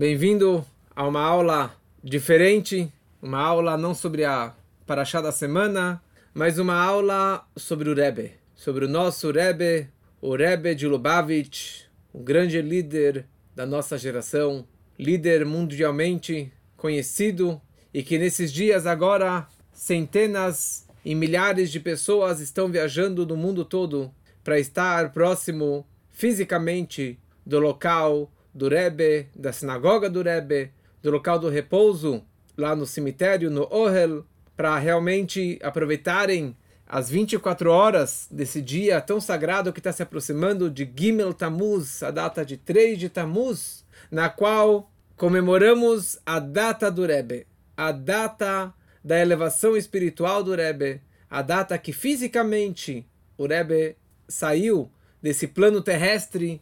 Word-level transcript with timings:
Bem-vindo 0.00 0.64
a 0.96 1.06
uma 1.06 1.20
aula 1.20 1.76
diferente, 2.02 2.90
uma 3.20 3.38
aula 3.38 3.76
não 3.76 3.94
sobre 3.94 4.24
a 4.24 4.54
Parashá 4.86 5.20
da 5.20 5.30
semana, 5.30 6.02
mas 6.32 6.58
uma 6.58 6.74
aula 6.74 7.46
sobre 7.54 7.90
o 7.90 7.94
Rebbe, 7.94 8.32
sobre 8.54 8.86
o 8.86 8.88
nosso 8.88 9.30
Rebbe, 9.30 9.90
o 10.18 10.34
Rebbe 10.34 10.74
de 10.74 10.86
Lubavitch, 10.86 11.82
um 12.14 12.24
grande 12.24 12.62
líder 12.62 13.26
da 13.54 13.66
nossa 13.66 13.98
geração, 13.98 14.66
líder 14.98 15.44
mundialmente 15.44 16.50
conhecido 16.78 17.60
e 17.92 18.02
que 18.02 18.16
nesses 18.16 18.50
dias 18.50 18.86
agora 18.86 19.46
centenas 19.70 20.88
e 21.04 21.14
milhares 21.14 21.70
de 21.70 21.78
pessoas 21.78 22.40
estão 22.40 22.70
viajando 22.70 23.26
do 23.26 23.36
mundo 23.36 23.66
todo 23.66 24.10
para 24.42 24.58
estar 24.58 25.12
próximo 25.12 25.86
fisicamente 26.08 27.18
do 27.44 27.58
local 27.58 28.32
do 28.54 28.68
Rebbe, 28.68 29.28
da 29.34 29.52
sinagoga 29.52 30.10
do 30.10 30.22
Rebbe, 30.22 30.70
do 31.02 31.10
local 31.10 31.38
do 31.38 31.48
repouso, 31.48 32.22
lá 32.56 32.74
no 32.76 32.86
cemitério, 32.86 33.50
no 33.50 33.66
Ohel, 33.72 34.24
para 34.56 34.78
realmente 34.78 35.58
aproveitarem 35.62 36.56
as 36.86 37.08
24 37.08 37.70
horas 37.70 38.26
desse 38.30 38.60
dia 38.60 39.00
tão 39.00 39.20
sagrado 39.20 39.72
que 39.72 39.78
está 39.78 39.92
se 39.92 40.02
aproximando 40.02 40.68
de 40.68 40.90
Gimel 40.94 41.32
Tammuz, 41.32 42.02
a 42.02 42.10
data 42.10 42.44
de 42.44 42.56
3 42.56 42.98
de 42.98 43.08
Tammuz, 43.08 43.84
na 44.10 44.28
qual 44.28 44.90
comemoramos 45.16 46.18
a 46.26 46.40
data 46.40 46.90
do 46.90 47.06
Rebbe, 47.06 47.46
a 47.76 47.92
data 47.92 48.74
da 49.04 49.18
elevação 49.18 49.76
espiritual 49.76 50.42
do 50.42 50.54
Rebbe, 50.54 51.00
a 51.30 51.42
data 51.42 51.78
que 51.78 51.92
fisicamente 51.92 53.06
o 53.38 53.46
Rebbe 53.46 53.96
saiu 54.28 54.90
desse 55.22 55.46
plano 55.46 55.80
terrestre 55.80 56.60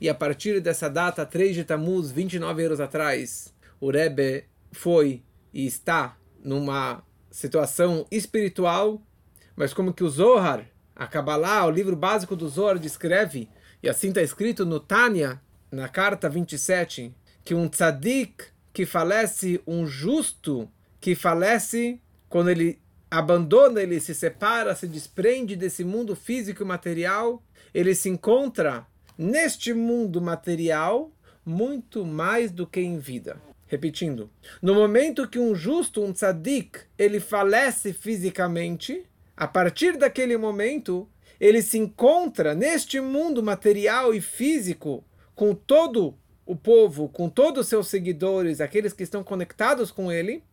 e 0.00 0.08
a 0.08 0.14
partir 0.14 0.60
dessa 0.60 0.88
data, 0.88 1.24
3 1.24 1.54
de 1.54 1.64
Tammuz, 1.64 2.10
29 2.10 2.64
anos 2.64 2.80
atrás, 2.80 3.54
o 3.80 3.90
Rebbe 3.90 4.44
foi 4.72 5.22
e 5.52 5.66
está 5.66 6.16
numa 6.42 7.02
situação 7.30 8.06
espiritual, 8.10 9.00
mas 9.54 9.72
como 9.72 9.92
que 9.92 10.02
o 10.02 10.08
Zohar, 10.08 10.66
a 10.94 11.06
Kabbalah, 11.06 11.66
o 11.66 11.70
livro 11.70 11.96
básico 11.96 12.34
do 12.34 12.48
Zohar, 12.48 12.78
descreve, 12.78 13.48
e 13.82 13.88
assim 13.88 14.08
está 14.08 14.22
escrito 14.22 14.66
no 14.66 14.80
Tânia, 14.80 15.40
na 15.70 15.88
carta 15.88 16.28
27, 16.28 17.14
que 17.44 17.54
um 17.54 17.68
tzadik 17.68 18.44
que 18.72 18.84
falece, 18.86 19.60
um 19.66 19.86
justo 19.86 20.68
que 21.00 21.14
falece, 21.14 22.00
quando 22.28 22.50
ele 22.50 22.80
abandona, 23.10 23.82
ele 23.82 24.00
se 24.00 24.14
separa, 24.14 24.74
se 24.74 24.86
desprende 24.86 25.54
desse 25.54 25.84
mundo 25.84 26.16
físico 26.16 26.62
e 26.62 26.66
material, 26.66 27.42
ele 27.74 27.94
se 27.94 28.08
encontra 28.08 28.86
neste 29.16 29.72
mundo 29.72 30.20
material 30.20 31.10
muito 31.44 32.04
mais 32.04 32.50
do 32.50 32.66
que 32.66 32.80
em 32.80 32.98
vida. 32.98 33.40
Repetindo, 33.66 34.30
no 34.60 34.74
momento 34.74 35.26
que 35.26 35.38
um 35.38 35.54
justo, 35.54 36.02
um 36.02 36.12
tzadik, 36.12 36.80
ele 36.98 37.18
falece 37.18 37.92
fisicamente, 37.92 39.04
a 39.36 39.48
partir 39.48 39.96
daquele 39.96 40.36
momento, 40.36 41.08
ele 41.40 41.62
se 41.62 41.78
encontra 41.78 42.54
neste 42.54 43.00
mundo 43.00 43.42
material 43.42 44.14
e 44.14 44.20
físico 44.20 45.02
com 45.34 45.54
todo 45.54 46.14
o 46.44 46.54
povo, 46.54 47.08
com 47.08 47.28
todos 47.28 47.62
os 47.62 47.68
seus 47.68 47.88
seguidores, 47.88 48.60
aqueles 48.60 48.92
que 48.92 49.02
estão 49.02 49.24
conectados 49.24 49.90
com 49.90 50.12
ele, 50.12 50.44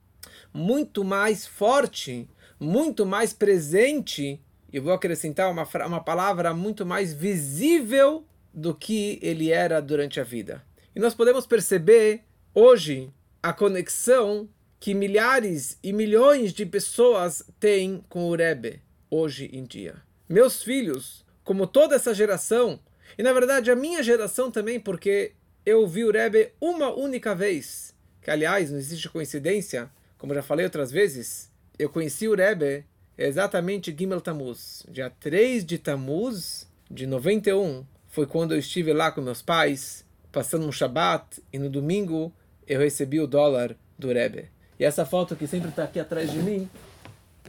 muito 0.54 1.04
mais 1.04 1.46
forte, 1.46 2.28
muito 2.60 3.06
mais 3.06 3.34
presente, 3.34 4.42
e 4.72 4.80
vou 4.80 4.94
acrescentar 4.94 5.52
uma, 5.52 5.68
uma 5.86 6.02
palavra 6.02 6.54
muito 6.54 6.86
mais 6.86 7.12
visível 7.12 8.26
do 8.54 8.74
que 8.74 9.20
ele 9.22 9.52
era 9.52 9.82
durante 9.82 10.20
a 10.20 10.24
vida. 10.24 10.64
E 10.96 11.00
nós 11.00 11.14
podemos 11.14 11.46
perceber 11.46 12.24
hoje 12.54 13.12
a 13.42 13.54
conexão 13.54 14.50
que 14.80 14.94
milhares 14.94 15.78
e 15.84 15.92
milhões 15.92 16.54
de 16.54 16.66
pessoas 16.66 17.44
têm 17.60 18.04
com 18.10 18.30
o 18.30 18.36
Rebbe 18.36 18.82
hoje 19.10 19.50
em 19.52 19.64
dia. 19.64 19.96
Meus 20.28 20.64
filhos, 20.64 21.26
como 21.44 21.68
toda 21.68 21.96
essa 21.96 22.14
geração, 22.14 22.80
e 23.18 23.24
na 23.24 23.34
verdade 23.34 23.70
a 23.70 23.76
minha 23.76 24.02
geração 24.02 24.50
também, 24.50 24.80
porque 24.80 25.34
eu 25.66 25.88
vi 25.88 26.06
o 26.06 26.12
Rebbe 26.12 26.54
uma 26.62 26.90
única 26.94 27.36
vez, 27.36 27.94
que 28.22 28.32
aliás 28.32 28.72
não 28.72 28.78
existe 28.78 29.10
coincidência, 29.10 29.90
como 30.18 30.34
já 30.34 30.42
falei 30.42 30.66
outras 30.66 30.92
vezes, 30.92 31.52
eu 31.78 31.90
conheci 31.90 32.28
o 32.28 32.36
Rebbe 32.36 32.86
exatamente 33.18 33.96
Gimel 33.98 34.22
Tammuz, 34.22 34.86
dia 34.90 35.10
3 35.10 35.66
de 35.66 35.78
Tammuz 35.78 36.68
de 36.90 37.06
91, 37.06 37.86
foi 38.20 38.26
quando 38.26 38.52
eu 38.52 38.60
estive 38.60 38.92
lá 38.92 39.14
com 39.14 39.22
meus 39.22 39.42
pais, 39.42 40.06
passando 40.30 40.68
um 40.68 40.74
Shabat, 40.74 41.42
e 41.54 41.58
no 41.58 41.70
domingo 41.70 42.34
eu 42.68 42.78
recebi 42.78 43.18
o 43.18 43.26
dólar 43.26 43.78
do 43.98 44.10
Rebbe. 44.10 44.50
E 44.78 44.84
essa 44.84 45.06
foto 45.06 45.38
que 45.38 45.48
sempre 45.48 45.70
está 45.70 45.86
aqui 45.86 46.02
atrás 46.02 46.30
de 46.30 46.40
mim, 46.40 46.70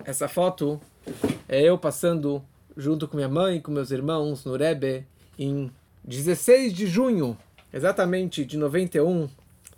essa 0.04 0.28
foto 0.28 0.80
é 1.48 1.60
eu 1.60 1.76
passando 1.76 2.41
junto 2.76 3.09
com 3.09 3.16
minha 3.16 3.28
mãe 3.28 3.56
e 3.56 3.60
com 3.60 3.72
meus 3.72 3.91
irmãos 3.91 4.44
no 4.44 4.56
Rebbe 4.56 5.04
em 5.36 5.72
16 6.04 6.72
de 6.72 6.86
junho, 6.86 7.36
exatamente 7.72 8.44
de 8.44 8.56
91, 8.56 9.28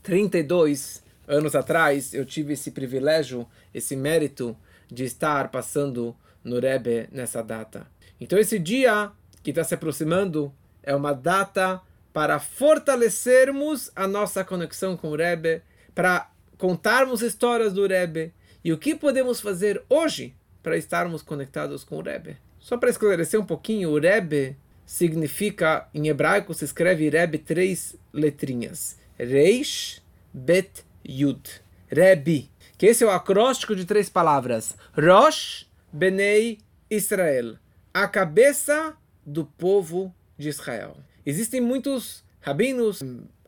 32 0.03 1.03
anos 1.27 1.55
atrás, 1.55 2.13
eu 2.13 2.27
tive 2.27 2.53
esse 2.53 2.71
privilégio, 2.71 3.49
esse 3.73 3.97
mérito 3.97 4.55
de 4.91 5.05
estar 5.05 5.51
passando 5.51 6.15
no 6.45 6.61
Rebbe 6.61 7.09
nessa 7.11 7.43
data. 7.43 7.87
Então 8.21 8.39
esse 8.39 8.59
dia 8.59 9.11
que 9.43 9.53
está 9.53 9.65
se 9.65 9.73
aproximando 9.73 10.53
é 10.83 10.95
uma 10.95 11.13
data 11.13 11.81
para 12.13 12.39
fortalecermos 12.39 13.91
a 13.97 14.07
nossa 14.07 14.45
conexão 14.45 14.97
com 14.97 15.09
o 15.09 15.17
Rebbe, 15.17 15.63
para 15.95 16.31
contarmos 16.59 17.23
histórias 17.23 17.73
do 17.73 17.87
Rebbe 17.87 18.33
e 18.65 18.73
o 18.73 18.79
que 18.79 18.95
podemos 18.95 19.41
fazer 19.41 19.83
hoje 19.89 20.35
para 20.63 20.77
estarmos 20.77 21.23
conectados 21.23 21.83
com 21.83 21.97
o 21.97 22.03
Rebbe. 22.03 22.37
Só 22.59 22.77
para 22.77 22.91
esclarecer 22.91 23.41
um 23.41 23.45
pouquinho, 23.45 23.91
o 23.91 23.99
Rebbe 23.99 24.57
significa, 24.87 25.89
em 25.95 26.09
hebraico 26.09 26.55
se 26.55 26.65
escreve 26.65 27.09
Rebbe 27.09 27.39
três 27.39 27.97
letrinhas. 28.13 28.99
Reish, 29.19 30.03
Bet, 30.33 30.85
Yud. 31.05 31.43
Rebbe, 31.89 32.51
que 32.79 32.87
esse 32.87 33.03
é 33.03 33.07
o 33.07 33.11
acróstico 33.11 33.75
de 33.75 33.85
três 33.85 34.09
palavras. 34.09 34.77
Rosh, 34.95 35.67
Benei, 35.93 36.59
Israel. 36.91 37.57
A 37.93 38.07
cabeça 38.07 38.97
do 39.27 39.45
povo 39.45 40.15
de 40.37 40.49
Israel. 40.49 40.97
Existem 41.25 41.61
muitos 41.61 42.25
rabinos, 42.41 43.01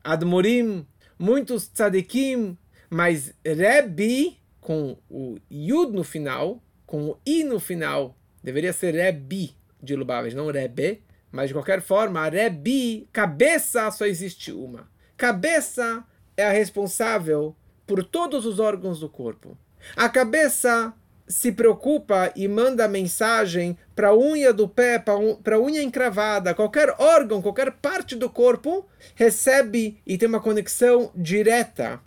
admorim, 0.03 0.87
muitos 1.19 1.67
tzadikim, 1.69 2.56
mas 2.89 3.34
Rebbe, 3.45 4.39
com 4.61 4.97
o 5.11 5.37
Yud 5.50 5.93
no 5.93 6.05
final, 6.05 6.62
com 6.87 7.11
o 7.11 7.19
I 7.27 7.45
no 7.45 7.59
final, 7.59 8.17
deveria 8.43 8.72
ser 8.72 8.95
Rebbe 8.95 9.56
de 9.83 9.97
Lubavitch, 9.97 10.34
não 10.34 10.50
Rebbe, 10.50 11.03
mas 11.33 11.49
de 11.49 11.55
qualquer 11.55 11.83
forma, 11.83 12.28
Rebbe, 12.28 13.09
cabeça 13.12 13.91
só 13.91 14.06
existe 14.06 14.53
uma. 14.53 14.89
Cabeça 15.16 16.05
é 16.37 16.47
a 16.47 16.53
responsável 16.53 17.56
por 17.87 18.05
todos 18.05 18.47
os 18.47 18.59
órgãos 18.59 19.01
do 19.01 19.09
corpo. 19.09 19.59
A 19.97 20.09
cabeça 20.09 20.95
se 21.26 21.52
preocupa 21.52 22.32
e 22.36 22.46
manda 22.46 22.86
mensagem 22.86 23.76
para 23.94 24.08
a 24.08 24.16
unha 24.16 24.52
do 24.52 24.68
pé, 24.68 24.98
para 24.98 25.56
a 25.56 25.60
unha 25.60 25.82
encravada, 25.82 26.54
qualquer 26.54 26.94
órgão, 26.98 27.40
qualquer 27.40 27.72
parte 27.72 28.14
do 28.14 28.28
corpo, 28.28 28.86
recebe 29.14 29.98
e 30.06 30.18
tem 30.18 30.28
uma 30.28 30.40
conexão 30.40 31.10
direta 31.14 32.00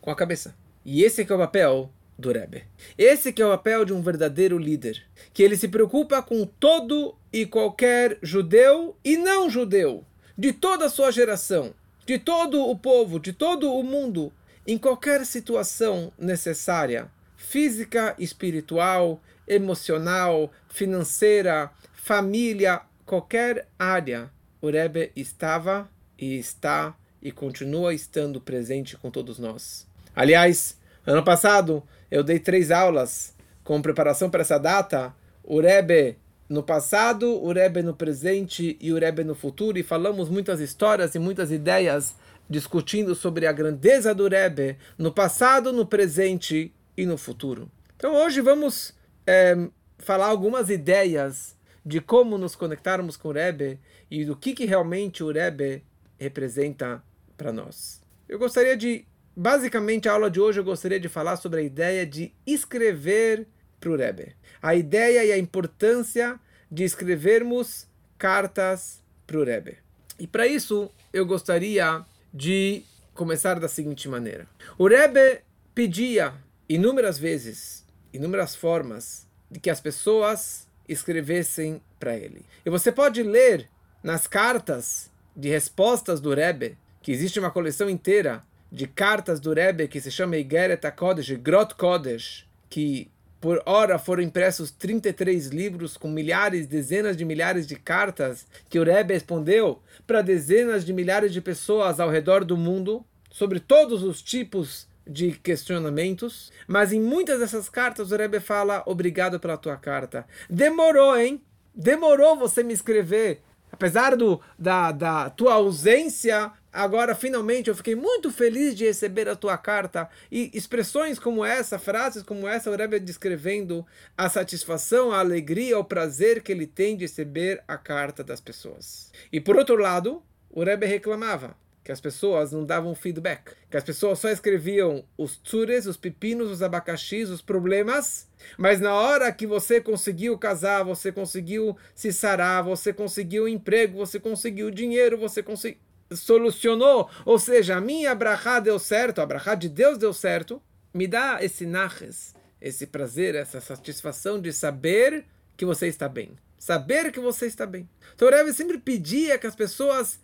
com 0.00 0.10
a 0.10 0.16
cabeça. 0.16 0.54
E 0.84 1.04
esse 1.04 1.20
é 1.22 1.34
o 1.34 1.38
papel 1.38 1.90
do 2.18 2.32
Rebbe. 2.32 2.64
Esse 2.96 3.34
é 3.36 3.46
o 3.46 3.50
papel 3.50 3.84
de 3.84 3.92
um 3.92 4.00
verdadeiro 4.00 4.58
líder, 4.58 5.02
que 5.32 5.42
ele 5.42 5.56
se 5.56 5.68
preocupa 5.68 6.22
com 6.22 6.46
todo 6.46 7.14
e 7.32 7.44
qualquer 7.44 8.18
judeu 8.22 8.96
e 9.04 9.16
não 9.16 9.50
judeu, 9.50 10.04
de 10.36 10.52
toda 10.52 10.86
a 10.86 10.90
sua 10.90 11.10
geração, 11.10 11.74
de 12.06 12.18
todo 12.18 12.66
o 12.66 12.76
povo, 12.76 13.18
de 13.20 13.32
todo 13.32 13.72
o 13.72 13.82
mundo, 13.82 14.32
em 14.66 14.78
qualquer 14.78 15.26
situação 15.26 16.12
necessária 16.18 17.10
física, 17.52 18.14
espiritual, 18.18 19.20
emocional, 19.46 20.50
financeira, 20.70 21.70
família, 21.92 22.80
qualquer 23.04 23.68
área, 23.78 24.30
o 24.58 24.70
Rebbe 24.70 25.12
estava 25.14 25.86
e 26.18 26.38
está 26.38 26.96
e 27.20 27.30
continua 27.30 27.92
estando 27.92 28.40
presente 28.40 28.96
com 28.96 29.10
todos 29.10 29.38
nós. 29.38 29.86
Aliás, 30.16 30.78
ano 31.06 31.22
passado 31.22 31.82
eu 32.10 32.24
dei 32.24 32.38
três 32.38 32.70
aulas 32.70 33.34
com 33.62 33.82
preparação 33.82 34.30
para 34.30 34.40
essa 34.40 34.56
data. 34.56 35.14
O 35.44 35.60
Rebbe 35.60 36.16
no 36.48 36.62
passado, 36.62 37.38
o 37.38 37.52
Rebbe 37.52 37.82
no 37.82 37.92
presente 37.92 38.78
e 38.80 38.90
o 38.94 38.98
Rebbe 38.98 39.24
no 39.24 39.34
futuro, 39.34 39.78
e 39.78 39.82
falamos 39.82 40.30
muitas 40.30 40.58
histórias 40.58 41.14
e 41.14 41.18
muitas 41.18 41.52
ideias 41.52 42.14
discutindo 42.48 43.14
sobre 43.14 43.46
a 43.46 43.52
grandeza 43.52 44.14
do 44.14 44.26
Rebbe 44.26 44.78
no 44.96 45.12
passado, 45.12 45.70
no 45.70 45.84
presente 45.84 46.72
e 46.96 47.06
no 47.06 47.16
futuro. 47.16 47.70
Então 47.96 48.14
hoje 48.14 48.40
vamos 48.40 48.94
é, 49.26 49.68
falar 49.98 50.26
algumas 50.26 50.70
ideias 50.70 51.56
de 51.84 52.00
como 52.00 52.38
nos 52.38 52.54
conectarmos 52.54 53.16
com 53.16 53.28
o 53.28 53.32
Rebbe 53.32 53.78
e 54.10 54.24
do 54.24 54.36
que, 54.36 54.54
que 54.54 54.64
realmente 54.64 55.22
o 55.22 55.32
Rebbe 55.32 55.84
representa 56.18 57.02
para 57.36 57.52
nós. 57.52 58.00
eu 58.28 58.38
gostaria 58.38 58.76
de, 58.76 59.04
basicamente, 59.36 60.08
a 60.08 60.12
aula 60.12 60.30
de 60.30 60.40
hoje 60.40 60.60
eu 60.60 60.64
gostaria 60.64 61.00
de 61.00 61.08
falar 61.08 61.36
sobre 61.36 61.60
a 61.60 61.62
ideia 61.62 62.06
de 62.06 62.32
escrever 62.46 63.48
para 63.80 63.90
o 63.90 63.96
Rebbe. 63.96 64.36
A 64.60 64.74
ideia 64.76 65.24
e 65.24 65.32
a 65.32 65.38
importância 65.38 66.38
de 66.70 66.84
escrevermos 66.84 67.88
cartas 68.16 69.02
para 69.26 69.38
o 69.38 69.44
Rebbe. 69.44 69.78
E 70.18 70.26
para 70.26 70.46
isso, 70.46 70.90
eu 71.12 71.26
gostaria 71.26 72.04
de 72.32 72.84
começar 73.12 73.58
da 73.58 73.66
seguinte 73.66 74.08
maneira. 74.08 74.46
O 74.78 74.86
Rebbe 74.86 75.40
pedia 75.74 76.32
inúmeras 76.74 77.18
vezes, 77.18 77.84
inúmeras 78.12 78.54
formas, 78.54 79.26
de 79.50 79.60
que 79.60 79.70
as 79.70 79.80
pessoas 79.80 80.66
escrevessem 80.88 81.82
para 81.98 82.16
ele. 82.16 82.44
E 82.64 82.70
você 82.70 82.90
pode 82.90 83.22
ler 83.22 83.68
nas 84.02 84.26
cartas 84.26 85.10
de 85.36 85.48
respostas 85.48 86.20
do 86.20 86.34
Rebbe, 86.34 86.76
que 87.00 87.12
existe 87.12 87.38
uma 87.38 87.50
coleção 87.50 87.88
inteira 87.88 88.44
de 88.70 88.86
cartas 88.86 89.38
do 89.38 89.52
Rebbe 89.52 89.88
que 89.88 90.00
se 90.00 90.10
chama 90.10 90.36
Igeret 90.36 90.86
HaKodesh, 90.86 91.30
Grot 91.32 91.74
Kodesh, 91.74 92.46
que 92.70 93.10
por 93.40 93.60
hora 93.66 93.98
foram 93.98 94.22
impressos 94.22 94.70
33 94.70 95.48
livros 95.48 95.96
com 95.96 96.08
milhares, 96.08 96.66
dezenas 96.66 97.16
de 97.16 97.24
milhares 97.24 97.66
de 97.66 97.74
cartas 97.74 98.46
que 98.68 98.78
o 98.78 98.84
Rebbe 98.84 99.14
respondeu 99.14 99.82
para 100.06 100.22
dezenas 100.22 100.84
de 100.84 100.92
milhares 100.92 101.32
de 101.32 101.40
pessoas 101.40 101.98
ao 101.98 102.08
redor 102.08 102.44
do 102.44 102.56
mundo 102.56 103.04
sobre 103.30 103.58
todos 103.58 104.02
os 104.02 104.22
tipos 104.22 104.86
de 105.12 105.32
questionamentos, 105.32 106.50
mas 106.66 106.92
em 106.92 107.00
muitas 107.00 107.38
dessas 107.38 107.68
cartas 107.68 108.10
o 108.10 108.16
Rebbe 108.16 108.40
fala 108.40 108.82
obrigado 108.86 109.38
pela 109.38 109.56
tua 109.56 109.76
carta. 109.76 110.26
Demorou, 110.48 111.16
hein? 111.16 111.42
Demorou 111.74 112.36
você 112.36 112.62
me 112.62 112.72
escrever. 112.72 113.42
Apesar 113.70 114.16
do, 114.16 114.40
da, 114.58 114.92
da 114.92 115.30
tua 115.30 115.54
ausência, 115.54 116.52
agora 116.70 117.14
finalmente 117.14 117.70
eu 117.70 117.74
fiquei 117.74 117.94
muito 117.94 118.30
feliz 118.30 118.74
de 118.74 118.84
receber 118.84 119.28
a 119.28 119.36
tua 119.36 119.56
carta. 119.56 120.08
E 120.30 120.50
expressões 120.52 121.18
como 121.18 121.44
essa, 121.44 121.78
frases 121.78 122.22
como 122.22 122.46
essa, 122.46 122.70
o 122.70 122.76
Rebbe 122.76 123.00
descrevendo 123.00 123.86
a 124.16 124.28
satisfação, 124.28 125.10
a 125.10 125.20
alegria, 125.20 125.78
o 125.78 125.84
prazer 125.84 126.42
que 126.42 126.52
ele 126.52 126.66
tem 126.66 126.96
de 126.96 127.04
receber 127.04 127.62
a 127.66 127.78
carta 127.78 128.22
das 128.22 128.40
pessoas. 128.40 129.10
E 129.32 129.40
por 129.40 129.56
outro 129.56 129.76
lado, 129.76 130.22
o 130.50 130.62
Rebbe 130.62 130.86
reclamava 130.86 131.56
que 131.84 131.90
as 131.90 132.00
pessoas 132.00 132.52
não 132.52 132.64
davam 132.64 132.94
feedback, 132.94 133.52
que 133.70 133.76
as 133.76 133.82
pessoas 133.82 134.18
só 134.18 134.28
escreviam 134.30 135.04
os 135.18 135.36
tsures, 135.36 135.86
os 135.86 135.96
pepinos, 135.96 136.50
os 136.50 136.62
abacaxis, 136.62 137.28
os 137.28 137.42
problemas, 137.42 138.28
mas 138.56 138.80
na 138.80 138.94
hora 138.94 139.32
que 139.32 139.46
você 139.46 139.80
conseguiu 139.80 140.38
casar, 140.38 140.84
você 140.84 141.10
conseguiu 141.10 141.76
se 141.94 142.12
sarar, 142.12 142.62
você 142.62 142.92
conseguiu 142.92 143.48
emprego, 143.48 143.98
você 143.98 144.20
conseguiu 144.20 144.70
dinheiro, 144.70 145.18
você 145.18 145.42
conseguiu 145.42 145.80
solucionou, 146.14 147.08
ou 147.24 147.38
seja, 147.38 147.76
a 147.76 147.80
minha 147.80 148.14
brachá 148.14 148.60
deu 148.60 148.78
certo, 148.78 149.20
a 149.22 149.26
brachá 149.26 149.54
de 149.54 149.66
Deus 149.66 149.96
deu 149.96 150.12
certo, 150.12 150.62
me 150.92 151.06
dá 151.06 151.42
esse 151.42 151.64
naches, 151.64 152.34
esse 152.60 152.86
prazer, 152.86 153.34
essa 153.34 153.62
satisfação 153.62 154.38
de 154.38 154.52
saber 154.52 155.24
que 155.56 155.64
você 155.64 155.86
está 155.86 156.08
bem. 156.08 156.36
Saber 156.58 157.10
que 157.10 157.18
você 157.18 157.46
está 157.46 157.66
bem. 157.66 157.88
Então 158.14 158.30
Rebbe 158.30 158.52
sempre 158.52 158.78
pedia 158.78 159.36
que 159.36 159.46
as 159.46 159.56
pessoas 159.56 160.20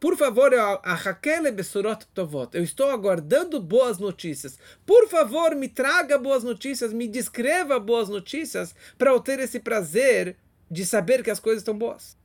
por 0.00 0.16
favor, 0.16 0.52
eu 2.52 2.62
estou 2.62 2.90
aguardando 2.90 3.60
boas 3.60 3.98
notícias. 3.98 4.58
Por 4.86 5.08
favor, 5.08 5.54
me 5.56 5.68
traga 5.68 6.16
boas 6.16 6.44
notícias, 6.44 6.92
me 6.92 7.08
descreva 7.08 7.80
boas 7.80 8.08
notícias 8.08 8.74
para 8.96 9.10
eu 9.10 9.20
ter 9.20 9.40
esse 9.40 9.58
prazer 9.58 10.36
de 10.70 10.86
saber 10.86 11.22
que 11.22 11.30
as 11.30 11.40
coisas 11.40 11.62
estão 11.62 11.76
boas. 11.76 12.16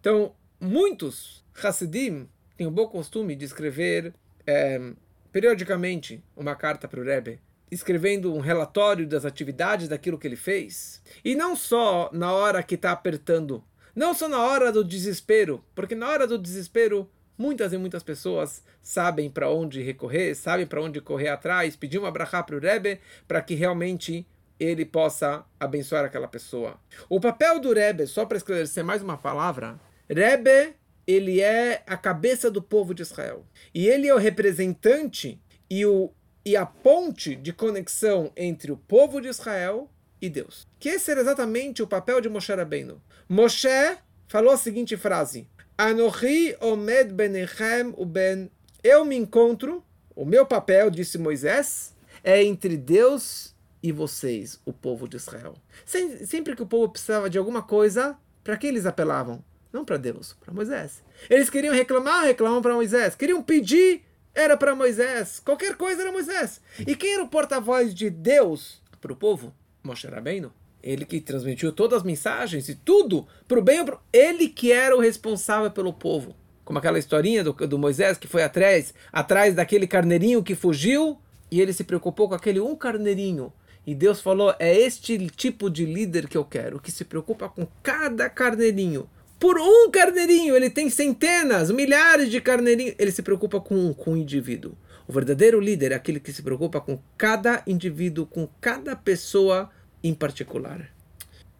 Então, 0.00 0.34
muitos 0.58 1.44
Hassidim 1.62 2.28
têm 2.56 2.66
o 2.66 2.70
bom 2.70 2.88
costume 2.88 3.36
de 3.36 3.44
escrever 3.44 4.14
é, 4.46 4.92
periodicamente 5.30 6.22
uma 6.36 6.56
carta 6.56 6.88
para 6.88 7.00
o 7.00 7.04
Rebbe, 7.04 7.40
escrevendo 7.70 8.34
um 8.34 8.40
relatório 8.40 9.06
das 9.06 9.24
atividades 9.24 9.88
daquilo 9.88 10.18
que 10.18 10.26
ele 10.26 10.36
fez. 10.36 11.00
E 11.24 11.34
não 11.34 11.54
só 11.54 12.10
na 12.12 12.32
hora 12.32 12.62
que 12.62 12.74
está 12.74 12.90
apertando 12.90 13.62
não 14.00 14.14
só 14.14 14.26
na 14.26 14.42
hora 14.42 14.72
do 14.72 14.82
desespero, 14.82 15.62
porque 15.74 15.94
na 15.94 16.08
hora 16.08 16.26
do 16.26 16.38
desespero 16.38 17.06
muitas 17.36 17.70
e 17.74 17.76
muitas 17.76 18.02
pessoas 18.02 18.64
sabem 18.80 19.28
para 19.28 19.50
onde 19.50 19.82
recorrer, 19.82 20.34
sabem 20.34 20.66
para 20.66 20.80
onde 20.80 21.02
correr 21.02 21.28
atrás, 21.28 21.76
pedir 21.76 21.98
uma 21.98 22.10
brachá 22.10 22.42
para 22.42 22.56
o 22.56 22.58
Rebbe 22.58 22.98
para 23.28 23.42
que 23.42 23.54
realmente 23.54 24.26
ele 24.58 24.86
possa 24.86 25.44
abençoar 25.60 26.02
aquela 26.02 26.26
pessoa. 26.26 26.80
O 27.10 27.20
papel 27.20 27.60
do 27.60 27.74
Rebbe, 27.74 28.06
só 28.06 28.24
para 28.24 28.38
esclarecer 28.38 28.82
mais 28.82 29.02
uma 29.02 29.18
palavra, 29.18 29.78
Rebbe, 30.08 30.74
ele 31.06 31.42
é 31.42 31.82
a 31.86 31.98
cabeça 31.98 32.50
do 32.50 32.62
povo 32.62 32.94
de 32.94 33.02
Israel. 33.02 33.44
E 33.74 33.86
ele 33.86 34.08
é 34.08 34.14
o 34.14 34.18
representante 34.18 35.38
e, 35.68 35.84
o, 35.84 36.10
e 36.42 36.56
a 36.56 36.64
ponte 36.64 37.36
de 37.36 37.52
conexão 37.52 38.32
entre 38.34 38.72
o 38.72 38.78
povo 38.78 39.20
de 39.20 39.28
Israel 39.28 39.90
e 40.20 40.28
Deus. 40.28 40.66
Que 40.78 40.90
esse 40.90 41.10
era 41.10 41.20
exatamente 41.20 41.82
o 41.82 41.86
papel 41.86 42.20
de 42.20 42.28
Moshe 42.28 42.52
Rabbeinu. 42.52 43.00
Moshe 43.28 43.96
falou 44.28 44.52
a 44.52 44.56
seguinte 44.56 44.96
frase: 44.96 45.46
Anochi 45.76 46.56
omed 46.60 47.12
benechem 47.12 47.94
ben. 48.06 48.50
Eu 48.82 49.04
me 49.04 49.16
encontro, 49.16 49.84
o 50.14 50.24
meu 50.24 50.46
papel, 50.46 50.90
disse 50.90 51.18
Moisés, 51.18 51.94
é 52.24 52.42
entre 52.42 52.76
Deus 52.76 53.54
e 53.82 53.92
vocês, 53.92 54.60
o 54.64 54.72
povo 54.72 55.08
de 55.08 55.16
Israel. 55.16 55.54
Sempre 55.84 56.56
que 56.56 56.62
o 56.62 56.66
povo 56.66 56.90
precisava 56.90 57.28
de 57.28 57.38
alguma 57.38 57.62
coisa, 57.62 58.16
para 58.42 58.56
que 58.56 58.66
eles 58.66 58.86
apelavam? 58.86 59.44
Não 59.72 59.84
para 59.84 59.96
Deus, 59.96 60.34
para 60.40 60.52
Moisés. 60.52 61.02
Eles 61.28 61.48
queriam 61.48 61.74
reclamar, 61.74 62.24
reclamam 62.24 62.60
para 62.60 62.74
Moisés. 62.74 63.14
Queriam 63.14 63.42
pedir, 63.42 64.02
era 64.34 64.56
para 64.56 64.74
Moisés. 64.74 65.40
Qualquer 65.40 65.76
coisa 65.76 66.02
era 66.02 66.12
Moisés. 66.12 66.60
E 66.86 66.96
quem 66.96 67.14
era 67.14 67.22
o 67.22 67.28
porta-voz 67.28 67.94
de 67.94 68.10
Deus 68.10 68.82
para 69.00 69.12
o 69.12 69.16
povo? 69.16 69.54
Moshe 69.82 70.06
Rabbeinu. 70.06 70.52
Ele 70.82 71.04
que 71.04 71.20
transmitiu 71.20 71.72
todas 71.72 71.98
as 71.98 72.02
mensagens 72.02 72.68
e 72.68 72.74
tudo, 72.74 73.26
para 73.46 73.58
o 73.58 73.62
bem 73.62 73.84
pro... 73.84 74.00
Ele 74.12 74.48
que 74.48 74.72
era 74.72 74.96
o 74.96 75.00
responsável 75.00 75.70
pelo 75.70 75.92
povo. 75.92 76.34
Como 76.64 76.78
aquela 76.78 76.98
historinha 76.98 77.44
do, 77.44 77.52
do 77.52 77.78
Moisés 77.78 78.16
que 78.16 78.26
foi 78.26 78.42
atrás, 78.42 78.94
atrás 79.12 79.54
daquele 79.54 79.86
carneirinho 79.86 80.42
que 80.42 80.54
fugiu 80.54 81.18
e 81.50 81.60
ele 81.60 81.72
se 81.72 81.84
preocupou 81.84 82.28
com 82.28 82.34
aquele 82.34 82.60
um 82.60 82.74
carneirinho. 82.74 83.52
E 83.86 83.94
Deus 83.94 84.20
falou: 84.20 84.54
é 84.58 84.74
este 84.78 85.18
tipo 85.28 85.68
de 85.68 85.84
líder 85.84 86.28
que 86.28 86.36
eu 86.36 86.44
quero, 86.44 86.80
que 86.80 86.92
se 86.92 87.04
preocupa 87.04 87.48
com 87.48 87.66
cada 87.82 88.28
carneirinho. 88.30 89.08
Por 89.38 89.58
um 89.58 89.90
carneirinho, 89.90 90.54
ele 90.54 90.68
tem 90.68 90.90
centenas, 90.90 91.70
milhares 91.70 92.30
de 92.30 92.40
carneirinhos. 92.40 92.94
Ele 92.98 93.10
se 93.10 93.22
preocupa 93.22 93.58
com, 93.58 93.92
com 93.94 94.12
um 94.12 94.16
indivíduo. 94.16 94.76
O 95.10 95.12
verdadeiro 95.12 95.58
líder 95.58 95.90
é 95.90 95.96
aquele 95.96 96.20
que 96.20 96.32
se 96.32 96.40
preocupa 96.40 96.80
com 96.80 96.96
cada 97.18 97.64
indivíduo, 97.66 98.24
com 98.24 98.48
cada 98.60 98.94
pessoa 98.94 99.68
em 100.04 100.14
particular. 100.14 100.88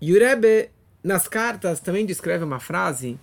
E 0.00 0.12
o 0.12 0.20
Rebbe, 0.20 0.70
nas 1.02 1.26
cartas, 1.26 1.80
também 1.80 2.06
descreve 2.06 2.44
uma 2.44 2.60
frase 2.60 3.18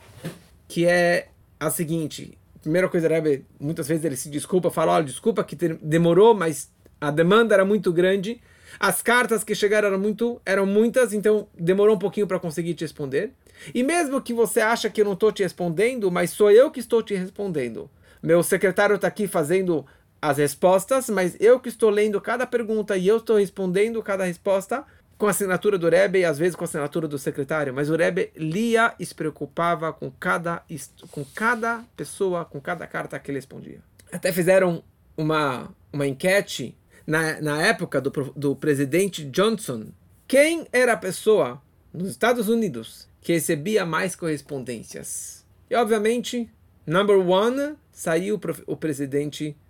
que 0.68 0.86
é 0.86 1.30
a 1.58 1.70
seguinte. 1.70 2.38
Primeira 2.62 2.90
coisa, 2.90 3.08
o 3.08 3.10
Rebbe, 3.10 3.46
muitas 3.58 3.88
vezes 3.88 4.04
ele 4.04 4.18
se 4.18 4.30
desculpa, 4.30 4.70
fala, 4.70 4.96
olha, 4.96 5.06
desculpa 5.06 5.46
que 5.46 5.56
demorou, 5.56 6.36
mas 6.36 6.70
a 7.00 7.10
demanda 7.10 7.54
era 7.54 7.64
muito 7.64 7.94
grande. 7.94 8.42
As 8.78 9.02
cartas 9.02 9.46
que 9.46 9.56
chegaram 9.56 9.88
eram, 9.88 9.98
muito, 9.98 10.42
eram 10.46 10.66
muitas, 10.66 11.14
então 11.14 11.48
demorou 11.58 11.96
um 11.96 12.00
pouquinho 12.00 12.28
para 12.28 12.38
conseguir 12.38 12.74
te 12.74 12.84
responder. 12.84 13.32
E 13.74 13.82
mesmo 13.82 14.22
que 14.22 14.34
você 14.34 14.60
acha 14.60 14.90
que 14.90 15.00
eu 15.00 15.06
não 15.06 15.14
estou 15.14 15.32
te 15.32 15.42
respondendo, 15.42 16.12
mas 16.12 16.32
sou 16.32 16.52
eu 16.52 16.70
que 16.70 16.82
estou 16.82 17.02
te 17.02 17.16
respondendo. 17.16 17.90
Meu 18.22 18.44
secretário 18.44 18.98
está 18.98 19.08
aqui 19.08 19.26
fazendo 19.26 19.86
as 20.22 20.38
respostas, 20.38 21.10
mas 21.10 21.36
eu 21.40 21.60
que 21.60 21.70
estou 21.70 21.90
lendo 21.90 22.20
cada 22.20 22.46
pergunta 22.46 22.98
e 22.98 23.08
eu 23.08 23.18
estou 23.18 23.38
respondendo 23.38 24.02
cada 24.02 24.24
resposta 24.26 24.86
com 25.18 25.26
a 25.26 25.32
assinatura 25.32 25.78
do 25.78 25.90
Rebbe 25.90 26.20
e 26.20 26.26
às 26.26 26.38
vezes 26.38 26.56
com 26.56 26.64
a 26.64 26.68
assinatura 26.68 27.08
do 27.08 27.18
secretário, 27.18 27.74
mas 27.74 27.90
o 27.90 27.96
Rebbe 27.96 28.32
lia 28.36 28.94
e 29.00 29.06
se 29.06 29.16
preocupava 29.16 29.92
com 29.92 30.12
cada, 30.12 30.64
com 31.10 31.26
cada 31.26 31.84
pessoa, 31.96 32.46
com 32.46 32.62
cada 32.62 32.86
carta 32.86 33.18
que 33.18 33.32
ele 33.32 33.40
respondia. 33.40 33.80
Até 34.12 34.32
fizeram 34.32 34.84
uma, 35.16 35.70
uma 35.92 36.08
enquete 36.08 36.78
na, 37.06 37.42
na 37.42 37.62
época 37.62 38.00
do, 38.00 38.12
do 38.36 38.56
presidente 38.56 39.24
Johnson. 39.26 39.88
Quem 40.28 40.68
era 40.72 40.94
a 40.94 40.98
pessoa 40.98 41.62
nos 41.92 42.10
Estados 42.10 42.48
Unidos 42.48 43.08
que 43.22 43.34
recebia 43.34 43.86
mais 43.86 44.16
correspondências? 44.16 45.46
E 45.70 45.76
obviamente, 45.76 46.50
number 46.86 47.18
one, 47.18 47.76
saiu 47.92 48.40
o 48.68 48.78
presidente 48.78 49.46
Johnson. 49.46 49.67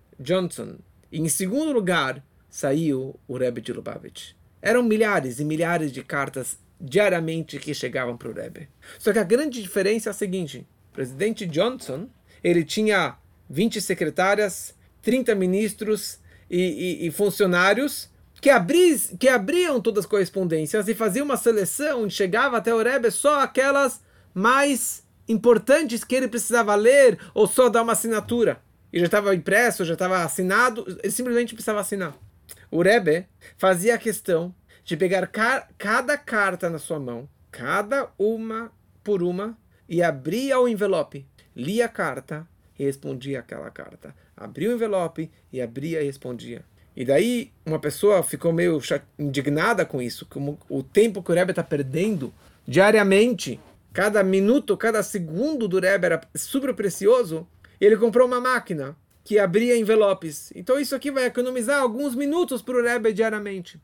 E 1.11 1.19
em 1.19 1.29
segundo 1.29 1.71
lugar, 1.71 2.23
saiu 2.49 3.19
o 3.27 3.37
Rebbe 3.37 3.61
de 3.61 3.73
Lubavitch. 3.73 4.31
Eram 4.61 4.83
milhares 4.83 5.39
e 5.39 5.45
milhares 5.45 5.91
de 5.91 6.03
cartas 6.03 6.57
diariamente 6.79 7.59
que 7.59 7.73
chegavam 7.73 8.17
para 8.17 8.29
o 8.29 8.33
Rebbe. 8.33 8.67
Só 8.99 9.13
que 9.13 9.19
a 9.19 9.23
grande 9.23 9.61
diferença 9.61 10.09
é 10.09 10.11
a 10.11 10.13
seguinte: 10.13 10.65
o 10.91 10.93
presidente 10.93 11.45
Johnson 11.45 12.07
ele 12.43 12.63
tinha 12.63 13.17
20 13.49 13.81
secretárias, 13.81 14.75
30 15.01 15.35
ministros 15.35 16.19
e, 16.49 17.01
e, 17.03 17.07
e 17.07 17.11
funcionários 17.11 18.09
que, 18.39 18.49
abri, 18.49 18.99
que 19.19 19.27
abriam 19.27 19.81
todas 19.81 20.05
as 20.05 20.09
correspondências 20.09 20.87
e 20.87 20.93
faziam 20.93 21.25
uma 21.25 21.37
seleção 21.37 22.05
e 22.05 22.11
chegava 22.11 22.57
até 22.57 22.73
o 22.73 22.81
Rebbe 22.81 23.09
só 23.11 23.41
aquelas 23.41 24.01
mais 24.33 25.03
importantes 25.27 26.03
que 26.03 26.15
ele 26.15 26.27
precisava 26.27 26.75
ler 26.75 27.19
ou 27.33 27.47
só 27.47 27.69
dar 27.69 27.83
uma 27.83 27.93
assinatura. 27.93 28.61
E 28.97 28.99
já 28.99 29.05
estava 29.05 29.35
impresso, 29.35 29.85
já 29.85 29.93
estava 29.93 30.23
assinado, 30.23 30.83
ele 31.03 31.11
simplesmente 31.11 31.53
precisava 31.53 31.79
assinar. 31.79 32.17
O 32.71 32.81
Rebbe 32.81 33.27
fazia 33.55 33.95
questão 33.95 34.55
de 34.83 34.97
pegar 34.97 35.27
ca 35.27 35.67
cada 35.77 36.17
carta 36.17 36.67
na 36.67 36.79
sua 36.79 36.99
mão, 36.99 37.29
cada 37.51 38.09
uma 38.17 38.71
por 39.03 39.21
uma, 39.21 39.55
e 39.87 40.01
abria 40.01 40.59
o 40.59 40.67
envelope, 40.67 41.27
lia 41.55 41.85
a 41.85 41.87
carta 41.87 42.47
e 42.79 42.85
respondia 42.85 43.37
aquela 43.37 43.69
carta. 43.69 44.15
Abria 44.35 44.71
o 44.71 44.73
envelope 44.73 45.29
e 45.53 45.61
abria 45.61 46.01
e 46.01 46.07
respondia. 46.07 46.65
E 46.95 47.05
daí 47.05 47.51
uma 47.63 47.77
pessoa 47.77 48.23
ficou 48.23 48.51
meio 48.51 48.81
indignada 49.19 49.85
com 49.85 50.01
isso, 50.01 50.25
como 50.25 50.57
o 50.67 50.81
tempo 50.81 51.21
que 51.21 51.31
o 51.31 51.35
Rebbe 51.35 51.51
está 51.51 51.63
perdendo 51.63 52.33
diariamente, 52.67 53.59
cada 53.93 54.23
minuto, 54.23 54.75
cada 54.75 55.03
segundo 55.03 55.67
do 55.67 55.79
Rebbe 55.79 56.07
era 56.07 56.21
super 56.33 56.73
precioso, 56.73 57.47
e 57.79 57.85
ele 57.85 57.97
comprou 57.97 58.27
uma 58.27 58.41
máquina 58.41 58.95
que 59.23 59.37
abria 59.37 59.77
envelopes. 59.77 60.51
Então 60.55 60.79
isso 60.79 60.95
aqui 60.95 61.11
vai 61.11 61.25
economizar 61.25 61.81
alguns 61.81 62.15
minutos 62.15 62.61
para 62.61 62.77
o 62.77 62.83
Rebbe 62.83 63.11
diariamente. 63.13 63.79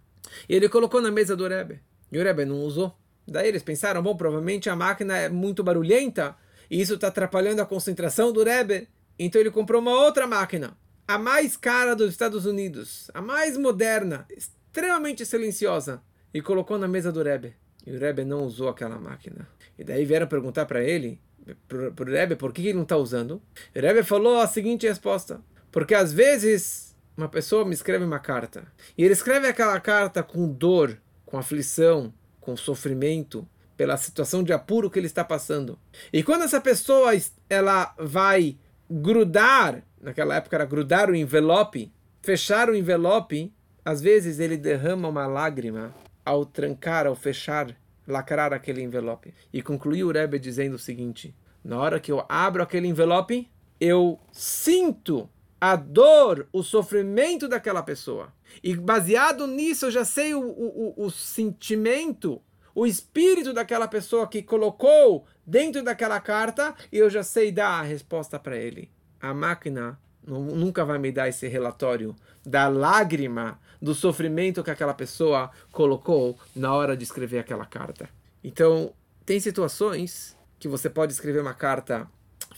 E 0.47 0.55
ele 0.55 0.69
colocou 0.69 1.01
na 1.01 1.11
mesa 1.11 1.35
do 1.35 1.47
Rebbe. 1.47 1.81
E 2.11 2.17
o 2.17 2.23
Rebbe 2.23 2.45
não 2.45 2.61
usou. 2.61 2.95
Daí 3.27 3.47
eles 3.47 3.63
pensaram, 3.63 4.01
bom, 4.01 4.15
provavelmente 4.15 4.69
a 4.69 4.75
máquina 4.75 5.17
é 5.17 5.29
muito 5.29 5.63
barulhenta 5.63 6.35
e 6.69 6.79
isso 6.79 6.95
está 6.95 7.07
atrapalhando 7.07 7.61
a 7.61 7.65
concentração 7.65 8.31
do 8.31 8.43
Rebbe. 8.43 8.87
Então 9.17 9.39
ele 9.39 9.51
comprou 9.51 9.81
uma 9.81 9.91
outra 9.91 10.25
máquina, 10.25 10.77
a 11.07 11.17
mais 11.17 11.55
cara 11.55 11.95
dos 11.95 12.09
Estados 12.09 12.45
Unidos, 12.45 13.11
a 13.13 13.21
mais 13.21 13.57
moderna, 13.57 14.25
extremamente 14.29 15.25
silenciosa, 15.25 16.01
e 16.33 16.41
colocou 16.41 16.77
na 16.77 16.87
mesa 16.87 17.11
do 17.11 17.21
Rebbe. 17.21 17.53
E 17.85 17.91
o 17.91 17.99
Rebbe 17.99 18.23
não 18.23 18.43
usou 18.45 18.69
aquela 18.69 18.97
máquina. 18.97 19.47
E 19.77 19.83
daí 19.83 20.05
vieram 20.05 20.25
perguntar 20.25 20.65
para 20.65 20.83
ele, 20.83 21.19
para 21.67 22.09
o 22.09 22.11
Rebbe, 22.11 22.35
por 22.35 22.53
que 22.53 22.61
ele 22.61 22.73
não 22.73 22.83
está 22.83 22.97
usando. 22.97 23.41
O 23.75 23.79
Rebbe 23.79 24.03
falou 24.03 24.39
a 24.39 24.47
seguinte 24.47 24.87
resposta: 24.87 25.41
porque 25.71 25.93
às 25.93 26.13
vezes 26.13 26.95
uma 27.15 27.29
pessoa 27.29 27.65
me 27.65 27.73
escreve 27.73 28.03
uma 28.03 28.19
carta 28.19 28.65
e 28.97 29.03
ele 29.03 29.13
escreve 29.13 29.47
aquela 29.47 29.79
carta 29.79 30.23
com 30.23 30.47
dor, 30.47 30.97
com 31.25 31.37
aflição, 31.37 32.13
com 32.39 32.55
sofrimento 32.57 33.47
pela 33.75 33.97
situação 33.97 34.43
de 34.43 34.53
apuro 34.53 34.89
que 34.89 34.99
ele 34.99 35.07
está 35.07 35.23
passando. 35.23 35.79
E 36.11 36.23
quando 36.23 36.43
essa 36.43 36.61
pessoa 36.61 37.11
ela 37.49 37.93
vai 37.97 38.57
grudar, 38.89 39.83
naquela 40.01 40.35
época 40.35 40.55
era 40.55 40.65
grudar 40.65 41.09
o 41.09 41.15
envelope, 41.15 41.91
fechar 42.21 42.69
o 42.69 42.75
envelope, 42.75 43.51
às 43.83 44.01
vezes 44.01 44.39
ele 44.39 44.57
derrama 44.57 45.07
uma 45.07 45.27
lágrima 45.27 45.93
ao 46.25 46.45
trancar, 46.45 47.05
ao 47.07 47.15
fechar, 47.15 47.75
lacrar 48.07 48.53
aquele 48.53 48.81
envelope. 48.81 49.33
E 49.51 49.61
concluiu 49.61 50.07
o 50.07 50.11
Rebbe 50.11 50.39
dizendo 50.39 50.75
o 50.75 50.79
seguinte: 50.79 51.35
na 51.63 51.77
hora 51.79 51.99
que 51.99 52.11
eu 52.11 52.25
abro 52.27 52.61
aquele 52.61 52.87
envelope, 52.87 53.49
eu 53.79 54.19
sinto 54.31 55.29
a 55.59 55.77
dor, 55.77 56.47
o 56.51 56.61
sofrimento 56.61 57.47
daquela 57.47 57.81
pessoa. 57.81 58.33
E 58.61 58.75
baseado 58.75 59.47
nisso, 59.47 59.85
eu 59.85 59.91
já 59.91 60.03
sei 60.03 60.33
o, 60.33 60.41
o, 60.41 61.05
o 61.05 61.09
sentimento, 61.09 62.41
o 62.75 62.85
espírito 62.85 63.53
daquela 63.53 63.87
pessoa 63.87 64.27
que 64.27 64.43
colocou 64.43 65.25
dentro 65.45 65.81
daquela 65.81 66.19
carta 66.19 66.75
e 66.91 66.97
eu 66.97 67.09
já 67.09 67.23
sei 67.23 67.51
dar 67.51 67.79
a 67.79 67.81
resposta 67.81 68.37
para 68.37 68.57
ele. 68.57 68.91
A 69.21 69.33
máquina 69.33 69.97
nunca 70.25 70.83
vai 70.83 70.97
me 70.99 71.11
dar 71.11 71.29
esse 71.29 71.47
relatório 71.47 72.15
da 72.45 72.67
lágrima, 72.67 73.59
do 73.83 73.93
sofrimento 73.93 74.63
que 74.63 74.71
aquela 74.71 74.93
pessoa 74.93 75.51
colocou 75.69 76.39
na 76.55 76.73
hora 76.73 76.95
de 76.95 77.03
escrever 77.03 77.39
aquela 77.39 77.65
carta. 77.65 78.09
Então, 78.41 78.93
tem 79.25 79.41
situações 79.41 80.37
que 80.57 80.69
você 80.69 80.89
pode 80.89 81.11
escrever 81.11 81.41
uma 81.41 81.53
carta 81.53 82.09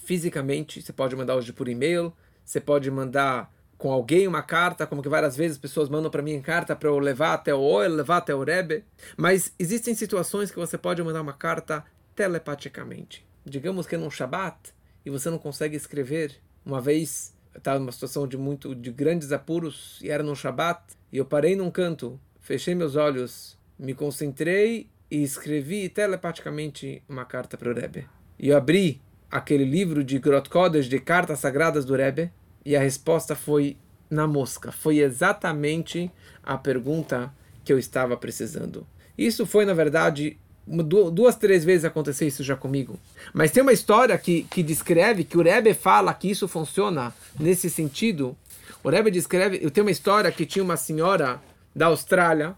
fisicamente, 0.04 0.84
você 0.84 0.94
pode 0.94 1.16
mandar 1.16 1.36
hoje 1.36 1.52
por 1.52 1.68
e-mail, 1.68 2.14
você 2.46 2.62
pode 2.62 2.92
mandar 2.92 3.52
com 3.76 3.92
alguém 3.92 4.28
uma 4.28 4.44
carta, 4.44 4.86
como 4.86 5.02
que 5.02 5.10
várias 5.10 5.36
vezes 5.36 5.58
pessoas 5.58 5.90
mandam 5.90 6.12
para 6.12 6.22
mim 6.22 6.40
carta 6.42 6.76
para 6.76 6.90
eu 6.90 7.00
levar 7.00 7.34
até 7.34 7.56
o 7.56 7.60
Oel, 7.60 7.96
levar 7.96 8.18
até 8.18 8.36
o 8.36 8.44
Rebbe. 8.44 8.84
Mas 9.18 9.52
existem 9.58 9.96
situações 9.96 10.52
que 10.52 10.60
você 10.60 10.78
pode 10.78 11.02
mandar 11.02 11.22
uma 11.22 11.34
carta 11.34 11.84
telepaticamente. 12.16 13.26
Digamos 13.44 13.88
que 13.88 13.96
é 13.96 13.98
num 13.98 14.12
Shabat 14.12 14.76
e 15.04 15.10
você 15.10 15.32
não 15.32 15.40
consegue 15.40 15.76
escrever. 15.76 16.40
Uma 16.64 16.80
vez 16.80 17.35
estava 17.56 17.80
numa 17.80 17.92
situação 17.92 18.28
de 18.28 18.38
muito 18.38 18.76
de 18.76 18.92
grandes 18.92 19.32
apuros 19.32 20.00
e 20.02 20.10
era 20.10 20.24
num 20.24 20.36
Shabat 20.36 20.82
e 21.12 21.18
eu 21.18 21.26
parei 21.26 21.56
num 21.56 21.72
canto, 21.72 22.20
fechei 22.40 22.76
meus 22.76 22.96
olhos, 22.96 23.58
me 23.78 23.94
concentrei 23.94 24.90
e 25.10 25.24
escrevi 25.24 25.90
telepaticamente 25.90 27.02
uma 27.08 27.26
carta 27.26 27.58
para 27.58 27.72
o 27.72 27.74
Rebbe. 27.74 28.08
E 28.38 28.50
eu 28.50 28.58
abri 28.58 29.02
aquele 29.30 29.66
livro 29.66 30.04
de 30.04 30.20
Grot 30.20 30.50
Kodesh, 30.50 30.88
de 30.88 31.00
cartas 31.00 31.40
sagradas 31.40 31.86
do 31.86 31.96
Rebbe, 31.96 32.32
e 32.66 32.76
a 32.76 32.80
resposta 32.80 33.36
foi 33.36 33.78
na 34.10 34.28
mosca. 34.28 34.72
Foi 34.72 35.00
exatamente 35.00 36.12
a 36.44 36.58
pergunta 36.58 37.34
que 37.64 37.72
eu 37.72 37.80
estava 37.80 38.18
precisando. 38.18 38.86
Isso 39.18 39.46
foi, 39.46 39.66
na 39.66 39.74
verdade, 39.74 40.38
duas, 40.66 41.36
três 41.36 41.64
vezes 41.64 41.86
aconteceu 41.86 42.28
isso 42.28 42.44
já 42.44 42.56
comigo. 42.56 43.00
Mas 43.34 43.52
tem 43.52 43.62
uma 43.62 43.74
história 43.74 44.18
que, 44.18 44.44
que 44.44 44.64
descreve, 44.64 45.24
que 45.24 45.38
o 45.38 45.42
Rebbe 45.42 45.74
fala 45.74 46.14
que 46.14 46.30
isso 46.30 46.48
funciona 46.48 47.14
nesse 47.40 47.70
sentido. 47.70 48.36
O 48.84 48.90
Rebbe 48.90 49.12
descreve, 49.12 49.60
eu 49.62 49.70
tenho 49.70 49.86
uma 49.86 49.92
história 49.92 50.32
que 50.32 50.46
tinha 50.46 50.64
uma 50.64 50.78
senhora 50.78 51.42
da 51.76 51.88
Austrália 51.88 52.56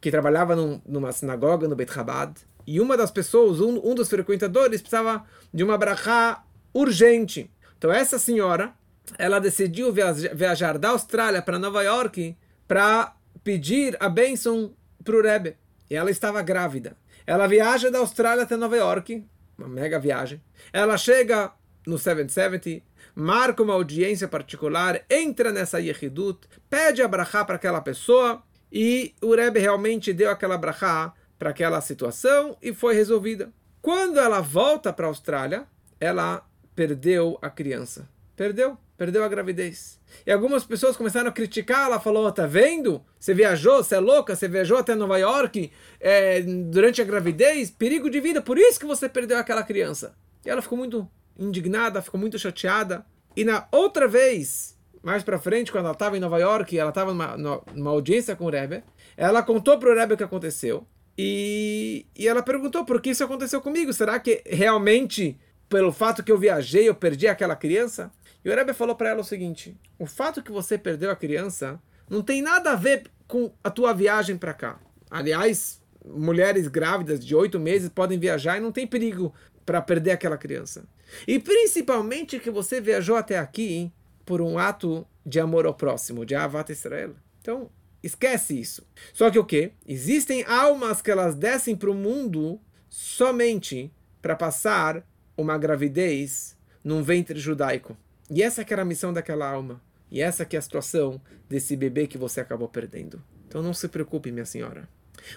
que 0.00 0.10
trabalhava 0.10 0.54
num, 0.54 0.80
numa 0.86 1.12
sinagoga 1.12 1.66
no 1.66 1.74
Beit 1.74 1.90
Chabad, 1.90 2.34
e 2.66 2.80
uma 2.80 2.96
das 2.96 3.10
pessoas, 3.10 3.60
um, 3.60 3.80
um 3.82 3.94
dos 3.94 4.08
frequentadores, 4.08 4.80
precisava 4.80 5.24
de 5.52 5.64
uma 5.64 5.78
brachá 5.78 6.44
urgente. 6.74 7.50
Então 7.78 7.90
essa 7.92 8.18
senhora, 8.18 8.72
ela 9.18 9.38
decidiu 9.38 9.92
viajar 9.92 10.78
da 10.78 10.90
Austrália 10.90 11.40
para 11.40 11.58
Nova 11.58 11.82
York 11.82 12.36
para 12.68 13.14
pedir 13.42 13.96
a 14.00 14.08
bênção 14.08 14.72
para 15.02 15.16
o 15.16 15.22
Rebbe. 15.22 15.56
E 15.90 15.94
ela 15.94 16.10
estava 16.10 16.42
grávida. 16.42 16.96
Ela 17.26 17.46
viaja 17.46 17.90
da 17.90 17.98
Austrália 17.98 18.44
até 18.44 18.56
Nova 18.56 18.76
York, 18.76 19.26
uma 19.56 19.68
mega 19.68 19.98
viagem. 19.98 20.42
Ela 20.72 20.96
chega 20.98 21.52
no 21.86 21.98
770, 21.98 22.84
marca 23.14 23.62
uma 23.62 23.74
audiência 23.74 24.28
particular, 24.28 25.02
entra 25.08 25.52
nessa 25.52 25.80
Yehidut, 25.80 26.46
pede 26.68 27.02
a 27.02 27.08
para 27.08 27.24
aquela 27.54 27.80
pessoa 27.80 28.42
e 28.72 29.14
o 29.22 29.34
Rebbe 29.34 29.60
realmente 29.60 30.12
deu 30.12 30.30
aquela 30.30 30.58
brachá 30.58 31.12
para 31.38 31.50
aquela 31.50 31.80
situação 31.80 32.56
e 32.62 32.72
foi 32.72 32.94
resolvida. 32.94 33.52
Quando 33.80 34.18
ela 34.18 34.40
volta 34.40 34.92
para 34.92 35.06
a 35.06 35.08
Austrália, 35.08 35.66
ela 36.00 36.46
perdeu 36.74 37.38
a 37.40 37.50
criança. 37.50 38.08
Perdeu, 38.36 38.76
perdeu 38.96 39.22
a 39.22 39.28
gravidez. 39.28 40.00
E 40.26 40.32
algumas 40.32 40.64
pessoas 40.64 40.96
começaram 40.96 41.28
a 41.28 41.32
criticar. 41.32 41.86
Ela 41.86 42.00
falou: 42.00 42.30
tá 42.32 42.46
vendo? 42.46 43.02
Você 43.18 43.32
viajou, 43.32 43.82
você 43.82 43.94
é 43.94 44.00
louca, 44.00 44.34
você 44.34 44.48
viajou 44.48 44.78
até 44.78 44.94
Nova 44.94 45.18
York 45.18 45.70
é, 46.00 46.42
durante 46.42 47.00
a 47.00 47.04
gravidez, 47.04 47.70
perigo 47.70 48.10
de 48.10 48.20
vida, 48.20 48.42
por 48.42 48.58
isso 48.58 48.78
que 48.78 48.86
você 48.86 49.08
perdeu 49.08 49.38
aquela 49.38 49.62
criança. 49.62 50.14
E 50.44 50.50
ela 50.50 50.60
ficou 50.60 50.76
muito 50.76 51.08
indignada, 51.38 52.02
ficou 52.02 52.20
muito 52.20 52.38
chateada. 52.38 53.04
E 53.36 53.44
na 53.44 53.66
outra 53.72 54.06
vez, 54.06 54.76
mais 55.02 55.22
para 55.22 55.38
frente, 55.38 55.72
quando 55.72 55.84
ela 55.84 55.92
estava 55.92 56.16
em 56.16 56.20
Nova 56.20 56.38
York, 56.38 56.78
ela 56.78 56.90
estava 56.90 57.12
numa, 57.12 57.36
numa, 57.36 57.90
audiência 57.90 58.36
com 58.36 58.44
o 58.44 58.50
Rebbe, 58.50 58.82
ela 59.16 59.42
contou 59.42 59.78
para 59.78 59.90
o 59.90 59.94
Rebbe 59.94 60.14
o 60.14 60.16
que 60.16 60.22
aconteceu. 60.22 60.86
E, 61.16 62.06
e 62.16 62.26
ela 62.26 62.42
perguntou 62.42 62.84
por 62.84 63.00
que 63.00 63.10
isso 63.10 63.24
aconteceu 63.24 63.60
comigo. 63.60 63.92
Será 63.92 64.18
que 64.18 64.42
realmente, 64.46 65.38
pelo 65.68 65.92
fato 65.92 66.22
que 66.22 66.32
eu 66.32 66.38
viajei, 66.38 66.88
eu 66.88 66.94
perdi 66.94 67.26
aquela 67.28 67.54
criança? 67.54 68.10
E 68.44 68.50
o 68.50 68.54
Rebbe 68.54 68.74
falou 68.74 68.94
para 68.94 69.10
ela 69.10 69.20
o 69.20 69.24
seguinte: 69.24 69.76
o 69.98 70.06
fato 70.06 70.42
que 70.42 70.52
você 70.52 70.76
perdeu 70.76 71.10
a 71.10 71.16
criança 71.16 71.80
não 72.08 72.22
tem 72.22 72.42
nada 72.42 72.72
a 72.72 72.76
ver 72.76 73.10
com 73.26 73.52
a 73.62 73.70
tua 73.70 73.92
viagem 73.92 74.36
para 74.36 74.52
cá. 74.52 74.78
Aliás, 75.10 75.80
mulheres 76.04 76.68
grávidas 76.68 77.24
de 77.24 77.34
oito 77.34 77.58
meses 77.58 77.88
podem 77.88 78.18
viajar 78.18 78.58
e 78.58 78.60
não 78.60 78.72
tem 78.72 78.86
perigo 78.86 79.32
para 79.64 79.80
perder 79.80 80.10
aquela 80.10 80.36
criança. 80.36 80.84
E 81.26 81.38
principalmente 81.38 82.38
que 82.38 82.50
você 82.50 82.80
viajou 82.80 83.16
até 83.16 83.38
aqui 83.38 83.90
por 84.24 84.40
um 84.40 84.58
ato 84.58 85.06
de 85.24 85.40
amor 85.40 85.66
ao 85.66 85.74
próximo, 85.74 86.26
de 86.26 86.34
Avat 86.34 86.70
Israel. 86.70 87.14
Então, 87.40 87.70
esquece 88.02 88.58
isso. 88.58 88.86
Só 89.12 89.30
que 89.30 89.38
o 89.38 89.44
que? 89.44 89.72
Existem 89.86 90.44
almas 90.44 91.00
que 91.00 91.10
elas 91.10 91.34
descem 91.34 91.76
para 91.76 91.90
o 91.90 91.94
mundo 91.94 92.60
somente 92.90 93.92
para 94.20 94.36
passar 94.36 95.06
uma 95.36 95.56
gravidez 95.56 96.56
num 96.82 97.02
ventre 97.02 97.38
judaico. 97.38 97.96
E 98.34 98.42
essa 98.42 98.64
que 98.64 98.72
era 98.72 98.82
a 98.82 98.84
missão 98.84 99.12
daquela 99.12 99.48
alma. 99.48 99.80
E 100.10 100.20
essa 100.20 100.44
que 100.44 100.56
é 100.56 100.58
a 100.58 100.62
situação 100.62 101.20
desse 101.48 101.76
bebê 101.76 102.08
que 102.08 102.18
você 102.18 102.40
acabou 102.40 102.68
perdendo. 102.68 103.22
Então 103.46 103.62
não 103.62 103.72
se 103.72 103.86
preocupe, 103.86 104.32
minha 104.32 104.44
senhora. 104.44 104.88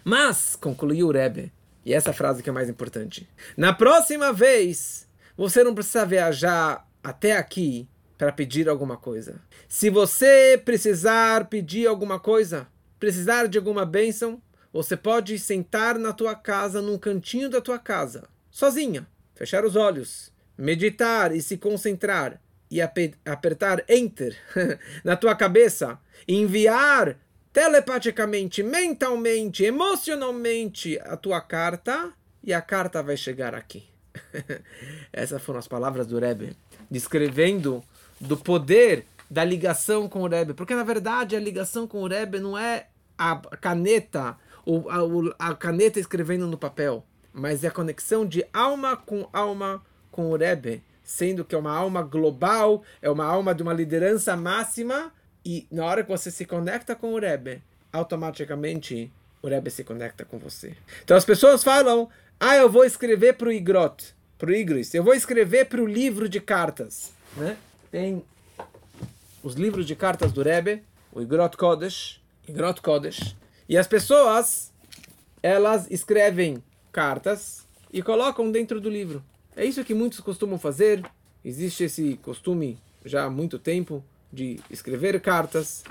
Mas, 0.04 0.56
concluiu 0.56 1.08
o 1.08 1.12
Rebbe, 1.12 1.54
e 1.86 1.94
essa 1.94 2.12
frase 2.12 2.42
que 2.42 2.50
é 2.50 2.52
mais 2.52 2.68
importante. 2.68 3.30
Na 3.56 3.72
próxima 3.72 4.34
vez, 4.34 5.08
você 5.38 5.64
não 5.64 5.76
precisa 5.76 6.08
viajar 6.08 6.90
até 7.04 7.38
aqui 7.38 7.88
para 8.18 8.32
pedir 8.32 8.68
alguma 8.68 8.98
coisa. 8.98 9.40
Se 9.70 9.92
você 9.92 10.60
precisar 10.66 11.46
pedir 11.50 11.86
alguma 11.86 12.20
coisa, 12.20 12.68
precisar 13.00 13.48
de 13.48 13.60
alguma 13.60 13.86
bênção, 13.86 14.42
você 14.74 14.98
pode 14.98 15.38
sentar 15.38 16.00
na 16.00 16.14
tua 16.14 16.34
casa, 16.34 16.82
num 16.82 16.98
cantinho 16.98 17.48
da 17.48 17.62
tua 17.62 17.78
casa, 17.78 18.28
sozinha, 18.50 19.08
fechar 19.36 19.64
os 19.64 19.76
olhos, 19.76 20.34
meditar 20.58 21.32
e 21.32 21.44
se 21.44 21.58
concentrar 21.58 22.42
e 22.70 22.82
apertar 22.82 23.84
Enter 23.88 24.36
na 25.04 25.16
tua 25.16 25.36
cabeça, 25.36 26.00
enviar 26.28 27.18
telepaticamente, 27.54 28.62
mentalmente, 28.62 29.64
emocionalmente 29.64 31.00
a 31.00 31.18
tua 31.18 31.42
carta 31.42 32.12
e 32.44 32.54
a 32.54 32.62
carta 32.62 33.02
vai 33.02 33.18
chegar 33.18 33.56
aqui. 33.56 33.86
Essas 35.12 35.42
foram 35.42 35.60
as 35.60 35.68
palavras 35.68 36.08
do 36.08 36.20
Rebbe, 36.20 36.56
descrevendo 36.90 37.84
do 38.20 38.38
poder 38.38 39.06
da 39.30 39.44
ligação 39.44 40.08
com 40.08 40.22
o 40.22 40.28
Rebbe. 40.28 40.54
Porque, 40.54 40.76
na 40.76 40.84
verdade, 40.84 41.36
a 41.36 41.40
ligação 41.40 41.88
com 41.88 42.04
o 42.04 42.08
Rebbe 42.08 42.40
não 42.40 42.58
é 42.58 42.88
a 43.18 43.36
caneta, 43.58 44.38
ou 44.66 44.88
a, 44.90 45.50
a 45.50 45.56
caneta 45.56 46.00
escrevendo 46.00 46.48
no 46.48 46.58
papel, 46.58 47.04
mas 47.34 47.64
é 47.64 47.68
a 47.68 47.72
conexão 47.72 48.26
de 48.26 48.46
alma 48.54 48.96
com 48.96 49.28
alma 49.34 49.84
com 50.12 50.32
o 50.32 50.36
Rebbe, 50.36 50.84
sendo 51.08 51.46
que 51.46 51.56
é 51.56 51.58
uma 51.58 51.72
alma 51.72 52.02
global, 52.02 52.84
é 53.02 53.10
uma 53.10 53.26
alma 53.26 53.56
de 53.56 53.64
uma 53.64 53.74
liderança 53.74 54.36
máxima, 54.36 55.14
e 55.44 55.66
na 55.72 55.86
hora 55.86 56.04
que 56.04 56.10
você 56.10 56.30
se 56.30 56.46
conecta 56.46 56.94
com 56.94 57.14
o 57.14 57.20
Rebbe, 57.20 57.64
automaticamente 57.94 59.10
o 59.42 59.48
Rebbe 59.48 59.72
se 59.72 59.86
conecta 59.86 60.26
com 60.26 60.38
você. 60.38 60.76
Então 61.06 61.16
as 61.16 61.24
pessoas 61.24 61.64
falam, 61.64 62.10
ah, 62.38 62.58
eu 62.58 62.70
vou 62.70 62.84
escrever 62.84 63.38
para 63.38 63.48
o 63.48 63.52
Igrot, 63.54 64.14
para 64.38 64.50
o 64.50 64.54
Igris. 64.54 64.94
Eu 64.94 65.02
vou 65.02 65.14
escrever 65.14 65.68
para 65.68 65.82
o 65.82 65.86
livro 65.86 66.28
de 66.28 66.42
cartas. 66.42 67.14
Né? 67.38 67.56
Tem 67.90 68.22
os 69.42 69.56
livros 69.56 69.86
de 69.86 69.96
cartas 69.96 70.34
do 70.34 70.44
Rebbe, 70.44 70.84
o 71.14 71.22
Igrot 71.22 71.56
Kodesh, 71.56 72.20
Igrot 72.50 72.82
Kodesh. 72.82 73.34
E 73.70 73.78
as 73.78 73.88
pessoas, 73.88 74.74
elas 75.42 75.90
escrevem 75.90 76.62
cartas 76.92 77.66
e 77.94 78.02
colocam 78.02 78.52
dentro 78.52 78.82
do 78.82 78.90
livro. 78.90 79.24
É 79.58 79.66
isso 79.66 79.84
que 79.84 79.96
muitos 79.96 80.20
costumam 80.20 80.60
fazer. 80.60 81.04
Existe 81.44 81.84
esse 81.84 82.20
costume 82.22 82.78
já 83.04 83.24
há 83.24 83.30
muito 83.30 83.58
tempo 83.58 84.04
de 84.32 84.60
escrever 84.70 85.20
cartas 85.20 85.84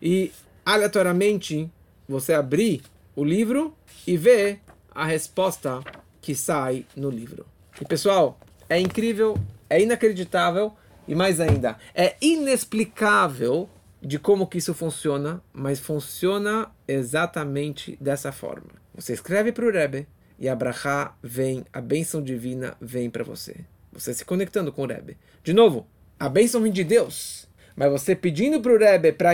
e 0.00 0.32
aleatoriamente 0.66 1.70
você 2.08 2.32
abrir 2.32 2.82
o 3.14 3.22
livro 3.22 3.76
e 4.04 4.16
ver 4.16 4.58
a 4.92 5.04
resposta 5.04 5.80
que 6.20 6.34
sai 6.34 6.84
no 6.96 7.10
livro. 7.10 7.46
E 7.80 7.84
pessoal, 7.84 8.40
é 8.68 8.80
incrível, 8.80 9.38
é 9.70 9.80
inacreditável 9.80 10.72
e 11.06 11.14
mais 11.14 11.38
ainda, 11.38 11.78
é 11.94 12.16
inexplicável 12.20 13.70
de 14.00 14.18
como 14.18 14.48
que 14.48 14.58
isso 14.58 14.74
funciona, 14.74 15.40
mas 15.52 15.78
funciona 15.78 16.72
exatamente 16.88 17.96
dessa 18.00 18.32
forma. 18.32 18.70
Você 18.96 19.12
escreve 19.12 19.52
para 19.52 19.64
o 19.64 19.70
Rebbe 19.70 20.08
e 20.42 20.48
a 20.48 20.56
Brachá 20.56 21.14
vem, 21.22 21.64
a 21.72 21.80
bênção 21.80 22.20
divina 22.20 22.76
vem 22.80 23.08
para 23.08 23.22
você. 23.22 23.54
Você 23.92 24.12
se 24.12 24.24
conectando 24.24 24.72
com 24.72 24.82
o 24.82 24.86
Rebbe. 24.86 25.16
De 25.44 25.52
novo, 25.52 25.86
a 26.18 26.28
bênção 26.28 26.60
vem 26.60 26.72
de 26.72 26.82
Deus, 26.82 27.48
mas 27.76 27.88
você 27.88 28.16
pedindo 28.16 28.60
para 28.60 28.72
o 28.72 28.76
Rebbe 28.78 29.12
para 29.12 29.30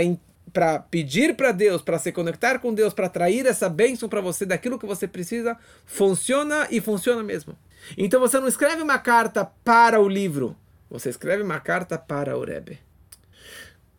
para 0.53 0.79
pedir 0.79 1.35
para 1.35 1.53
Deus, 1.53 1.81
para 1.81 1.99
se 1.99 2.13
conectar 2.13 2.59
com 2.59 2.75
Deus, 2.75 2.93
para 2.93 3.07
atrair 3.07 3.47
essa 3.47 3.69
bênção 3.71 4.09
para 4.09 4.21
você 4.21 4.45
daquilo 4.45 4.79
que 4.79 4.87
você 4.87 5.07
precisa, 5.07 5.57
funciona 5.87 6.67
e 6.71 6.79
funciona 6.81 7.23
mesmo. 7.23 7.57
Então 7.97 8.21
você 8.21 8.39
não 8.39 8.49
escreve 8.49 8.83
uma 8.83 8.99
carta 8.99 9.47
para 9.65 10.01
o 10.01 10.09
livro, 10.09 10.57
você 10.91 11.09
escreve 11.09 11.43
uma 11.43 11.61
carta 11.61 11.97
para 11.97 12.37
o 12.37 12.45
Rebbe. 12.45 12.79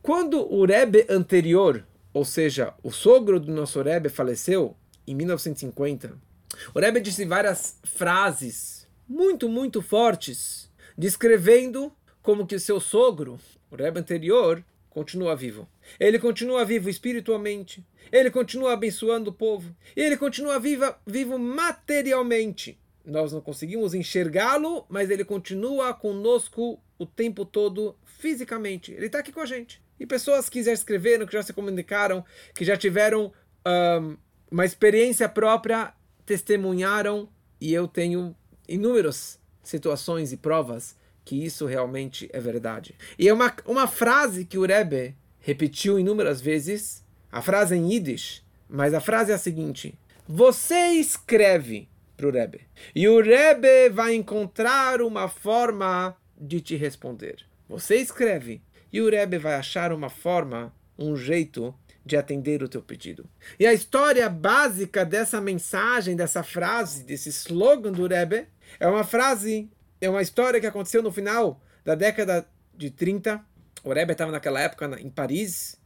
Quando 0.01 0.41
o 0.41 0.63
Rebbe 0.63 1.07
anterior, 1.09 1.83
ou 2.13 2.25
seja, 2.25 2.73
o 2.83 2.91
sogro 2.91 3.39
do 3.39 3.51
nosso 3.51 3.81
Rebbe 3.81 4.09
faleceu 4.09 4.75
em 5.07 5.15
1950, 5.15 6.28
o 6.73 6.79
Rebbe 6.79 7.01
disse 7.01 7.25
várias 7.25 7.79
frases 7.83 8.87
muito, 9.07 9.49
muito 9.49 9.81
fortes, 9.81 10.71
descrevendo 10.97 11.91
como 12.21 12.45
que 12.45 12.55
o 12.55 12.59
seu 12.59 12.79
sogro, 12.79 13.39
o 13.71 13.75
Rebbe 13.75 13.99
anterior, 13.99 14.63
continua 14.89 15.35
vivo. 15.35 15.67
Ele 15.99 16.19
continua 16.19 16.65
vivo 16.65 16.89
espiritualmente. 16.89 17.85
Ele 18.11 18.29
continua 18.29 18.73
abençoando 18.73 19.29
o 19.29 19.33
povo. 19.33 19.75
Ele 19.95 20.17
continua 20.17 20.59
viva, 20.59 20.99
vivo 21.05 21.39
materialmente. 21.39 22.79
Nós 23.05 23.31
não 23.31 23.41
conseguimos 23.41 23.93
enxergá-lo, 23.93 24.85
mas 24.89 25.09
ele 25.09 25.23
continua 25.23 25.93
conosco 25.93 26.79
o 26.97 27.05
tempo 27.05 27.45
todo 27.45 27.95
fisicamente. 28.03 28.91
Ele 28.91 29.05
está 29.05 29.19
aqui 29.19 29.31
com 29.31 29.41
a 29.41 29.45
gente. 29.45 29.81
E 29.99 30.05
pessoas 30.05 30.49
que 30.49 30.61
já 30.61 30.71
escreveram, 30.71 31.25
que 31.25 31.33
já 31.33 31.43
se 31.43 31.53
comunicaram, 31.53 32.23
que 32.53 32.65
já 32.65 32.77
tiveram 32.77 33.31
um, 33.65 34.17
uma 34.51 34.65
experiência 34.65 35.27
própria, 35.27 35.93
testemunharam. 36.29 37.27
E 37.59 37.73
eu 37.73 37.87
tenho 37.87 38.35
inúmeras 38.67 39.39
situações 39.63 40.31
e 40.31 40.37
provas 40.37 40.95
que 41.25 41.43
isso 41.43 41.65
realmente 41.65 42.29
é 42.31 42.39
verdade. 42.39 42.93
E 43.17 43.27
é 43.27 43.33
uma, 43.33 43.51
uma 43.65 43.87
frase 43.87 44.45
que 44.45 44.57
o 44.57 44.65
Rebbe 44.65 45.15
repetiu 45.39 45.99
inúmeras 45.99 46.39
vezes, 46.39 47.03
a 47.31 47.41
frase 47.41 47.75
em 47.75 47.91
Yiddish, 47.91 48.43
mas 48.69 48.93
a 48.93 49.01
frase 49.01 49.31
é 49.31 49.35
a 49.35 49.39
seguinte: 49.39 49.95
Você 50.27 50.89
escreve 50.91 51.89
para 52.15 52.27
o 52.27 52.31
Rebbe, 52.31 52.61
e 52.95 53.07
o 53.07 53.21
Rebbe 53.21 53.89
vai 53.89 54.13
encontrar 54.13 55.01
uma 55.01 55.27
forma 55.27 56.15
de 56.39 56.61
te 56.61 56.75
responder. 56.75 57.37
Você 57.67 57.95
escreve, 57.95 58.61
e 58.93 59.01
o 59.01 59.09
Rebbe 59.09 59.37
vai 59.37 59.55
achar 59.55 59.91
uma 59.91 60.09
forma, 60.09 60.73
um 60.97 61.15
jeito 61.15 61.73
de 62.09 62.17
atender 62.17 62.63
o 62.63 62.67
teu 62.67 62.81
pedido. 62.81 63.29
E 63.59 63.65
a 63.65 63.73
história 63.73 64.27
básica 64.27 65.05
dessa 65.05 65.39
mensagem, 65.39 66.15
dessa 66.15 66.43
frase, 66.43 67.03
desse 67.03 67.29
slogan 67.29 67.91
do 67.91 68.07
Rebbe, 68.07 68.47
é 68.79 68.87
uma 68.87 69.03
frase 69.03 69.69
é 70.01 70.09
uma 70.09 70.21
história 70.21 70.59
que 70.59 70.67
aconteceu 70.67 71.03
no 71.03 71.11
final 71.11 71.61
da 71.83 71.93
década 71.93 72.47
de 72.75 72.89
30. 72.89 73.43
O 73.83 73.93
Rebbe 73.93 74.13
estava 74.13 74.31
naquela 74.31 74.59
época 74.59 74.97
em 74.99 75.09
Paris, 75.09 75.77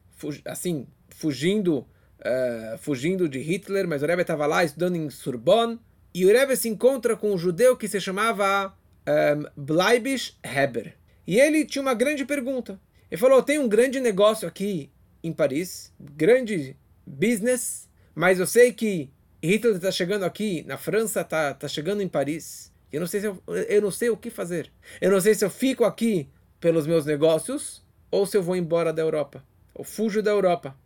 assim, 0.46 0.88
fugindo, 1.10 1.80
uh, 1.80 2.78
fugindo 2.78 3.28
de 3.28 3.40
Hitler, 3.40 3.88
mas 3.88 4.02
o 4.02 4.06
Rebbe 4.06 4.22
estava 4.22 4.46
lá 4.46 4.64
estudando 4.64 4.96
em 4.96 5.10
Sorbonne. 5.10 5.80
E 6.14 6.26
o 6.26 6.30
Rebbe 6.30 6.56
se 6.56 6.70
encontra 6.70 7.18
com 7.18 7.34
um 7.34 7.38
judeu 7.38 7.76
que 7.76 7.88
se 7.88 8.00
chamava 8.00 8.68
um, 9.08 9.12
ehm, 9.12 9.46
Bleibisch 9.58 10.38
Heber. 10.44 10.96
E 11.26 11.40
ele 11.40 11.66
tinha 11.66 11.82
uma 11.82 11.96
grande 11.96 12.24
pergunta. 12.24 12.80
Ele 13.10 13.20
falou: 13.20 13.42
tem 13.42 13.58
um 13.58 13.68
grande 13.68 14.00
negócio 14.00 14.48
aqui 14.48 14.92
em 15.24 15.32
Paris, 15.32 15.94
grande 16.00 16.76
business, 17.06 17.90
mas 18.14 18.40
eu 18.40 18.46
sei 18.46 18.74
que 18.74 19.10
Hitler 19.42 19.76
está 19.76 19.92
chegando 19.92 20.24
aqui 20.24 20.64
na 20.68 20.78
França, 20.78 21.22
está 21.22 21.54
tá 21.54 21.68
chegando 21.68 22.02
em 22.02 22.08
Paris. 22.08 22.72
Eu 22.92 23.00
não 23.00 23.08
sei 23.08 23.22
se 23.22 23.28
eu, 23.28 23.44
eu 23.48 23.82
não 23.82 23.92
sei 23.92 24.10
o 24.10 24.18
que 24.18 24.30
fazer. 24.30 24.72
Eu 25.02 25.12
não 25.12 25.20
sei 25.20 25.34
se 25.34 25.44
eu 25.44 25.50
fico 25.50 25.84
aqui 25.84 26.30
pelos 26.60 26.86
meus 26.86 27.06
negócios 27.06 27.84
ou 28.12 28.26
se 28.26 28.38
eu 28.38 28.44
vou 28.44 28.56
embora 28.56 28.94
da 28.94 29.02
Europa. 29.02 29.44
Ou 29.74 29.84
fujo 29.84 30.22
da 30.22 30.32
Europa. 30.32 30.78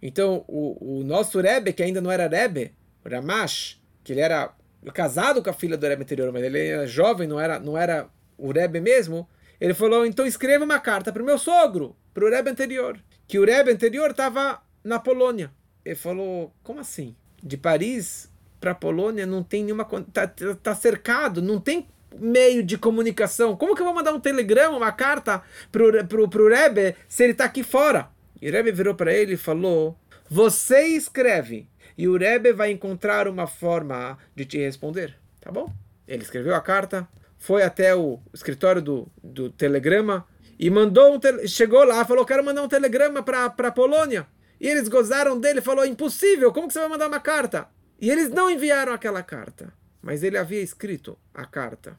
Então, 0.00 0.44
o, 0.46 1.00
o 1.00 1.04
nosso 1.04 1.40
Rebbe, 1.40 1.72
que 1.72 1.82
ainda 1.82 2.00
não 2.00 2.10
era 2.10 2.28
Rebbe, 2.28 2.72
Ramash, 3.04 3.82
que 4.04 4.12
ele 4.12 4.20
era 4.20 4.54
casado 4.92 5.42
com 5.42 5.50
a 5.50 5.54
filha 5.54 5.76
do 5.76 5.86
Rebbe 5.86 6.02
anterior, 6.02 6.32
mas 6.32 6.44
ele 6.44 6.66
era 6.66 6.86
jovem, 6.86 7.26
não 7.26 7.40
era, 7.40 7.58
não 7.58 7.76
era 7.76 8.08
o 8.36 8.52
Rebbe 8.52 8.80
mesmo, 8.80 9.28
ele 9.60 9.74
falou, 9.74 10.06
então 10.06 10.24
escreva 10.24 10.64
uma 10.64 10.78
carta 10.78 11.12
para 11.12 11.22
o 11.22 11.26
meu 11.26 11.38
sogro, 11.38 11.96
para 12.14 12.24
o 12.24 12.30
Rebbe 12.30 12.50
anterior. 12.50 13.00
Que 13.28 13.38
o 13.38 13.44
Rebbe 13.44 13.70
anterior 13.70 14.10
estava 14.10 14.60
na 14.82 14.98
Polônia. 14.98 15.52
Ele 15.84 15.94
falou, 15.94 16.52
como 16.62 16.80
assim? 16.80 17.14
De 17.42 17.56
Paris 17.56 18.28
para 18.58 18.72
a 18.72 18.74
Polônia 18.74 19.26
não 19.26 19.42
tem 19.42 19.62
nenhuma. 19.62 19.84
Tá, 20.12 20.26
tá 20.60 20.74
cercado, 20.74 21.40
não 21.40 21.60
tem 21.60 21.86
meio 22.18 22.62
de 22.62 22.76
comunicação. 22.78 23.56
Como 23.56 23.74
que 23.74 23.82
eu 23.82 23.86
vou 23.86 23.94
mandar 23.94 24.12
um 24.12 24.20
telegrama, 24.20 24.76
uma 24.76 24.92
carta 24.92 25.42
pro, 25.70 26.04
pro, 26.06 26.28
pro 26.28 26.48
Rebbe 26.48 26.96
se 27.06 27.22
ele 27.22 27.32
está 27.32 27.44
aqui 27.44 27.62
fora? 27.62 28.08
E 28.40 28.48
o 28.48 28.52
Rebbe 28.52 28.72
virou 28.72 28.94
para 28.94 29.12
ele 29.12 29.34
e 29.34 29.36
falou: 29.36 29.96
Você 30.28 30.86
escreve 30.88 31.68
e 31.96 32.08
o 32.08 32.16
Rebbe 32.16 32.52
vai 32.52 32.70
encontrar 32.70 33.28
uma 33.28 33.46
forma 33.46 34.18
de 34.34 34.44
te 34.44 34.58
responder. 34.58 35.16
Tá 35.40 35.52
bom? 35.52 35.72
Ele 36.06 36.22
escreveu 36.22 36.54
a 36.54 36.60
carta, 36.60 37.06
foi 37.36 37.62
até 37.62 37.94
o 37.94 38.18
escritório 38.32 38.80
do, 38.80 39.08
do 39.22 39.50
telegrama 39.50 40.26
e 40.58 40.70
mandou 40.70 41.14
um. 41.14 41.18
Te... 41.18 41.46
Chegou 41.46 41.84
lá, 41.84 42.04
falou: 42.04 42.24
Quero 42.24 42.44
mandar 42.44 42.62
um 42.62 42.68
telegrama 42.68 43.22
para 43.22 43.46
a 43.46 43.72
Polônia. 43.72 44.26
E 44.60 44.66
eles 44.66 44.88
gozaram 44.88 45.38
dele, 45.38 45.60
falou: 45.60 45.84
Impossível, 45.84 46.52
como 46.52 46.66
que 46.66 46.72
você 46.72 46.80
vai 46.80 46.88
mandar 46.88 47.08
uma 47.08 47.20
carta? 47.20 47.68
E 48.00 48.10
eles 48.10 48.28
não 48.30 48.50
enviaram 48.50 48.92
aquela 48.92 49.22
carta, 49.22 49.72
mas 50.02 50.22
ele 50.22 50.38
havia 50.38 50.60
escrito 50.60 51.18
a 51.32 51.44
carta. 51.44 51.98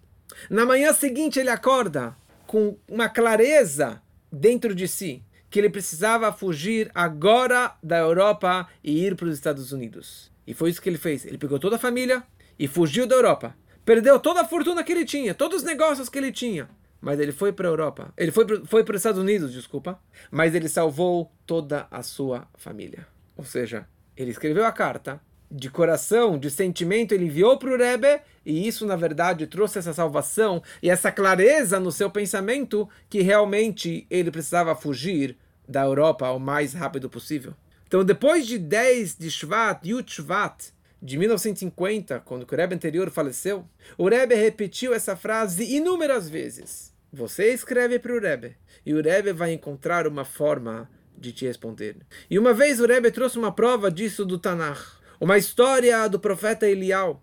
Na 0.49 0.65
manhã 0.65 0.93
seguinte, 0.93 1.39
ele 1.39 1.49
acorda 1.49 2.15
com 2.45 2.77
uma 2.87 3.09
clareza 3.09 4.01
dentro 4.31 4.73
de 4.75 4.87
si 4.87 5.23
que 5.49 5.59
ele 5.59 5.69
precisava 5.69 6.31
fugir 6.31 6.91
agora 6.93 7.75
da 7.81 7.97
Europa 7.97 8.67
e 8.83 9.03
ir 9.05 9.15
para 9.15 9.27
os 9.27 9.33
Estados 9.33 9.71
Unidos. 9.71 10.31
E 10.45 10.53
foi 10.53 10.69
isso 10.69 10.81
que 10.81 10.87
ele 10.87 10.97
fez. 10.97 11.25
Ele 11.25 11.37
pegou 11.37 11.59
toda 11.59 11.75
a 11.75 11.79
família 11.79 12.23
e 12.57 12.67
fugiu 12.67 13.07
da 13.07 13.15
Europa. 13.15 13.55
Perdeu 13.83 14.19
toda 14.19 14.41
a 14.41 14.45
fortuna 14.45 14.83
que 14.83 14.91
ele 14.91 15.05
tinha, 15.05 15.33
todos 15.33 15.59
os 15.59 15.63
negócios 15.63 16.07
que 16.07 16.17
ele 16.19 16.31
tinha. 16.31 16.69
Mas 17.01 17.19
ele 17.19 17.31
foi 17.31 17.53
para 17.53 17.67
a 17.67 17.71
Europa. 17.71 18.13
Ele 18.17 18.31
foi, 18.31 18.45
foi 18.65 18.83
para 18.83 18.95
os 18.95 18.99
Estados 18.99 19.19
Unidos, 19.19 19.53
desculpa. 19.53 19.99
Mas 20.29 20.53
ele 20.53 20.67
salvou 20.67 21.31
toda 21.45 21.87
a 21.89 22.03
sua 22.03 22.47
família. 22.55 23.07
Ou 23.37 23.45
seja, 23.45 23.87
ele 24.17 24.31
escreveu 24.31 24.65
a 24.65 24.71
carta 24.71 25.21
de 25.51 25.69
coração, 25.69 26.37
de 26.37 26.51
sentimento, 26.51 27.13
ele 27.13 27.25
enviou 27.25 27.57
para 27.57 27.71
o 27.71 27.77
Rebbe, 27.77 28.21
e 28.45 28.67
isso, 28.67 28.85
na 28.85 28.95
verdade, 28.95 29.47
trouxe 29.47 29.79
essa 29.79 29.93
salvação 29.93 30.61
e 30.81 30.89
essa 30.89 31.11
clareza 31.11 31.79
no 31.79 31.91
seu 31.91 32.09
pensamento 32.09 32.87
que 33.09 33.21
realmente 33.21 34.05
ele 34.09 34.29
precisava 34.29 34.75
fugir 34.75 35.35
da 35.67 35.83
Europa 35.83 36.29
o 36.31 36.39
mais 36.39 36.73
rápido 36.73 37.09
possível. 37.09 37.53
Então, 37.87 38.03
depois 38.03 38.45
de 38.45 38.59
10 38.59 39.17
de 39.17 39.31
Shvat, 39.31 39.87
Yud 39.87 40.11
Shvat, 40.11 40.71
de 41.01 41.17
1950, 41.17 42.19
quando 42.21 42.43
o 42.43 42.55
Rebbe 42.55 42.75
anterior 42.75 43.09
faleceu, 43.09 43.65
o 43.97 44.07
Rebbe 44.07 44.35
repetiu 44.35 44.93
essa 44.93 45.15
frase 45.15 45.75
inúmeras 45.75 46.29
vezes. 46.29 46.93
Você 47.11 47.53
escreve 47.53 47.99
para 47.99 48.13
o 48.13 48.19
Rebbe, 48.19 48.55
e 48.85 48.93
o 48.93 49.01
Rebbe 49.01 49.33
vai 49.33 49.53
encontrar 49.53 50.05
uma 50.07 50.25
forma 50.25 50.89
de 51.17 51.31
te 51.31 51.45
responder. 51.45 51.97
E 52.29 52.37
uma 52.37 52.53
vez 52.53 52.79
o 52.79 52.85
Rebbe 52.85 53.11
trouxe 53.11 53.37
uma 53.37 53.51
prova 53.51 53.89
disso 53.89 54.25
do 54.25 54.37
Tanakh 54.37 54.99
uma 55.19 55.37
história 55.37 56.07
do 56.07 56.19
profeta 56.19 56.67
Elial. 56.67 57.21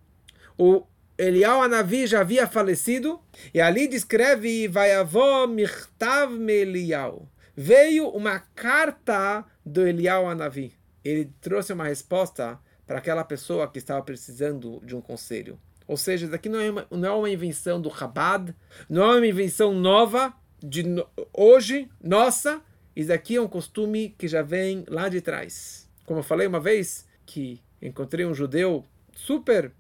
O 0.59 0.85
Elial 1.17 1.62
Anavi 1.62 2.07
já 2.07 2.21
havia 2.21 2.47
falecido 2.47 3.21
e 3.55 3.61
ali 3.61 3.89
descreve 3.89 4.69
vai 4.69 4.93
avó 4.93 5.47
mirtav 5.47 6.33
Elial. 6.49 7.27
Veio 7.57 8.09
uma 8.09 8.39
carta 8.39 9.45
do 9.65 9.87
Elial 9.87 10.29
Anavi. 10.29 10.75
Ele 11.03 11.33
trouxe 11.41 11.73
uma 11.73 11.87
resposta 11.87 12.61
para 12.87 12.99
aquela 12.99 13.25
pessoa 13.25 13.68
que 13.68 13.79
estava 13.79 14.03
precisando 14.03 14.81
de 14.85 14.94
um 14.94 15.01
conselho. 15.01 15.59
Ou 15.87 15.96
seja, 15.96 16.27
isso 16.27 16.35
aqui 16.35 16.49
não 16.49 16.61
é 16.61 16.70
uma, 16.70 16.87
não 16.90 17.09
é 17.09 17.12
uma 17.12 17.31
invenção 17.31 17.81
do 17.81 17.90
Chabad, 17.90 18.55
não 18.88 19.03
é 19.03 19.16
uma 19.18 19.27
invenção 19.27 19.75
nova 19.75 20.35
de 20.62 20.85
hoje, 21.33 21.88
nossa. 22.03 22.62
Isso 22.94 23.12
aqui 23.12 23.37
é 23.37 23.40
um 23.40 23.49
costume 23.49 24.14
que 24.16 24.27
já 24.27 24.42
vem 24.42 24.85
lá 24.88 25.09
de 25.09 25.20
trás. 25.20 25.88
Como 26.05 26.20
eu 26.20 26.25
falei 26.25 26.46
uma 26.46 26.61
vez, 26.61 27.07
que 27.25 27.61
encontrei 27.81 28.25
um 28.25 28.35
judeu 28.35 28.85
super 29.14 29.72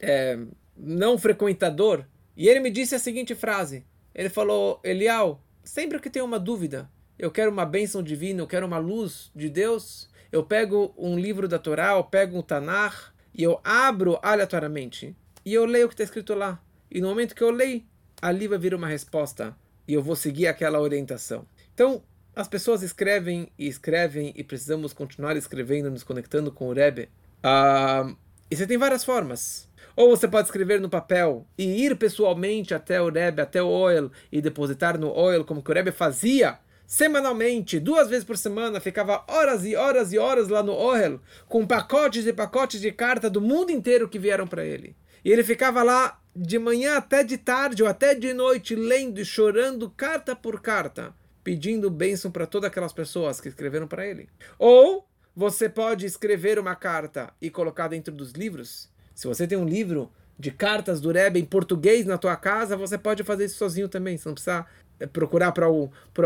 é, 0.00 0.38
não 0.76 1.18
frequentador, 1.18 2.04
e 2.36 2.48
ele 2.48 2.60
me 2.60 2.70
disse 2.70 2.94
a 2.94 2.98
seguinte 2.98 3.34
frase. 3.34 3.84
Ele 4.14 4.28
falou, 4.28 4.80
Elial, 4.84 5.42
sempre 5.62 5.98
que 5.98 6.10
tenho 6.10 6.24
uma 6.24 6.38
dúvida, 6.38 6.90
eu 7.18 7.30
quero 7.30 7.50
uma 7.50 7.66
bênção 7.66 8.02
divina, 8.02 8.40
eu 8.40 8.46
quero 8.46 8.66
uma 8.66 8.78
luz 8.78 9.30
de 9.34 9.48
Deus, 9.48 10.08
eu 10.32 10.42
pego 10.42 10.94
um 10.96 11.18
livro 11.18 11.46
da 11.46 11.58
Torá, 11.58 11.92
eu 11.92 12.04
pego 12.04 12.38
um 12.38 12.42
Tanar, 12.42 13.14
e 13.34 13.42
eu 13.42 13.60
abro 13.62 14.18
aleatoriamente, 14.22 15.14
e 15.44 15.54
eu 15.54 15.64
leio 15.64 15.86
o 15.86 15.88
que 15.88 15.94
está 15.94 16.04
escrito 16.04 16.34
lá. 16.34 16.60
E 16.90 17.00
no 17.00 17.08
momento 17.08 17.34
que 17.34 17.42
eu 17.42 17.50
leio, 17.50 17.84
ali 18.20 18.48
vai 18.48 18.58
vir 18.58 18.74
uma 18.74 18.88
resposta, 18.88 19.54
e 19.86 19.94
eu 19.94 20.02
vou 20.02 20.16
seguir 20.16 20.46
aquela 20.48 20.80
orientação. 20.80 21.46
Então, 21.74 22.02
as 22.34 22.48
pessoas 22.48 22.82
escrevem 22.82 23.52
e 23.58 23.68
escrevem, 23.68 24.32
e 24.34 24.42
precisamos 24.42 24.92
continuar 24.92 25.36
escrevendo, 25.36 25.90
nos 25.90 26.02
conectando 26.02 26.50
com 26.50 26.68
o 26.68 26.72
Rebbe, 26.72 27.08
Uh, 27.42 28.16
e 28.50 28.56
você 28.56 28.66
tem 28.66 28.78
várias 28.78 29.04
formas. 29.04 29.68
Ou 29.94 30.08
você 30.08 30.26
pode 30.26 30.46
escrever 30.46 30.80
no 30.80 30.88
papel 30.88 31.46
e 31.58 31.84
ir 31.84 31.96
pessoalmente 31.96 32.72
até 32.72 33.02
o 33.02 33.10
Rebbe, 33.10 33.42
até 33.42 33.62
o 33.62 33.68
Oil, 33.68 34.10
e 34.30 34.40
depositar 34.40 34.98
no 34.98 35.12
Oil, 35.12 35.44
como 35.44 35.62
que 35.62 35.70
o 35.70 35.74
Rebbe 35.74 35.90
fazia 35.90 36.58
semanalmente, 36.92 37.80
duas 37.80 38.10
vezes 38.10 38.22
por 38.22 38.36
semana, 38.36 38.78
ficava 38.78 39.24
horas 39.26 39.64
e 39.64 39.74
horas 39.74 40.12
e 40.12 40.18
horas 40.18 40.48
lá 40.48 40.62
no 40.62 40.74
Oil, 40.74 41.22
com 41.48 41.66
pacotes 41.66 42.26
e 42.26 42.34
pacotes 42.34 42.82
de 42.82 42.92
carta 42.92 43.30
do 43.30 43.40
mundo 43.40 43.72
inteiro 43.72 44.06
que 44.06 44.18
vieram 44.18 44.46
para 44.46 44.62
ele. 44.62 44.94
E 45.24 45.32
ele 45.32 45.42
ficava 45.42 45.82
lá 45.82 46.20
de 46.36 46.58
manhã 46.58 46.98
até 46.98 47.24
de 47.24 47.38
tarde 47.38 47.82
ou 47.82 47.88
até 47.88 48.14
de 48.14 48.34
noite, 48.34 48.74
lendo 48.74 49.18
e 49.18 49.24
chorando 49.24 49.88
carta 49.88 50.36
por 50.36 50.60
carta, 50.60 51.14
pedindo 51.42 51.88
bênção 51.88 52.30
para 52.30 52.46
todas 52.46 52.68
aquelas 52.68 52.92
pessoas 52.92 53.40
que 53.40 53.48
escreveram 53.48 53.88
para 53.88 54.06
ele. 54.06 54.28
Ou 54.58 55.08
você 55.34 55.70
pode 55.70 56.04
escrever 56.04 56.58
uma 56.58 56.76
carta 56.76 57.32
e 57.40 57.48
colocar 57.48 57.88
dentro 57.88 58.12
dos 58.12 58.32
livros. 58.32 58.90
Se 59.14 59.26
você 59.26 59.46
tem 59.46 59.56
um 59.56 59.64
livro 59.64 60.12
de 60.38 60.50
cartas 60.50 61.00
do 61.00 61.10
Rebbe 61.10 61.40
em 61.40 61.44
português 61.44 62.04
na 62.04 62.18
tua 62.18 62.36
casa, 62.36 62.76
você 62.76 62.98
pode 62.98 63.22
fazer 63.22 63.44
isso 63.44 63.56
sozinho 63.56 63.88
também. 63.88 64.18
Você 64.18 64.28
não 64.28 64.34
precisa 64.34 64.66
procurar 65.06 65.52
para 65.52 65.66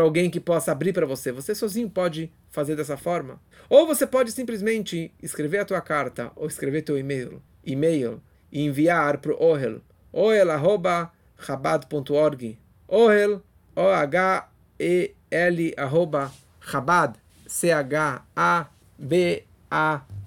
alguém 0.01 0.29
que 0.29 0.39
possa 0.39 0.71
abrir 0.71 0.93
para 0.93 1.05
você. 1.05 1.29
Você 1.31 1.53
sozinho 1.55 1.89
pode 1.89 2.31
fazer 2.49 2.75
dessa 2.75 2.97
forma. 2.97 3.39
Ou 3.69 3.85
você 3.85 4.07
pode 4.07 4.31
simplesmente 4.31 5.13
escrever 5.21 5.59
a 5.59 5.65
tua 5.65 5.81
carta 5.81 6.31
ou 6.35 6.47
escrever 6.47 6.83
teu 6.83 6.97
e-mail, 6.97 7.41
e-mail 7.65 8.21
e 8.51 8.63
enviar 8.63 9.17
para 9.17 9.33
o 9.33 9.43
Ohel. 9.43 9.81
Ohel@chabad.org. 10.11 12.57
Ohel 12.87 13.41
O 13.75 13.87
H 13.87 14.49
E 14.79 15.13
L 15.29 15.73
arroba 15.77 16.31
Chabad 16.61 17.19
C 17.45 17.71
H 17.71 18.25
A 18.35 18.67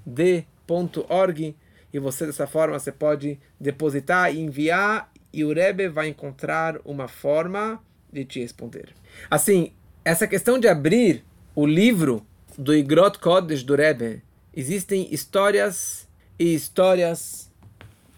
bad.org 0.06 1.56
e 1.92 1.98
você 1.98 2.26
dessa 2.26 2.46
forma 2.46 2.78
você 2.78 2.92
pode 2.92 3.40
depositar 3.58 4.32
e 4.32 4.38
enviar 4.38 5.10
e 5.32 5.44
o 5.44 5.52
Rebbe 5.52 5.88
vai 5.88 6.08
encontrar 6.08 6.78
uma 6.84 7.08
forma 7.08 7.82
de 8.12 8.24
te 8.24 8.40
responder. 8.40 8.88
Assim, 9.30 9.72
essa 10.04 10.26
questão 10.26 10.58
de 10.58 10.68
abrir 10.68 11.24
o 11.54 11.66
livro 11.66 12.26
do 12.56 12.74
Igrot 12.74 13.18
Kodesh 13.18 13.62
do 13.62 13.74
Rebbe, 13.74 14.22
existem 14.54 15.12
histórias 15.12 16.08
e 16.38 16.54
histórias 16.54 17.50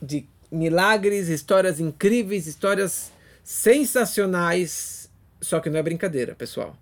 de 0.00 0.26
milagres, 0.50 1.28
histórias 1.28 1.81
incríveis, 1.81 2.46
histórias 2.46 3.12
sensacionais, 3.42 5.11
só 5.40 5.61
que 5.61 5.70
não 5.70 5.78
é 5.78 5.83
brincadeira, 5.83 6.35
pessoal. 6.35 6.76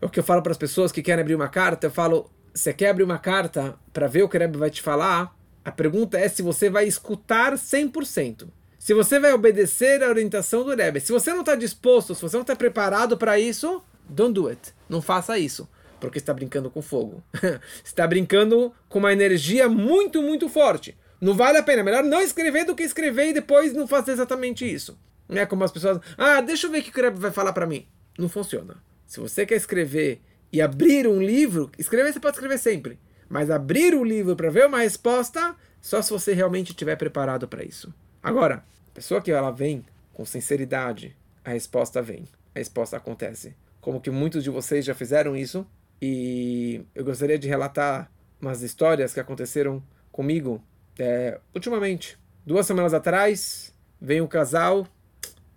O 0.00 0.08
que 0.08 0.18
eu 0.18 0.24
falo 0.24 0.42
para 0.42 0.52
as 0.52 0.58
pessoas 0.58 0.92
que 0.92 1.02
querem 1.02 1.22
abrir 1.22 1.34
uma 1.34 1.48
carta, 1.48 1.86
eu 1.86 1.90
falo, 1.90 2.30
você 2.52 2.72
quer 2.72 2.90
abrir 2.90 3.04
uma 3.04 3.18
carta 3.18 3.74
para 3.92 4.06
ver 4.06 4.22
o 4.22 4.28
que 4.28 4.36
o 4.36 4.40
Rebbe 4.40 4.58
vai 4.58 4.70
te 4.70 4.82
falar, 4.82 5.36
a 5.64 5.72
pergunta 5.72 6.18
é 6.18 6.28
se 6.28 6.42
você 6.42 6.70
vai 6.70 6.86
escutar 6.86 7.54
100%. 7.54 8.46
Se 8.86 8.94
você 8.94 9.18
vai 9.18 9.32
obedecer 9.32 10.00
a 10.00 10.08
orientação 10.08 10.62
do 10.62 10.72
Rebbe. 10.72 11.00
Se 11.00 11.10
você 11.10 11.32
não 11.32 11.40
está 11.40 11.56
disposto, 11.56 12.14
se 12.14 12.22
você 12.22 12.36
não 12.36 12.42
está 12.42 12.54
preparado 12.54 13.18
para 13.18 13.36
isso, 13.36 13.82
don't 14.08 14.32
do 14.32 14.46
it. 14.46 14.72
Não 14.88 15.02
faça 15.02 15.36
isso. 15.36 15.68
Porque 15.98 16.18
está 16.18 16.32
brincando 16.32 16.70
com 16.70 16.80
fogo. 16.80 17.20
está 17.84 18.06
brincando 18.06 18.72
com 18.88 19.00
uma 19.00 19.12
energia 19.12 19.68
muito, 19.68 20.22
muito 20.22 20.48
forte. 20.48 20.96
Não 21.20 21.34
vale 21.34 21.58
a 21.58 21.64
pena. 21.64 21.82
Melhor 21.82 22.04
não 22.04 22.20
escrever 22.20 22.64
do 22.64 22.76
que 22.76 22.84
escrever 22.84 23.30
e 23.30 23.32
depois 23.32 23.72
não 23.72 23.88
fazer 23.88 24.12
exatamente 24.12 24.64
isso. 24.64 24.96
Não 25.28 25.42
é 25.42 25.46
como 25.46 25.64
as 25.64 25.72
pessoas. 25.72 25.98
Ah, 26.16 26.40
deixa 26.40 26.68
eu 26.68 26.70
ver 26.70 26.78
o 26.78 26.82
que 26.84 26.96
o 26.96 27.02
Rebbe 27.02 27.18
vai 27.18 27.32
falar 27.32 27.52
para 27.52 27.66
mim. 27.66 27.88
Não 28.16 28.28
funciona. 28.28 28.76
Se 29.04 29.18
você 29.18 29.44
quer 29.44 29.56
escrever 29.56 30.22
e 30.52 30.62
abrir 30.62 31.08
um 31.08 31.20
livro, 31.20 31.72
escrever 31.76 32.12
você 32.12 32.20
pode 32.20 32.36
escrever 32.36 32.58
sempre, 32.58 33.00
mas 33.28 33.50
abrir 33.50 33.96
o 33.96 34.04
livro 34.04 34.36
para 34.36 34.48
ver 34.48 34.68
uma 34.68 34.78
resposta, 34.78 35.56
só 35.80 36.00
se 36.00 36.12
você 36.12 36.32
realmente 36.32 36.68
estiver 36.68 36.94
preparado 36.94 37.48
para 37.48 37.64
isso. 37.64 37.92
Agora, 38.22 38.64
pessoa 38.96 39.20
que 39.20 39.30
ela 39.30 39.50
vem 39.50 39.84
com 40.14 40.24
sinceridade, 40.24 41.14
a 41.44 41.50
resposta 41.50 42.00
vem, 42.00 42.24
a 42.54 42.58
resposta 42.58 42.96
acontece. 42.96 43.54
Como 43.78 44.00
que 44.00 44.10
muitos 44.10 44.42
de 44.42 44.48
vocês 44.48 44.86
já 44.86 44.94
fizeram 44.94 45.36
isso, 45.36 45.66
e 46.00 46.82
eu 46.94 47.04
gostaria 47.04 47.38
de 47.38 47.46
relatar 47.46 48.10
umas 48.40 48.62
histórias 48.62 49.12
que 49.12 49.20
aconteceram 49.20 49.82
comigo 50.10 50.62
é, 50.98 51.38
ultimamente. 51.54 52.18
Duas 52.44 52.66
semanas 52.66 52.94
atrás, 52.94 53.74
veio 54.00 54.24
um 54.24 54.28
casal 54.28 54.88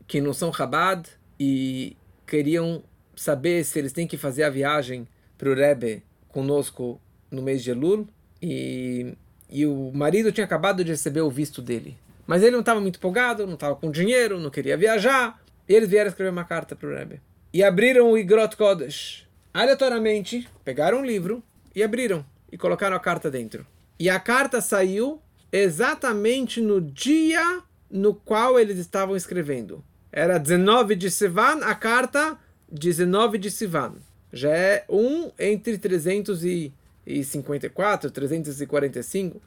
que 0.05 0.19
não 0.19 0.33
são 0.33 0.51
Chabad 0.51 1.07
e 1.39 1.95
queriam 2.27 2.83
saber 3.15 3.63
se 3.63 3.79
eles 3.79 3.93
têm 3.93 4.05
que 4.05 4.17
fazer 4.17 4.43
a 4.43 4.49
viagem 4.49 5.07
para 5.37 5.49
o 5.49 5.55
Rebbe 5.55 6.03
conosco 6.27 6.99
no 7.31 7.41
mês 7.41 7.63
de 7.63 7.71
Elul. 7.71 8.05
E, 8.41 9.13
e 9.49 9.65
o 9.65 9.91
marido 9.93 10.31
tinha 10.31 10.45
acabado 10.45 10.83
de 10.83 10.91
receber 10.91 11.21
o 11.21 11.29
visto 11.29 11.61
dele. 11.61 11.95
Mas 12.29 12.43
ele 12.43 12.51
não 12.51 12.59
estava 12.59 12.79
muito 12.79 12.97
empolgado, 12.97 13.47
não 13.47 13.55
estava 13.55 13.75
com 13.75 13.89
dinheiro, 13.89 14.39
não 14.39 14.51
queria 14.51 14.77
viajar. 14.77 15.41
E 15.67 15.73
eles 15.73 15.89
vieram 15.89 16.09
escrever 16.09 16.29
uma 16.29 16.43
carta 16.43 16.75
para 16.75 16.87
o 16.87 16.93
Rebbe. 16.93 17.19
E 17.51 17.63
abriram 17.63 18.11
o 18.11 18.15
Igrot 18.15 18.55
Kodesh. 18.55 19.27
Aleatoriamente, 19.51 20.47
pegaram 20.63 20.99
um 20.99 21.03
livro 21.03 21.43
e 21.75 21.81
abriram. 21.81 22.23
E 22.51 22.57
colocaram 22.57 22.95
a 22.95 22.99
carta 22.99 23.31
dentro. 23.31 23.65
E 23.97 24.11
a 24.11 24.19
carta 24.19 24.61
saiu 24.61 25.19
exatamente 25.51 26.61
no 26.61 26.79
dia 26.79 27.63
no 27.89 28.13
qual 28.13 28.59
eles 28.59 28.77
estavam 28.77 29.15
escrevendo. 29.15 29.83
Era 30.11 30.37
19 30.37 30.95
de 30.95 31.09
Sivan, 31.09 31.61
a 31.63 31.73
carta 31.73 32.37
19 32.71 33.39
de 33.39 33.49
Sivan. 33.49 33.95
Já 34.31 34.51
é 34.51 34.85
um 34.87 35.31
entre 35.39 35.79
354 35.79 38.07
e 38.07 38.11
345. 38.11 39.41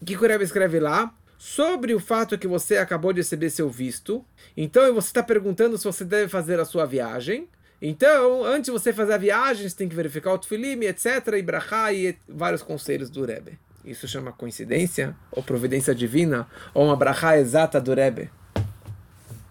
O 0.00 0.04
que 0.06 0.16
o 0.16 0.20
Rebbe 0.20 0.44
escreve 0.44 0.80
lá? 0.80 1.14
Sobre 1.38 1.94
o 1.94 2.00
fato 2.00 2.38
que 2.38 2.46
você 2.46 2.78
acabou 2.78 3.12
de 3.12 3.20
receber 3.20 3.50
seu 3.50 3.68
visto. 3.68 4.24
Então 4.56 4.94
você 4.94 5.08
está 5.08 5.22
perguntando 5.22 5.76
se 5.76 5.84
você 5.84 6.04
deve 6.04 6.28
fazer 6.28 6.58
a 6.58 6.64
sua 6.64 6.86
viagem. 6.86 7.48
Então, 7.80 8.42
antes 8.42 8.66
de 8.66 8.70
você 8.70 8.92
fazer 8.92 9.12
a 9.12 9.18
viagem, 9.18 9.68
você 9.68 9.76
tem 9.76 9.88
que 9.88 9.94
verificar 9.94 10.32
o 10.32 10.38
Tfilim, 10.38 10.80
etc. 10.84 11.34
E 11.36 11.42
brachá 11.42 11.92
e 11.92 12.16
vários 12.26 12.62
conselhos 12.62 13.10
do 13.10 13.24
Rebbe. 13.24 13.58
Isso 13.84 14.08
chama 14.08 14.32
coincidência? 14.32 15.14
Ou 15.30 15.42
providência 15.42 15.94
divina? 15.94 16.48
Ou 16.72 16.86
uma 16.86 16.96
brachá 16.96 17.38
exata 17.38 17.80
do 17.80 17.92
Rebbe? 17.92 18.30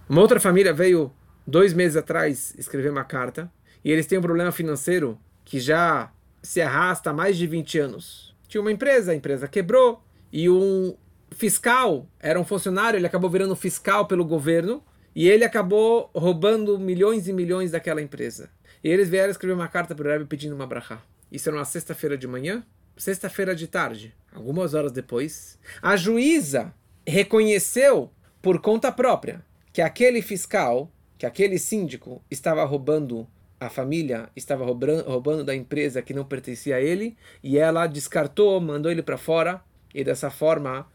Uma 0.09 0.21
outra 0.21 0.39
família 0.39 0.73
veio 0.73 1.11
dois 1.47 1.73
meses 1.73 1.95
atrás, 1.95 2.53
escrever 2.57 2.89
uma 2.89 3.03
carta 3.03 3.51
e 3.83 3.91
eles 3.91 4.07
têm 4.07 4.17
um 4.17 4.21
problema 4.21 4.51
financeiro 4.51 5.19
que 5.43 5.59
já 5.59 6.11
se 6.41 6.61
arrasta 6.61 7.11
há 7.11 7.13
mais 7.13 7.37
de 7.37 7.45
20 7.45 7.79
anos. 7.79 8.35
Tinha 8.47 8.61
uma 8.61 8.71
empresa, 8.71 9.11
a 9.11 9.15
empresa 9.15 9.47
quebrou 9.47 10.03
e 10.31 10.49
um 10.49 10.95
fiscal, 11.31 12.07
era 12.19 12.39
um 12.39 12.45
funcionário, 12.45 12.97
ele 12.97 13.07
acabou 13.07 13.29
virando 13.29 13.55
fiscal 13.55 14.05
pelo 14.05 14.25
governo, 14.25 14.83
e 15.15 15.29
ele 15.29 15.45
acabou 15.45 16.09
roubando 16.13 16.77
milhões 16.77 17.27
e 17.27 17.33
milhões 17.33 17.71
daquela 17.71 18.01
empresa. 18.01 18.49
E 18.83 18.89
eles 18.89 19.09
vieram 19.09 19.31
escrever 19.31 19.53
uma 19.53 19.67
carta 19.67 19.95
para 19.95 20.07
o 20.07 20.11
Rebbe 20.11 20.25
pedindo 20.25 20.53
uma 20.53 20.67
brachá. 20.67 21.01
Isso 21.31 21.49
era 21.49 21.57
uma 21.57 21.65
sexta-feira 21.65 22.17
de 22.17 22.27
manhã, 22.27 22.63
sexta-feira 22.97 23.55
de 23.55 23.67
tarde, 23.67 24.13
algumas 24.33 24.73
horas 24.73 24.91
depois. 24.91 25.57
A 25.81 25.95
juíza 25.95 26.73
reconheceu 27.07 28.11
por 28.41 28.59
conta 28.59 28.91
própria 28.91 29.43
que 29.71 29.81
aquele 29.81 30.21
fiscal, 30.21 30.91
que 31.17 31.25
aquele 31.25 31.57
síndico 31.57 32.21
estava 32.29 32.63
roubando 32.63 33.27
a 33.59 33.69
família, 33.69 34.29
estava 34.35 34.65
roubando, 34.65 35.03
roubando 35.03 35.43
da 35.43 35.55
empresa 35.55 36.01
que 36.01 36.13
não 36.13 36.25
pertencia 36.25 36.75
a 36.75 36.81
ele, 36.81 37.17
e 37.41 37.57
ela 37.57 37.87
descartou, 37.87 38.59
mandou 38.59 38.91
ele 38.91 39.01
para 39.01 39.17
fora, 39.17 39.61
e 39.93 40.03
dessa 40.03 40.29
forma 40.29 40.87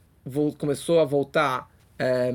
começou 0.58 1.00
a 1.00 1.04
voltar 1.04 1.70
é, 1.98 2.32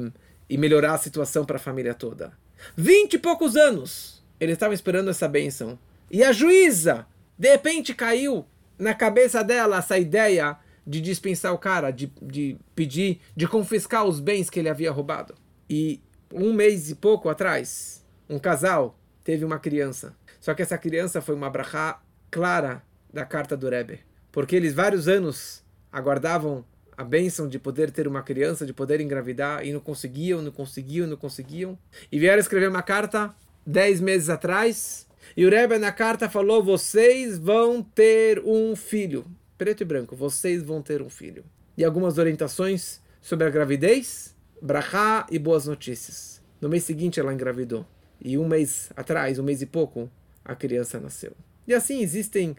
e 0.49 0.57
melhorar 0.57 0.93
a 0.93 0.97
situação 0.97 1.45
para 1.45 1.57
a 1.57 1.59
família 1.59 1.93
toda. 1.93 2.33
Vinte 2.75 3.13
e 3.13 3.19
poucos 3.19 3.55
anos 3.55 4.23
ele 4.39 4.51
estava 4.51 4.73
esperando 4.73 5.09
essa 5.09 5.27
bênção. 5.27 5.79
E 6.09 6.23
a 6.23 6.31
juíza, 6.31 7.07
de 7.37 7.49
repente, 7.49 7.93
caiu 7.93 8.45
na 8.77 8.93
cabeça 8.93 9.43
dela 9.43 9.77
essa 9.77 9.97
ideia 9.97 10.57
de 10.85 11.01
dispensar 11.01 11.53
o 11.53 11.57
cara, 11.57 11.91
de, 11.91 12.11
de 12.21 12.57
pedir, 12.75 13.21
de 13.35 13.47
confiscar 13.47 14.05
os 14.05 14.19
bens 14.19 14.49
que 14.49 14.59
ele 14.59 14.69
havia 14.69 14.91
roubado. 14.91 15.33
E 15.69 16.01
um 16.31 16.53
mês 16.53 16.89
e 16.89 16.95
pouco 16.95 17.29
atrás, 17.29 18.05
um 18.29 18.37
casal 18.37 18.99
teve 19.23 19.43
uma 19.43 19.57
criança. 19.57 20.15
Só 20.39 20.53
que 20.53 20.61
essa 20.61 20.77
criança 20.77 21.21
foi 21.21 21.33
uma 21.33 21.49
brachá 21.49 22.01
clara 22.29 22.83
da 23.11 23.25
carta 23.25 23.57
do 23.57 23.69
Rebbe. 23.69 24.01
Porque 24.31 24.55
eles 24.55 24.73
vários 24.73 25.07
anos 25.07 25.63
aguardavam 25.91 26.63
a 26.97 27.03
bênção 27.03 27.47
de 27.47 27.59
poder 27.59 27.91
ter 27.91 28.07
uma 28.07 28.23
criança, 28.23 28.65
de 28.65 28.73
poder 28.73 29.01
engravidar, 29.01 29.65
e 29.65 29.73
não 29.73 29.79
conseguiam, 29.79 30.41
não 30.41 30.51
conseguiam, 30.51 31.07
não 31.07 31.17
conseguiam. 31.17 31.77
E 32.11 32.19
vieram 32.19 32.39
escrever 32.39 32.69
uma 32.69 32.81
carta 32.81 33.33
dez 33.65 33.99
meses 33.99 34.29
atrás, 34.29 35.05
e 35.35 35.45
o 35.45 35.49
Rebbe 35.49 35.77
na 35.77 35.91
carta 35.91 36.29
falou: 36.29 36.63
vocês 36.63 37.37
vão 37.37 37.81
ter 37.81 38.39
um 38.45 38.75
filho. 38.75 39.25
Preto 39.57 39.81
e 39.81 39.85
branco, 39.85 40.15
vocês 40.15 40.61
vão 40.61 40.81
ter 40.81 41.01
um 41.01 41.09
filho. 41.09 41.45
E 41.77 41.83
algumas 41.83 42.17
orientações 42.17 43.01
sobre 43.21 43.47
a 43.47 43.49
gravidez, 43.49 44.35
brachá 44.61 45.25
e 45.31 45.39
boas 45.39 45.65
notícias. 45.65 46.41
No 46.59 46.69
mês 46.69 46.83
seguinte 46.83 47.19
ela 47.19 47.33
engravidou. 47.33 47.85
E 48.21 48.37
um 48.37 48.47
mês 48.47 48.91
atrás, 48.95 49.39
um 49.39 49.43
mês 49.43 49.61
e 49.61 49.65
pouco, 49.65 50.09
a 50.43 50.55
criança 50.55 50.99
nasceu. 50.99 51.33
E 51.67 51.73
assim 51.73 52.01
existem, 52.01 52.55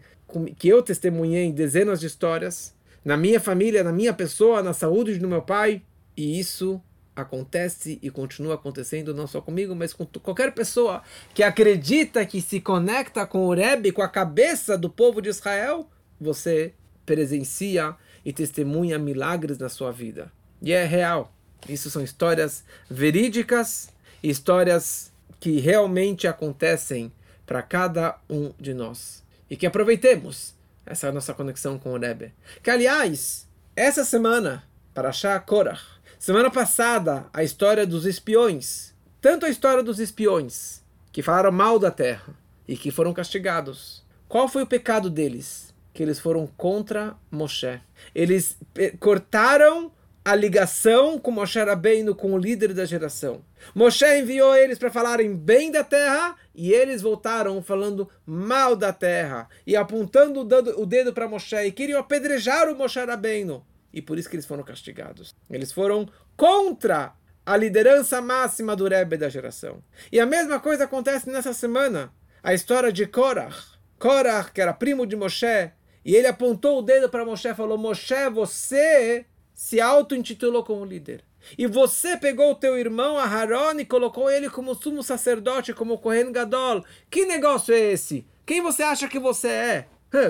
que 0.57 0.67
eu 0.67 0.81
testemunhei 0.81 1.51
dezenas 1.51 1.99
de 1.99 2.07
histórias 2.07 2.75
na 3.07 3.15
minha 3.15 3.39
família, 3.39 3.85
na 3.85 3.93
minha 3.93 4.11
pessoa, 4.11 4.61
na 4.61 4.73
saúde 4.73 5.17
do 5.17 5.29
meu 5.29 5.41
pai. 5.41 5.81
E 6.17 6.37
isso 6.37 6.81
acontece 7.15 7.97
e 8.01 8.09
continua 8.09 8.55
acontecendo 8.55 9.13
não 9.13 9.25
só 9.25 9.39
comigo, 9.39 9.73
mas 9.73 9.93
com 9.93 10.05
qualquer 10.05 10.53
pessoa 10.53 11.01
que 11.33 11.41
acredita 11.41 12.25
que 12.25 12.41
se 12.41 12.59
conecta 12.59 13.25
com 13.25 13.47
o 13.47 13.53
Rebbe, 13.53 13.93
com 13.93 14.01
a 14.01 14.09
cabeça 14.09 14.77
do 14.77 14.89
povo 14.89 15.21
de 15.21 15.29
Israel, 15.29 15.89
você 16.19 16.73
presencia 17.05 17.95
e 18.25 18.33
testemunha 18.33 18.99
milagres 18.99 19.57
na 19.57 19.69
sua 19.69 19.89
vida. 19.89 20.29
E 20.61 20.73
é 20.73 20.83
real. 20.83 21.33
Isso 21.69 21.89
são 21.89 22.03
histórias 22.03 22.65
verídicas, 22.89 23.87
histórias 24.21 25.13
que 25.39 25.61
realmente 25.61 26.27
acontecem 26.27 27.09
para 27.45 27.61
cada 27.61 28.19
um 28.29 28.51
de 28.59 28.73
nós. 28.73 29.23
E 29.49 29.55
que 29.55 29.65
aproveitemos 29.65 30.56
essa 30.87 31.11
nossa 31.11 31.33
conexão 31.33 31.77
com 31.77 31.93
o 31.93 31.99
Rebbe. 31.99 32.33
Que, 32.63 32.71
aliás, 32.71 33.47
essa 33.75 34.03
semana, 34.03 34.63
para 34.93 35.11
Shah 35.11 35.39
Korach, 35.39 35.83
semana 36.17 36.49
passada, 36.49 37.27
a 37.31 37.43
história 37.43 37.85
dos 37.85 38.05
espiões, 38.05 38.93
tanto 39.21 39.45
a 39.45 39.49
história 39.49 39.83
dos 39.83 39.99
espiões, 39.99 40.81
que 41.11 41.21
falaram 41.21 41.51
mal 41.51 41.77
da 41.77 41.91
terra 41.91 42.33
e 42.67 42.75
que 42.75 42.91
foram 42.91 43.13
castigados. 43.13 44.05
Qual 44.27 44.47
foi 44.47 44.63
o 44.63 44.67
pecado 44.67 45.09
deles? 45.09 45.73
Que 45.93 46.03
eles 46.03 46.19
foram 46.19 46.47
contra 46.47 47.15
Moshe. 47.31 47.79
Eles 48.13 48.57
cortaram 48.99 49.91
a 50.27 50.35
ligação 50.35 51.17
com 51.17 51.31
Moshe 51.31 51.57
Rabbeinu, 51.57 52.13
com 52.13 52.33
o 52.33 52.37
líder 52.37 52.73
da 52.73 52.83
geração. 52.83 53.45
Moshe 53.73 54.05
enviou 54.19 54.53
eles 54.57 54.77
para 54.77 54.91
falarem 54.91 55.33
bem 55.33 55.71
da 55.71 55.85
terra 55.85 56.35
e 56.53 56.73
eles 56.73 57.01
voltaram 57.01 57.63
falando 57.63 58.09
mal 58.25 58.75
da 58.75 58.91
terra 58.91 59.47
e 59.65 59.73
apontando 59.73 60.41
o 60.41 60.85
dedo 60.85 61.13
para 61.13 61.29
Moshe 61.29 61.55
e 61.55 61.71
queriam 61.71 61.97
apedrejar 61.97 62.69
o 62.69 62.75
Moshe 62.75 62.99
Rabbeinu. 62.99 63.65
E 63.93 64.01
por 64.01 64.17
isso 64.17 64.29
que 64.29 64.35
eles 64.35 64.45
foram 64.45 64.65
castigados. 64.65 65.33
Eles 65.49 65.71
foram 65.71 66.09
contra 66.35 67.13
a 67.45 67.55
liderança 67.55 68.21
máxima 68.21 68.75
do 68.75 68.85
Rebbe 68.85 69.15
da 69.15 69.29
geração. 69.29 69.81
E 70.11 70.19
a 70.19 70.25
mesma 70.25 70.59
coisa 70.59 70.83
acontece 70.83 71.29
nessa 71.29 71.53
semana. 71.53 72.11
A 72.43 72.53
história 72.53 72.91
de 72.91 73.07
Korach. 73.07 73.77
Korach, 73.97 74.51
que 74.51 74.59
era 74.59 74.73
primo 74.73 75.07
de 75.07 75.15
Moshe, 75.15 75.71
e 76.03 76.13
ele 76.13 76.27
apontou 76.27 76.79
o 76.79 76.81
dedo 76.81 77.07
para 77.07 77.23
Moshe 77.23 77.47
e 77.47 77.55
falou: 77.55 77.77
Moshe, 77.77 78.29
você 78.29 79.25
se 79.57 79.81
auto-intitulou 79.81 80.63
como 80.63 80.85
líder. 80.85 81.23
E 81.57 81.65
você 81.65 82.15
pegou 82.15 82.51
o 82.51 82.55
teu 82.55 82.77
irmão 82.77 83.17
Aharon 83.17 83.79
e 83.79 83.85
colocou 83.85 84.29
ele 84.29 84.51
como 84.51 84.75
sumo 84.75 85.01
sacerdote, 85.01 85.73
como 85.73 85.97
Kohen 85.97 86.31
Gadol. 86.31 86.85
Que 87.09 87.25
negócio 87.25 87.73
é 87.73 87.79
esse? 87.91 88.23
Quem 88.45 88.61
você 88.61 88.83
acha 88.83 89.07
que 89.07 89.17
você 89.17 89.47
é? 89.47 89.87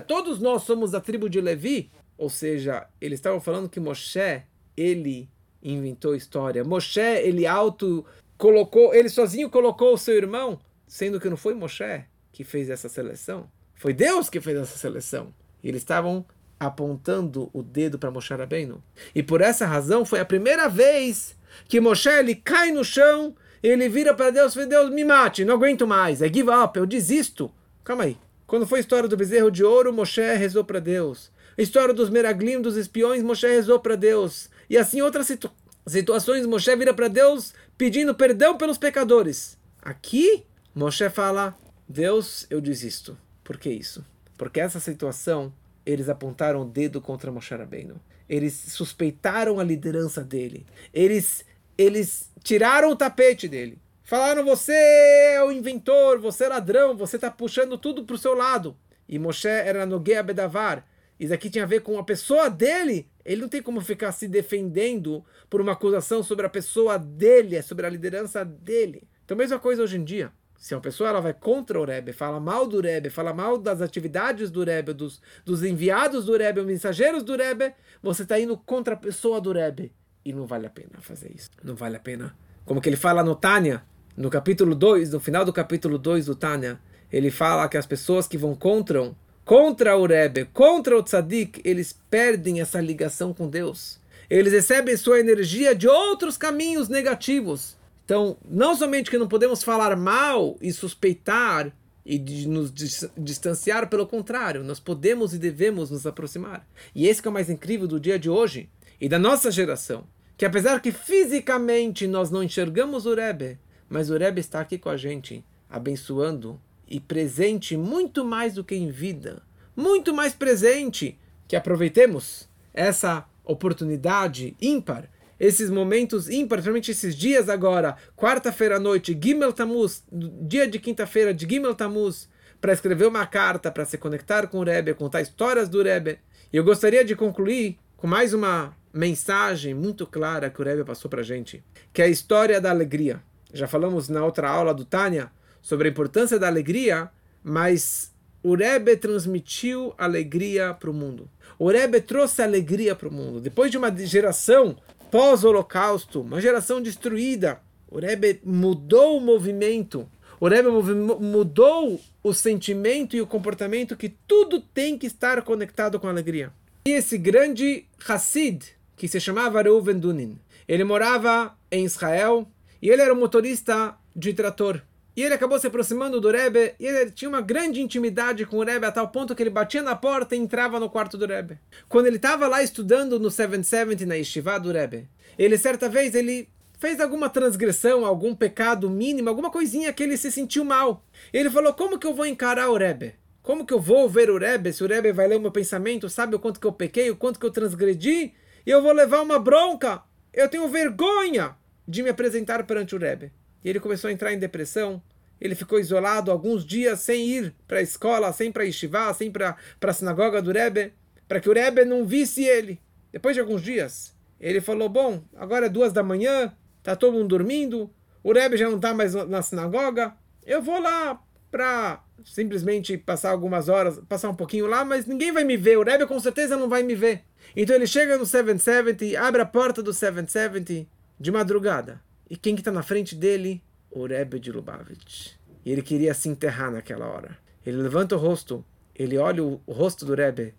Todos 0.08 0.40
nós 0.40 0.64
somos 0.64 0.92
da 0.92 1.02
tribo 1.02 1.30
de 1.30 1.42
Levi? 1.42 1.92
Ou 2.18 2.30
seja, 2.30 2.88
eles 3.02 3.20
estavam 3.20 3.42
falando 3.42 3.68
que 3.68 3.82
Moshe, 3.82 4.44
ele 4.78 5.30
inventou 5.62 6.16
história. 6.16 6.64
Moshe, 6.64 7.02
ele 7.02 7.46
auto 7.46 8.06
colocou, 8.38 8.94
ele 8.96 9.10
sozinho 9.10 9.50
colocou 9.50 9.94
o 9.94 9.98
seu 9.98 10.16
irmão, 10.16 10.58
sendo 10.88 11.20
que 11.20 11.30
não 11.30 11.38
foi 11.38 11.54
Moshe 11.54 12.06
que 12.32 12.46
fez 12.46 12.70
essa 12.70 12.88
seleção. 12.88 13.52
Foi 13.76 13.94
Deus 13.94 14.30
que 14.30 14.40
fez 14.40 14.58
essa 14.58 14.78
seleção. 14.78 15.34
E 15.62 15.68
eles 15.68 15.82
estavam 15.82 16.26
apontando 16.60 17.50
o 17.54 17.62
dedo 17.62 18.00
para 18.00 18.12
Moshe 18.12 18.34
Rabbeinu. 18.34 18.84
E 19.14 19.22
por 19.22 19.42
essa 19.42 19.66
razão 19.66 20.06
foi 20.06 20.20
a 20.20 20.26
primeira 20.26 20.68
vez 20.68 21.36
que 21.68 21.80
Moshe 21.80 22.10
ele 22.10 22.36
cai 22.36 22.72
no 22.72 22.84
chão, 22.84 23.36
ele 23.62 23.90
vira 23.90 24.14
para 24.14 24.32
Deus 24.32 24.56
e 24.56 24.66
Deus 24.66 24.90
me 24.92 25.04
mate, 25.04 25.46
não 25.46 25.56
aguento 25.56 25.88
mais, 25.88 26.22
é 26.22 26.28
give 26.28 26.50
up, 26.50 26.78
eu 26.78 26.86
desisto. 26.86 27.52
Calma 27.84 28.04
aí. 28.04 28.18
Quando 28.46 28.66
foi 28.66 28.80
a 28.80 28.82
história 28.82 29.10
do 29.10 29.18
bezerro 29.18 29.52
de 29.52 29.64
ouro, 29.64 29.92
Moshe 29.92 30.22
rezou 30.22 30.64
para 30.64 30.80
Deus. 30.80 31.32
A 31.58 31.62
história 31.62 31.94
dos 31.94 32.10
meraglim, 32.10 32.62
dos 32.62 32.78
espiões, 32.78 33.22
Moshe 33.22 33.48
rezou 33.48 33.80
para 33.80 33.96
Deus. 33.96 34.50
E 34.70 34.78
assim 34.78 35.02
outras 35.02 35.28
situ 35.28 35.52
situações, 35.86 36.46
Moshe 36.46 36.76
vira 36.76 36.94
para 36.94 37.08
Deus 37.08 37.54
pedindo 37.78 38.14
perdão 38.14 38.58
pelos 38.58 38.78
pecadores. 38.78 39.58
Aqui, 39.82 40.46
Moshe 40.76 41.10
fala, 41.10 41.58
Deus, 41.88 42.46
eu 42.50 42.60
desisto. 42.60 43.18
Por 43.44 43.58
que 43.58 43.70
isso? 43.70 44.06
Porque 44.38 44.60
essa 44.60 44.80
situação 44.80 45.52
eles 45.88 46.10
apontaram 46.10 46.64
o 46.64 46.66
dedo 46.66 47.00
contra 47.00 47.32
Moshe 47.32 47.56
Rabbeinu. 47.56 47.96
Eles 48.28 48.54
suspeitaram 48.54 49.58
a 49.58 49.64
liderança 49.64 50.22
dele. 50.22 50.66
Eles, 50.94 51.46
eles 51.78 52.30
tiraram 52.44 52.92
o 52.92 52.96
tapete 52.96 53.48
dele. 53.48 53.80
Falaram, 54.04 54.44
você 54.44 54.74
é 54.74 55.42
o 55.42 55.50
inventor, 55.50 56.20
você 56.20 56.44
é 56.44 56.50
ladrão, 56.50 56.98
você 56.98 57.16
está 57.16 57.32
puxando 57.32 57.78
tudo 57.78 58.04
para 58.04 58.16
o 58.16 58.18
seu 58.18 58.34
lado. 58.34 58.76
E 59.08 59.18
Moshe 59.18 59.48
era 59.48 59.86
Nogueia 59.86 60.22
Bedavar. 60.22 60.86
Isso 61.18 61.34
aqui 61.34 61.50
tinha 61.50 61.64
a 61.64 61.68
ver 61.68 61.80
com 61.80 61.98
a 61.98 62.04
pessoa 62.04 62.50
dele. 62.50 63.08
Ele 63.24 63.42
não 63.42 63.50
tem 63.50 63.62
como 63.62 63.80
ficar 63.80 64.12
se 64.12 64.28
defendendo 64.28 65.24
por 65.50 65.62
uma 65.62 65.72
acusação 65.72 66.22
sobre 66.22 66.46
a 66.46 66.50
pessoa 66.50 67.00
dele, 67.00 67.56
é 67.56 67.62
sobre 67.62 67.86
a 67.86 67.90
liderança 67.90 68.44
dele. 68.44 69.08
Então, 69.24 69.38
mesma 69.38 69.58
coisa 69.58 69.84
hoje 69.84 69.96
em 69.96 70.04
dia. 70.04 70.34
Se 70.58 70.74
uma 70.74 70.82
pessoa 70.82 71.10
ela 71.10 71.22
vai 71.22 71.34
contra 71.34 71.80
o 71.80 71.86
Rebbe, 71.86 72.12
fala 72.12 72.40
mal 72.40 72.68
do 72.68 72.82
Rebbe, 72.82 73.10
fala 73.10 73.34
mal 73.34 73.58
das 73.58 73.82
atividades 73.82 74.50
do 74.50 74.64
Rebbe, 74.64 74.92
dos, 74.92 75.22
dos 75.46 75.64
enviados 75.64 76.26
do 76.26 76.36
Rebbe, 76.36 76.64
mensageiros 76.64 77.24
do 77.24 77.36
Rebbe, 77.36 77.74
você 78.02 78.24
está 78.24 78.40
indo 78.40 78.58
contra 78.58 78.96
a 78.96 78.98
pessoa 78.98 79.40
do 79.40 79.52
Rebbe. 79.52 79.92
E 80.26 80.34
não 80.34 80.46
vale 80.46 80.66
a 80.66 80.70
pena 80.70 81.00
fazer 81.00 81.32
isso. 81.34 81.50
Não 81.64 81.76
vale 81.76 81.96
a 81.96 82.00
pena. 82.00 82.36
Como 82.66 82.82
que 82.82 82.90
ele 82.90 82.98
fala 82.98 83.24
no 83.24 83.36
Tânia, 83.36 83.84
no 84.16 84.30
capítulo 84.30 84.74
2, 84.74 85.12
no 85.12 85.20
final 85.20 85.46
do 85.46 85.54
capítulo 85.54 85.98
2 85.98 86.26
do 86.26 86.36
Tânia, 86.36 86.80
ele 87.12 87.32
fala 87.32 87.70
que 87.70 87.78
as 87.78 87.86
pessoas 87.86 88.28
que 88.28 88.38
vão 88.38 88.56
contra, 88.56 89.14
contra 89.46 89.96
o 89.96 90.06
Rebbe, 90.06 90.46
contra 90.46 90.98
o 90.98 91.04
Tzadik, 91.04 91.62
eles 91.64 91.98
perdem 92.10 92.60
essa 92.60 92.82
ligação 92.82 93.34
com 93.34 93.48
Deus. 93.48 94.00
Eles 94.30 94.52
recebem 94.52 94.98
sua 94.98 95.20
energia 95.20 95.74
de 95.74 95.88
outros 95.88 96.36
caminhos 96.36 96.90
negativos. 96.90 97.78
Então, 98.08 98.38
não 98.50 98.74
somente 98.74 99.12
que 99.12 99.18
não 99.18 99.28
podemos 99.28 99.62
falar 99.62 99.94
mal 99.98 100.56
e 100.62 100.72
suspeitar 100.72 101.76
e 102.06 102.18
nos 102.48 102.72
distanciar, 103.18 103.90
pelo 103.90 104.08
contrário, 104.08 104.64
nós 104.64 104.80
podemos 104.80 105.34
e 105.34 105.38
devemos 105.38 105.92
nos 105.92 106.08
aproximar. 106.08 106.66
E 106.96 107.06
esse 107.06 107.22
que 107.22 107.28
é 107.28 107.32
o 107.32 107.34
mais 107.34 107.50
incrível 107.50 107.86
do 107.86 108.00
dia 108.00 108.18
de 108.18 108.30
hoje 108.30 108.70
e 109.02 109.10
da 109.10 109.20
nossa 109.20 109.52
geração, 109.52 110.06
que 110.38 110.46
apesar 110.46 110.82
que 110.82 110.90
fisicamente 110.90 112.08
nós 112.08 112.32
não 112.32 112.42
enxergamos 112.42 113.06
o 113.06 113.14
Rebbe, 113.14 113.60
mas 113.90 114.10
o 114.10 114.16
Rebbe 114.16 114.40
está 114.40 114.62
aqui 114.62 114.78
com 114.78 114.88
a 114.88 114.96
gente, 114.96 115.44
abençoando 115.70 116.62
e 116.88 117.02
presente 117.02 117.76
muito 117.76 118.24
mais 118.24 118.54
do 118.54 118.64
que 118.64 118.76
em 118.76 118.90
vida, 118.90 119.44
muito 119.76 120.14
mais 120.14 120.34
presente, 120.34 121.20
que 121.46 121.58
aproveitemos 121.58 122.48
essa 122.74 123.26
oportunidade 123.44 124.56
ímpar, 124.62 125.10
esses 125.40 125.70
momentos 125.70 126.30
ímpares, 126.30 126.64
principalmente 126.64 126.92
esses 126.92 127.16
dias 127.16 127.50
agora, 127.50 127.96
quarta-feira 128.16 128.78
à 128.78 128.80
noite, 128.80 129.18
Gimel 129.22 129.54
Tamuz, 129.54 130.04
dia 130.12 130.68
de 130.68 130.80
quinta-feira 130.80 131.34
de 131.34 131.48
Gimel 131.48 131.76
Tamuz, 131.76 132.30
para 132.60 132.74
escrever 132.74 133.08
uma 133.08 133.26
carta, 133.26 133.72
para 133.72 133.86
se 133.86 133.98
conectar 133.98 134.48
com 134.48 134.60
o 134.60 134.64
Rebbe, 134.64 134.94
contar 134.94 135.22
histórias 135.22 135.70
do 135.70 135.84
Rebbe. 135.84 136.20
E 136.52 136.58
eu 136.58 136.64
gostaria 136.64 137.06
de 137.06 137.16
concluir 137.16 137.78
com 137.96 138.08
mais 138.08 138.34
uma 138.34 138.76
mensagem 138.94 139.74
muito 139.74 140.08
clara 140.08 140.50
que 140.50 140.62
o 140.62 140.66
Rebbe 140.66 140.84
passou 140.84 141.10
para 141.10 141.22
a 141.22 141.24
gente, 141.24 141.64
que 141.94 142.02
é 142.02 142.06
a 142.06 142.10
história 142.10 142.60
da 142.60 142.72
alegria. 142.72 143.22
Já 143.54 143.68
falamos 143.68 144.10
na 144.10 144.26
outra 144.26 144.50
aula 144.50 144.74
do 144.74 144.86
Tânia 144.86 145.32
sobre 145.62 145.88
a 145.88 145.92
importância 145.92 146.40
da 146.40 146.48
alegria, 146.48 147.10
mas 147.44 148.12
o 148.42 148.56
Rebbe 148.56 148.96
transmitiu 148.98 149.94
alegria 149.98 150.74
para 150.74 150.90
o 150.90 150.94
mundo. 150.94 151.30
O 151.60 151.70
Rebbe 151.70 152.02
trouxe 152.02 152.42
alegria 152.42 152.96
para 152.96 153.08
o 153.08 153.14
mundo. 153.14 153.40
Depois 153.40 153.70
de 153.70 153.78
uma 153.78 153.96
geração 153.96 154.78
pós-holocausto, 155.12 156.22
uma 156.22 156.42
geração 156.42 156.82
destruída, 156.82 157.62
o 157.90 158.00
Rebbe 158.00 158.40
mudou 158.44 159.18
o 159.18 159.22
movimento. 159.22 160.08
O 160.40 160.48
Rebbe 160.48 160.70
mudou 160.70 162.00
o 162.22 162.34
sentimento 162.34 163.16
e 163.16 163.22
o 163.22 163.28
comportamento 163.28 163.96
que 163.96 164.10
tudo 164.28 164.60
tem 164.60 164.98
que 164.98 165.08
estar 165.08 165.42
conectado 165.42 166.00
com 166.00 166.08
alegria. 166.08 166.52
E 166.86 166.92
esse 166.92 167.18
grande 167.18 167.86
Hassid, 168.08 168.64
que 168.96 169.08
se 169.08 169.20
chamava 169.20 169.62
Reuven 169.62 169.98
Dunin, 169.98 170.38
ele 170.68 170.84
morava 170.84 171.58
em 171.72 171.86
Israel 171.86 172.48
e 172.82 172.90
ele 172.90 173.02
era 173.02 173.14
um 173.14 173.20
motorista 173.20 173.96
de 174.16 174.34
trator. 174.34 174.82
E 175.18 175.24
ele 175.24 175.34
acabou 175.34 175.58
se 175.58 175.66
aproximando 175.66 176.22
do 176.22 176.30
Rebbe 176.30 176.76
e 176.80 176.86
ele 176.86 177.10
tinha 177.10 177.28
uma 177.28 177.42
grande 177.42 177.82
intimidade 177.82 178.46
com 178.46 178.58
o 178.58 178.64
Rebbe 178.64 178.86
a 178.86 178.92
tal 178.92 179.08
ponto 179.08 179.34
que 179.34 179.42
ele 179.42 179.50
batia 179.50 179.82
na 179.82 179.96
porta 179.96 180.36
e 180.36 180.40
entrava 180.40 180.80
no 180.80 180.92
quarto 180.92 181.18
do 181.18 181.26
Rebbe. 181.26 181.58
Quando 181.90 182.06
ele 182.06 182.18
estava 182.18 182.48
lá 182.48 182.62
estudando 182.62 183.20
no 183.20 183.32
770 183.32 184.06
na 184.06 184.14
Yeshiva 184.14 184.60
do 184.60 184.72
Rebbe, 184.72 185.10
ele 185.36 185.58
certa 185.58 185.90
vez 185.90 186.14
ele 186.14 186.48
fez 186.78 187.02
alguma 187.02 187.32
transgressão, 187.32 188.06
algum 188.06 188.36
pecado 188.36 188.92
mínimo, 188.92 189.28
alguma 189.28 189.50
coisinha 189.50 189.92
que 189.92 190.04
ele 190.04 190.18
se 190.18 190.32
sentiu 190.32 190.64
mal. 190.64 191.04
Ele 191.34 191.50
falou: 191.50 191.74
"Como 191.74 191.98
que 191.98 192.06
eu 192.06 192.14
vou 192.14 192.28
encarar 192.28 192.70
o 192.70 192.78
Rebbe? 192.78 193.16
Como 193.42 193.66
que 193.66 193.74
eu 193.74 193.82
vou 193.82 194.08
ver 194.08 194.30
o 194.30 194.38
Rebbe? 194.38 194.72
Se 194.72 194.84
o 194.84 194.88
Rebbe 194.88 195.12
vai 195.12 195.28
ler 195.28 195.38
o 195.38 195.42
meu 195.42 195.52
pensamento, 195.52 196.08
sabe 196.10 196.36
o 196.36 196.40
quanto 196.40 196.60
que 196.60 196.68
eu 196.68 196.72
pequei, 196.72 197.10
o 197.10 197.16
quanto 197.16 197.40
que 197.40 197.46
eu 197.48 197.52
transgredi, 197.52 198.36
e 198.64 198.70
eu 198.70 198.84
vou 198.84 198.92
levar 198.92 199.24
uma 199.24 199.40
bronca. 199.40 200.04
Eu 200.32 200.48
tenho 200.48 200.68
vergonha 200.68 201.56
de 201.88 202.04
me 202.04 202.12
apresentar 202.12 202.64
perante 202.68 202.96
o 202.96 203.00
Rebbe." 203.00 203.32
E 203.64 203.70
ele 203.70 203.80
começou 203.80 204.10
a 204.10 204.14
entrar 204.14 204.34
em 204.34 204.40
depressão. 204.40 205.02
Ele 205.40 205.56
ficou 205.56 205.80
isolado 205.80 206.32
alguns 206.32 206.66
dias 206.66 207.00
sem 207.00 207.28
ir 207.28 207.54
para 207.68 207.80
a 207.80 207.82
escola, 207.82 208.34
sem 208.34 208.52
para 208.52 208.64
yeshiva, 208.64 209.14
sem 209.14 209.32
para 209.32 209.56
a 209.82 209.94
sinagoga 209.94 210.42
do 210.42 210.52
Rebbe, 210.52 210.94
para 211.28 211.40
que 211.40 211.50
o 211.50 211.54
Rebbe 211.54 211.86
não 211.86 212.06
visse 212.06 212.44
ele. 212.44 212.80
Depois 213.12 213.36
de 213.36 213.40
alguns 213.40 213.62
dias, 213.62 214.16
ele 214.40 214.62
falou: 214.62 214.90
Bom, 214.90 215.24
agora 215.36 215.68
é 215.68 215.70
duas 215.70 215.94
da 215.94 216.04
manhã, 216.04 216.54
está 216.80 216.96
todo 216.96 217.14
mundo 217.14 217.28
dormindo, 217.28 217.90
o 218.24 218.34
Rebbe 218.34 218.58
já 218.58 218.70
não 218.70 218.78
está 218.78 218.94
mais 218.94 219.14
na 219.14 219.42
sinagoga, 219.42 220.14
eu 220.46 220.62
vou 220.62 220.80
lá 220.80 221.22
para 221.52 222.04
simplesmente 222.26 222.98
passar 222.98 223.32
algumas 223.32 223.70
horas, 223.70 224.00
passar 224.08 224.30
um 224.30 224.36
pouquinho 224.36 224.68
lá, 224.68 224.84
mas 224.84 225.06
ninguém 225.06 225.32
vai 225.32 225.44
me 225.44 225.56
ver, 225.56 225.78
o 225.78 225.84
Rebbe 225.84 226.06
com 226.06 226.20
certeza 226.20 226.58
não 226.58 226.68
vai 226.68 226.84
me 226.84 226.96
ver. 226.96 227.24
Então 227.56 227.76
ele 227.76 227.88
chega 227.88 228.18
no 228.18 228.26
770, 228.26 229.20
abre 229.20 229.42
a 229.42 229.46
porta 229.46 229.82
do 229.82 229.94
770 229.94 230.88
de 231.20 231.32
madrugada. 231.32 232.02
E 232.30 232.36
quem 232.36 232.56
que 232.56 232.62
está 232.62 232.72
na 232.72 232.84
frente 232.84 233.16
dele? 233.16 233.62
o 233.92 234.06
Rebbe 234.06 234.40
de 234.40 234.52
Lubavitch. 234.52 235.32
E 235.66 235.72
ele 235.72 235.82
queria 235.82 236.14
se 236.14 236.30
enterrar 236.30 236.72
naquela 236.72 237.08
hora. 237.08 237.38
Ele 237.66 237.78
levanta 237.78 238.16
o 238.16 238.20
rosto, 238.20 238.64
ele 238.96 239.18
olha 239.18 239.44
o, 239.44 239.62
rosto 239.68 240.06
do 240.06 240.16
Rebbe, 240.16 240.54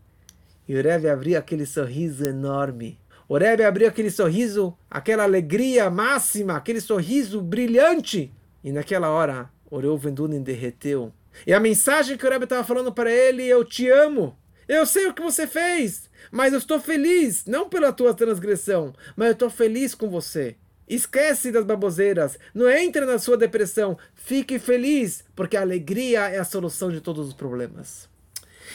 e 0.67 0.75
o 0.75 0.83
Rebbe 0.83 1.09
abriu 1.09 1.39
aquele 1.39 1.65
sorriso 1.65 2.25
enorme. 2.25 2.99
O 3.27 3.39
Rebbe 3.39 3.65
abriu 3.65 3.89
aquele 3.89 4.11
sorriso, 4.11 4.77
aquela 4.91 5.23
alegria 5.23 5.89
máxima, 5.89 6.57
aquele 6.57 6.81
sorriso 6.81 7.41
brilhante. 7.41 8.33
E 8.63 8.71
naquela 8.71 9.09
hora, 9.11 9.51
o 9.71 9.79
Reuven 9.79 10.13
Dunin 10.13 10.43
derreteu. 10.43 11.13
E 11.47 11.55
a 11.55 11.61
mensagem 11.61 12.17
que 12.17 12.27
o 12.27 12.31
Rebbe 12.31 12.45
estava 12.45 12.65
falando 12.65 12.93
para 12.93 13.11
ele, 13.11 13.45
eu 13.45 13.65
te 13.65 13.89
amo. 13.89 14.37
Eu 14.67 14.85
sei 14.85 15.07
o 15.07 15.15
que 15.15 15.23
você 15.23 15.47
fez, 15.47 16.11
mas 16.31 16.53
eu 16.53 16.59
estou 16.59 16.79
feliz, 16.79 17.47
não 17.47 17.71
pela 17.71 17.91
tua 17.91 18.13
transgressão, 18.13 18.93
mas 19.17 19.29
eu 19.29 19.33
estou 19.33 19.49
feliz 19.49 19.95
com 19.95 20.11
você. 20.11 20.57
Esquece 20.89 21.53
das 21.53 21.65
baboseiras, 21.65 22.39
não 22.55 22.69
entre 22.71 23.05
na 23.05 23.19
sua 23.19 23.37
depressão, 23.37 23.99
fique 24.15 24.59
feliz, 24.59 25.23
porque 25.37 25.57
a 25.57 25.61
alegria 25.61 26.29
é 26.29 26.39
a 26.39 26.45
solução 26.45 26.91
de 26.91 27.01
todos 27.01 27.29
os 27.29 27.35
problemas. 27.35 28.09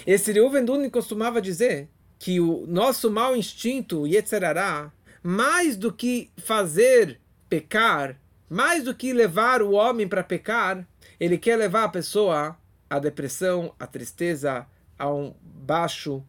Esse 0.06 0.32
Reuven 0.32 0.89
costumava 0.89 1.41
dizer 1.41 1.88
que 2.19 2.39
o 2.39 2.65
nosso 2.67 3.10
mau 3.10 3.36
instinto, 3.36 4.08
Yetzerará, 4.08 4.91
mais 5.21 5.76
do 5.76 5.91
que 5.91 6.30
fazer 6.38 7.19
pecar, 7.49 8.19
mais 8.49 8.84
do 8.84 8.93
que 8.93 9.12
levar 9.13 9.62
o 9.62 9.71
homem 9.71 10.08
para 10.08 10.23
pecar, 10.23 10.88
ele 11.19 11.38
quer 11.38 11.56
levar 11.56 11.86
a 11.86 11.89
pessoa 11.89 12.58
à 12.89 12.99
depressão, 12.99 13.73
à 13.80 13.88
tristeza, 13.88 14.67
a 14.97 15.12
um 15.12 15.34
baixo 15.43 16.17
uh, 16.17 16.26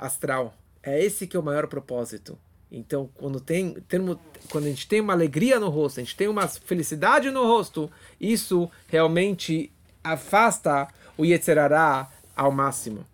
astral. 0.00 0.54
É 0.82 1.02
esse 1.02 1.26
que 1.26 1.36
é 1.36 1.40
o 1.40 1.42
maior 1.42 1.66
propósito. 1.66 2.38
Então, 2.76 3.08
quando, 3.14 3.38
tem, 3.38 3.74
termo, 3.86 4.18
quando 4.50 4.64
a 4.64 4.68
gente 4.68 4.88
tem 4.88 5.00
uma 5.00 5.12
alegria 5.12 5.60
no 5.60 5.68
rosto, 5.68 6.00
a 6.00 6.02
gente 6.02 6.16
tem 6.16 6.26
uma 6.26 6.48
felicidade 6.48 7.30
no 7.30 7.44
rosto, 7.44 7.88
isso 8.20 8.68
realmente 8.88 9.70
afasta 10.02 10.88
o 11.16 11.24
Yetzerará 11.24 12.10
ao 12.34 12.50
máximo. 12.50 13.06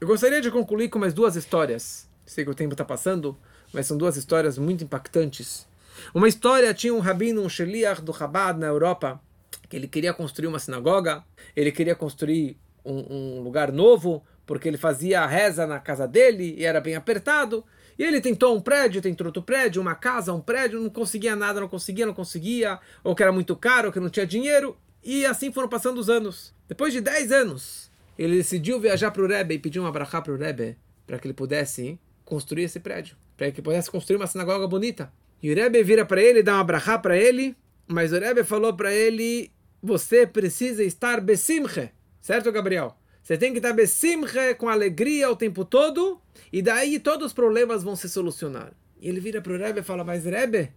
Eu 0.00 0.06
gostaria 0.06 0.40
de 0.40 0.48
concluir 0.48 0.90
com 0.90 1.00
mais 1.00 1.12
duas 1.12 1.34
histórias. 1.34 2.08
Sei 2.24 2.44
que 2.44 2.50
o 2.50 2.54
tempo 2.54 2.74
está 2.74 2.84
passando, 2.84 3.36
mas 3.72 3.86
são 3.86 3.98
duas 3.98 4.16
histórias 4.16 4.56
muito 4.58 4.84
impactantes. 4.84 5.66
Uma 6.14 6.28
história 6.28 6.72
tinha 6.72 6.94
um 6.94 7.00
rabino, 7.00 7.42
um 7.42 7.48
sheliach 7.48 8.00
do 8.00 8.14
Chabad 8.14 8.58
na 8.58 8.68
Europa, 8.68 9.20
que 9.68 9.74
ele 9.74 9.88
queria 9.88 10.14
construir 10.14 10.46
uma 10.46 10.60
sinagoga, 10.60 11.24
ele 11.56 11.72
queria 11.72 11.96
construir 11.96 12.56
um, 12.84 13.38
um 13.38 13.40
lugar 13.40 13.72
novo, 13.72 14.22
porque 14.46 14.68
ele 14.68 14.76
fazia 14.76 15.22
a 15.22 15.26
reza 15.26 15.66
na 15.66 15.80
casa 15.80 16.06
dele 16.06 16.54
e 16.56 16.64
era 16.64 16.80
bem 16.80 16.94
apertado. 16.94 17.64
E 17.98 18.02
ele 18.02 18.20
tentou 18.20 18.56
um 18.56 18.60
prédio, 18.60 19.00
tentou 19.00 19.26
outro 19.26 19.42
prédio, 19.42 19.80
uma 19.80 19.94
casa, 19.94 20.32
um 20.32 20.40
prédio, 20.40 20.80
não 20.80 20.90
conseguia 20.90 21.36
nada, 21.36 21.60
não 21.60 21.68
conseguia, 21.68 22.06
não 22.06 22.14
conseguia, 22.14 22.78
ou 23.02 23.14
que 23.14 23.22
era 23.22 23.32
muito 23.32 23.54
caro, 23.56 23.88
ou 23.88 23.92
que 23.92 24.00
não 24.00 24.08
tinha 24.08 24.26
dinheiro. 24.26 24.76
E 25.02 25.24
assim 25.26 25.52
foram 25.52 25.68
passando 25.68 25.98
os 25.98 26.08
anos. 26.08 26.54
Depois 26.68 26.92
de 26.92 27.00
10 27.00 27.30
anos, 27.30 27.90
ele 28.18 28.36
decidiu 28.36 28.80
viajar 28.80 29.10
para 29.10 29.22
o 29.22 29.26
Rebbe 29.26 29.54
e 29.54 29.58
pedir 29.58 29.80
um 29.80 29.86
abrahá 29.86 30.20
para 30.20 30.32
o 30.32 30.36
Rebbe, 30.36 30.76
para 31.06 31.18
que 31.18 31.26
ele 31.26 31.34
pudesse 31.34 31.98
construir 32.24 32.64
esse 32.64 32.80
prédio, 32.80 33.16
para 33.36 33.50
que 33.50 33.60
pudesse 33.60 33.90
construir 33.90 34.16
uma 34.16 34.26
sinagoga 34.26 34.66
bonita. 34.66 35.12
E 35.42 35.52
o 35.52 35.54
Rebbe 35.54 35.82
vira 35.82 36.06
para 36.06 36.22
ele, 36.22 36.42
dá 36.42 36.56
um 36.56 36.60
abrahá 36.60 36.98
para 36.98 37.16
ele, 37.16 37.54
mas 37.86 38.12
o 38.12 38.18
Rebbe 38.18 38.44
falou 38.44 38.72
para 38.74 38.92
ele: 38.94 39.50
você 39.82 40.26
precisa 40.26 40.82
estar 40.82 41.20
besimche, 41.20 41.90
certo, 42.20 42.50
Gabriel? 42.50 42.96
Você 43.24 43.38
tem 43.38 43.52
que 43.52 43.58
estar 43.58 43.72
besimche, 43.72 44.54
com 44.58 44.68
alegria 44.68 45.30
o 45.30 45.34
tempo 45.34 45.64
todo, 45.64 46.20
e 46.52 46.60
daí 46.60 47.00
todos 47.00 47.28
os 47.28 47.32
problemas 47.32 47.82
vão 47.82 47.96
se 47.96 48.06
solucionar. 48.06 48.74
E 49.00 49.08
ele 49.08 49.18
vira 49.18 49.40
para 49.40 49.54
o 49.54 49.56
Rebbe 49.56 49.80
e 49.80 49.82
fala, 49.82 50.04
mas 50.04 50.26
Rebbe, 50.26 50.70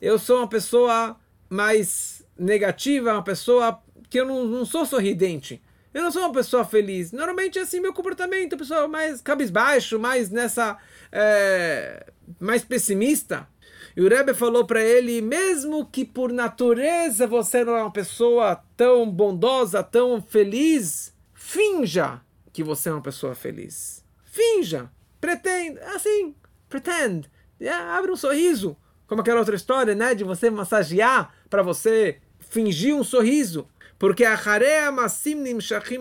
eu 0.00 0.18
sou 0.18 0.38
uma 0.38 0.48
pessoa 0.48 1.14
mais 1.50 2.24
negativa, 2.38 3.12
uma 3.12 3.22
pessoa 3.22 3.82
que 4.08 4.18
eu 4.18 4.24
não, 4.24 4.46
não 4.46 4.64
sou 4.64 4.86
sorridente. 4.86 5.62
Eu 5.92 6.02
não 6.02 6.10
sou 6.10 6.22
uma 6.22 6.32
pessoa 6.32 6.64
feliz. 6.64 7.12
Normalmente 7.12 7.58
é 7.58 7.62
assim 7.62 7.80
meu 7.80 7.92
comportamento, 7.92 8.56
pessoa 8.56 8.88
mais 8.88 9.20
cabisbaixo, 9.20 9.98
mais 9.98 10.30
nessa... 10.30 10.78
É, 11.12 12.06
mais 12.40 12.64
pessimista. 12.64 13.46
E 13.94 14.00
o 14.00 14.08
Rebbe 14.08 14.32
falou 14.32 14.64
para 14.64 14.82
ele, 14.82 15.20
mesmo 15.20 15.84
que 15.84 16.02
por 16.02 16.32
natureza 16.32 17.26
você 17.26 17.62
não 17.62 17.76
é 17.76 17.82
uma 17.82 17.92
pessoa 17.92 18.56
tão 18.74 19.10
bondosa, 19.10 19.82
tão 19.82 20.22
feliz, 20.22 21.12
Finja 21.50 22.20
que 22.52 22.62
você 22.62 22.90
é 22.90 22.92
uma 22.92 23.00
pessoa 23.00 23.34
feliz. 23.34 24.04
Finja. 24.22 24.90
Pretenda. 25.18 25.82
Assim. 25.94 26.34
Pretend. 26.68 27.26
Yeah, 27.58 27.96
abre 27.96 28.12
um 28.12 28.16
sorriso. 28.16 28.76
Como 29.06 29.22
aquela 29.22 29.40
outra 29.40 29.56
história, 29.56 29.94
né? 29.94 30.14
De 30.14 30.24
você 30.24 30.50
massagear 30.50 31.34
para 31.48 31.62
você 31.62 32.20
fingir 32.38 32.94
um 32.94 33.02
sorriso. 33.02 33.66
Porque 33.98 34.26
a 34.26 34.92
Masim 34.92 35.36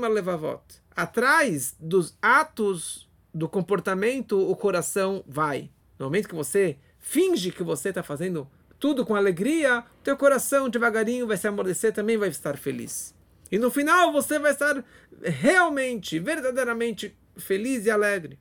Levavot. 0.10 0.84
Atrás 0.94 1.78
dos 1.80 2.18
atos 2.22 3.10
do 3.34 3.48
comportamento, 3.48 4.52
o 4.52 4.54
coração 4.54 5.24
vai. 5.26 5.72
No 5.98 6.08
momento 6.08 6.28
que 6.28 6.36
você 6.36 6.78
finge 7.00 7.54
que 7.54 7.64
você 7.64 7.88
está 7.88 8.04
fazendo 8.04 8.50
tudo 8.78 9.06
com 9.06 9.16
alegria, 9.16 9.86
teu 10.04 10.18
coração 10.18 10.68
devagarinho 10.68 11.26
vai 11.26 11.38
se 11.38 11.48
amolecer, 11.48 11.94
também 11.94 12.18
vai 12.18 12.28
estar 12.28 12.58
feliz. 12.58 13.16
E 13.52 13.58
no 13.58 13.72
final 13.72 14.12
você 14.12 14.38
vai 14.40 14.52
estar 14.52 14.84
realmente, 15.24 16.20
verdadeiramente 16.20 17.16
feliz 17.38 17.86
e 17.86 17.92
alegre. 17.92 18.40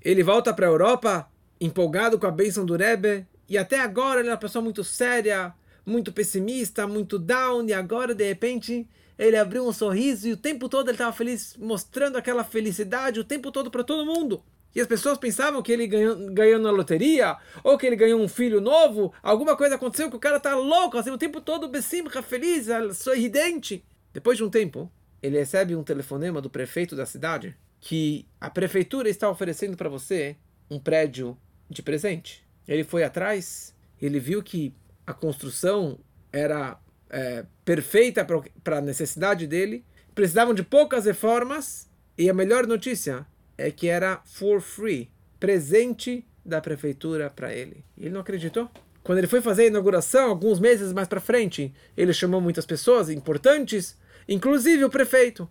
Ele 0.00 0.22
volta 0.22 0.52
para 0.52 0.66
a 0.66 0.70
Europa 0.70 1.28
empolgado 1.60 2.18
com 2.18 2.26
a 2.26 2.30
bênção 2.30 2.64
do 2.64 2.76
Rebbe 2.76 3.26
e 3.48 3.56
até 3.58 3.80
agora 3.80 4.20
ele 4.20 4.28
é 4.28 4.32
uma 4.32 4.38
pessoa 4.38 4.62
muito 4.62 4.84
séria, 4.84 5.54
muito 5.84 6.12
pessimista, 6.12 6.86
muito 6.86 7.18
down 7.18 7.66
e 7.66 7.72
agora 7.72 8.14
de 8.14 8.24
repente 8.24 8.88
ele 9.18 9.36
abriu 9.36 9.66
um 9.66 9.72
sorriso 9.72 10.28
e 10.28 10.32
o 10.32 10.36
tempo 10.36 10.68
todo 10.68 10.88
ele 10.88 10.94
estava 10.94 11.12
feliz, 11.12 11.56
mostrando 11.58 12.18
aquela 12.18 12.44
felicidade 12.44 13.20
o 13.20 13.24
tempo 13.24 13.50
todo 13.50 13.70
para 13.70 13.82
todo 13.82 14.04
mundo. 14.04 14.42
E 14.74 14.80
as 14.80 14.86
pessoas 14.86 15.16
pensavam 15.16 15.62
que 15.62 15.72
ele 15.72 15.86
ganhou, 15.86 16.30
ganhou 16.32 16.60
na 16.60 16.70
loteria, 16.70 17.38
ou 17.64 17.78
que 17.78 17.86
ele 17.86 17.96
ganhou 17.96 18.20
um 18.20 18.28
filho 18.28 18.60
novo, 18.60 19.10
alguma 19.22 19.56
coisa 19.56 19.76
aconteceu 19.76 20.10
que 20.10 20.16
o 20.16 20.20
cara 20.20 20.38
tá 20.38 20.54
louco, 20.54 20.98
assim, 20.98 21.10
o 21.10 21.16
tempo 21.16 21.40
todo 21.40 21.66
besimcha, 21.66 22.20
feliz, 22.20 22.66
sorridente. 22.94 23.82
Depois 24.16 24.38
de 24.38 24.44
um 24.44 24.48
tempo, 24.48 24.90
ele 25.22 25.36
recebe 25.36 25.76
um 25.76 25.82
telefonema 25.82 26.40
do 26.40 26.48
prefeito 26.48 26.96
da 26.96 27.04
cidade 27.04 27.54
que 27.78 28.26
a 28.40 28.48
prefeitura 28.48 29.10
está 29.10 29.28
oferecendo 29.28 29.76
para 29.76 29.90
você 29.90 30.36
um 30.70 30.78
prédio 30.78 31.36
de 31.68 31.82
presente. 31.82 32.42
Ele 32.66 32.82
foi 32.82 33.04
atrás, 33.04 33.74
ele 34.00 34.18
viu 34.18 34.42
que 34.42 34.72
a 35.06 35.12
construção 35.12 35.98
era 36.32 36.80
é, 37.10 37.44
perfeita 37.62 38.26
para 38.64 38.78
a 38.78 38.80
necessidade 38.80 39.46
dele, 39.46 39.84
precisavam 40.14 40.54
de 40.54 40.62
poucas 40.62 41.04
reformas, 41.04 41.86
e 42.16 42.30
a 42.30 42.32
melhor 42.32 42.66
notícia 42.66 43.26
é 43.58 43.70
que 43.70 43.86
era 43.86 44.22
for 44.24 44.62
free, 44.62 45.10
presente 45.38 46.26
da 46.42 46.58
prefeitura 46.62 47.28
para 47.28 47.52
ele. 47.52 47.84
Ele 47.98 48.08
não 48.08 48.22
acreditou. 48.22 48.70
Quando 49.02 49.18
ele 49.18 49.26
foi 49.26 49.42
fazer 49.42 49.64
a 49.64 49.66
inauguração, 49.66 50.30
alguns 50.30 50.58
meses 50.58 50.90
mais 50.94 51.06
para 51.06 51.20
frente, 51.20 51.74
ele 51.94 52.14
chamou 52.14 52.40
muitas 52.40 52.64
pessoas 52.64 53.10
importantes, 53.10 53.94
inclusive 54.28 54.84
o 54.84 54.90
prefeito. 54.90 55.48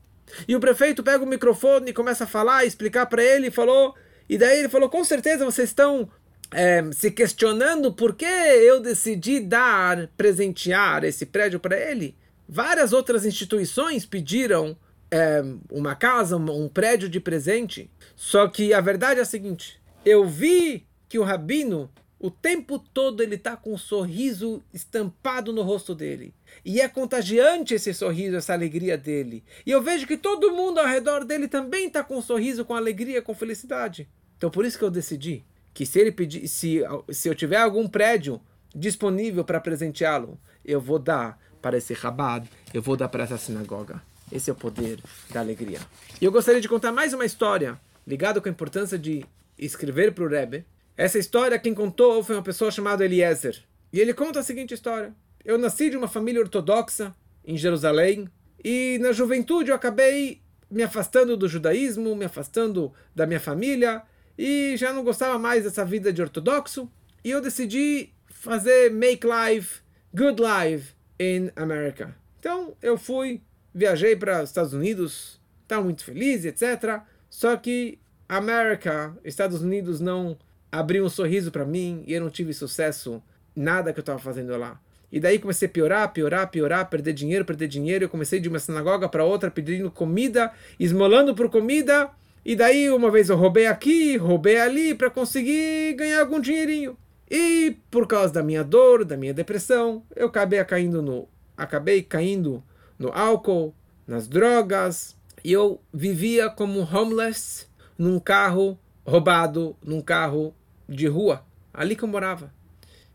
E 0.48 0.56
o 0.56 0.60
prefeito 0.60 1.04
pega 1.04 1.24
o 1.24 1.28
microfone 1.28 1.92
e 1.92 1.94
começa 1.94 2.24
a 2.24 2.28
falar, 2.28 2.66
explicar 2.66 3.06
para 3.06 3.24
ele, 3.24 3.52
falou, 3.52 3.94
e 4.28 4.38
daí 4.38 4.60
ele 4.60 4.70
falou: 4.70 4.90
com 4.90 5.04
certeza 5.04 5.46
vocês 5.46 5.70
estão 5.70 6.10
é, 6.52 6.84
se 6.92 7.12
questionando 7.12 7.94
por 7.94 8.16
que 8.16 8.26
eu 8.26 8.80
decidi 8.80 9.40
dar, 9.40 10.08
presentear 10.18 11.04
esse 11.04 11.26
prédio 11.26 11.60
para 11.60 11.78
ele. 11.78 12.16
Várias 12.48 12.94
outras 12.94 13.26
instituições 13.26 14.06
pediram 14.06 14.78
é, 15.10 15.44
uma 15.72 15.96
casa, 15.96 16.38
um, 16.38 16.66
um 16.66 16.70
prédio 16.70 17.10
de 17.10 17.20
presente. 17.20 17.90
Só 18.16 18.48
que 18.48 18.74
a 18.74 18.82
verdade 18.82 19.20
é 19.20 19.24
a 19.24 19.26
seguinte: 19.26 19.80
eu 20.04 20.26
vi 20.26 20.88
que 21.08 21.20
o 21.20 21.24
rabino 21.24 21.90
o 22.26 22.32
tempo 22.32 22.80
todo 22.80 23.22
ele 23.22 23.36
está 23.36 23.56
com 23.56 23.72
um 23.72 23.78
sorriso 23.78 24.64
estampado 24.74 25.54
no 25.54 25.62
rosto 25.62 25.94
dele. 25.94 26.34
E 26.66 26.82
é 26.82 26.88
contagiante 26.88 27.76
esse 27.76 27.94
sorriso, 27.94 28.36
essa 28.36 28.52
alegria 28.52 28.98
dele. 28.98 29.44
E 29.64 29.70
eu 29.70 29.80
vejo 29.80 30.08
que 30.08 30.18
todo 30.18 30.52
mundo 30.52 30.80
ao 30.80 30.88
redor 30.88 31.24
dele 31.24 31.48
também 31.48 31.86
está 31.86 32.04
com 32.04 32.18
um 32.18 32.22
sorriso, 32.24 32.66
com 32.66 32.74
alegria, 32.74 33.22
com 33.22 33.36
felicidade. 33.36 34.10
Então 34.38 34.50
por 34.50 34.66
isso 34.66 34.80
que 34.80 34.84
eu 34.84 34.90
decidi 34.90 35.46
que 35.72 35.86
se 35.86 36.00
ele 36.00 36.12
pedir, 36.12 36.48
se, 36.48 36.82
se 37.12 37.30
eu 37.30 37.36
tiver 37.36 37.58
algum 37.58 37.88
prédio 37.88 38.42
disponível 38.74 39.46
para 39.46 39.62
presenteá-lo, 39.62 40.40
eu 40.64 40.82
vou 40.82 40.98
dar 40.98 41.40
para 41.62 41.78
esse 41.78 41.94
rabad, 41.94 42.50
eu 42.74 42.82
vou 42.82 42.98
dar 42.98 43.08
para 43.08 43.24
essa 43.24 43.38
sinagoga. 43.38 44.02
Esse 44.32 44.50
é 44.50 44.54
o 44.54 44.56
poder 44.56 45.00
da 45.30 45.42
alegria. 45.42 45.80
E 46.20 46.26
eu 46.26 46.32
gostaria 46.32 46.60
de 46.60 46.68
contar 46.68 46.92
mais 46.92 47.14
uma 47.14 47.26
história 47.26 47.80
ligada 48.08 48.42
com 48.42 48.50
a 48.50 48.52
importância 48.52 48.98
de 48.98 49.24
escrever 49.60 50.12
para 50.12 50.24
o 50.24 50.28
Rebbe, 50.28 50.66
essa 50.98 51.20
história 51.20 51.60
quem 51.60 51.74
contou 51.74 52.24
foi 52.24 52.36
uma 52.36 52.42
pessoa 52.42 52.72
chamada 52.72 53.04
Eliezer. 53.04 53.64
E 53.92 54.00
ele 54.00 54.14
conta 54.14 54.40
a 54.40 54.44
seguinte 54.44 54.74
história: 54.74 55.14
Eu 55.44 55.58
nasci 55.58 55.90
de 55.90 55.98
uma 55.98 56.08
família 56.08 56.42
ortodoxa 56.42 57.14
em 57.44 57.58
Jerusalém 57.58 58.30
e 58.64 58.98
na 59.02 59.12
juventude 59.12 59.70
eu 59.70 59.76
acabei 59.76 60.42
me 60.70 60.84
afastando 60.84 61.38
do 61.38 61.48
judaísmo, 61.48 62.16
me 62.16 62.26
afastando 62.26 62.92
da 63.14 63.28
minha 63.28 63.40
família 63.40 64.02
e 64.38 64.76
já 64.78 64.92
não 64.92 65.04
gostava 65.04 65.38
mais 65.38 65.64
dessa 65.64 65.86
vida 65.86 66.12
de 66.12 66.22
ortodoxo 66.22 66.90
e 67.24 67.30
eu 67.30 67.42
decidi 67.42 68.10
fazer 68.28 68.92
make 68.92 69.26
life, 69.26 69.82
good 70.14 70.42
life 70.42 70.94
in 71.20 71.52
America. 71.56 72.16
Então 72.40 72.76
eu 72.82 72.98
fui, 72.98 73.42
viajei 73.74 74.16
para 74.16 74.44
os 74.44 74.50
Estados 74.50 74.74
Unidos, 74.74 75.40
estava 75.62 75.84
muito 75.84 76.04
feliz, 76.04 76.46
etc. 76.46 77.02
Só 77.30 77.56
que 77.58 78.00
América, 78.28 79.16
Estados 79.24 79.62
Unidos 79.62 80.00
não 80.00 80.38
abriu 80.72 81.06
um 81.06 81.10
sorriso 81.10 81.52
para 81.52 81.66
mim 81.66 82.04
e 82.06 82.14
eu 82.14 82.22
não 82.22 82.30
tive 82.30 82.54
sucesso 82.54 83.22
nada 83.56 83.94
que 83.94 84.00
eu 84.00 84.02
estava 84.02 84.20
fazendo 84.20 84.56
lá. 84.58 84.80
E 85.12 85.20
daí 85.20 85.40
comecei 85.40 85.68
a 85.68 85.72
piorar, 85.72 86.12
piorar, 86.12 86.50
piorar, 86.50 86.90
perder 86.90 87.14
dinheiro, 87.14 87.46
perder 87.46 87.68
dinheiro. 87.68 88.06
Eu 88.06 88.10
comecei 88.10 88.40
de 88.40 88.50
uma 88.50 88.60
sinagoga 88.60 89.08
para 89.08 89.24
outra 89.24 89.50
pedindo 89.50 89.90
comida, 89.90 90.52
esmolando 90.80 91.34
por 91.34 91.50
comida. 91.50 92.10
E 92.44 92.56
daí 92.56 92.90
uma 92.90 93.10
vez 93.10 93.30
eu 93.30 93.38
roubei 93.38 93.66
aqui, 93.66 94.18
roubei 94.18 94.60
ali 94.60 94.94
para 94.94 95.10
conseguir 95.10 95.94
ganhar 95.94 96.20
algum 96.20 96.40
dinheirinho. 96.40 96.98
E 97.30 97.78
por 97.90 98.08
causa 98.08 98.34
da 98.34 98.44
minha 98.44 98.64
dor, 98.64 99.04
da 99.04 99.18
minha 99.18 99.34
depressão, 99.34 100.04
eu 100.16 100.28
acabei 100.28 100.64
caindo 100.64 101.02
no, 101.02 101.28
acabei 101.58 102.04
caindo 102.04 102.64
no 103.00 103.10
álcool, 103.14 103.74
nas 104.06 104.28
drogas. 104.28 105.16
E 105.44 105.52
eu 105.52 105.82
vivia 105.94 106.50
como 106.50 106.82
homeless 106.82 107.68
num 107.98 108.20
carro 108.20 108.78
roubado, 109.06 109.76
num 109.84 110.02
carro 110.02 110.56
de 110.88 111.08
rua, 111.08 111.46
ali 111.74 111.96
que 111.96 112.04
eu 112.04 112.08
morava. 112.08 112.54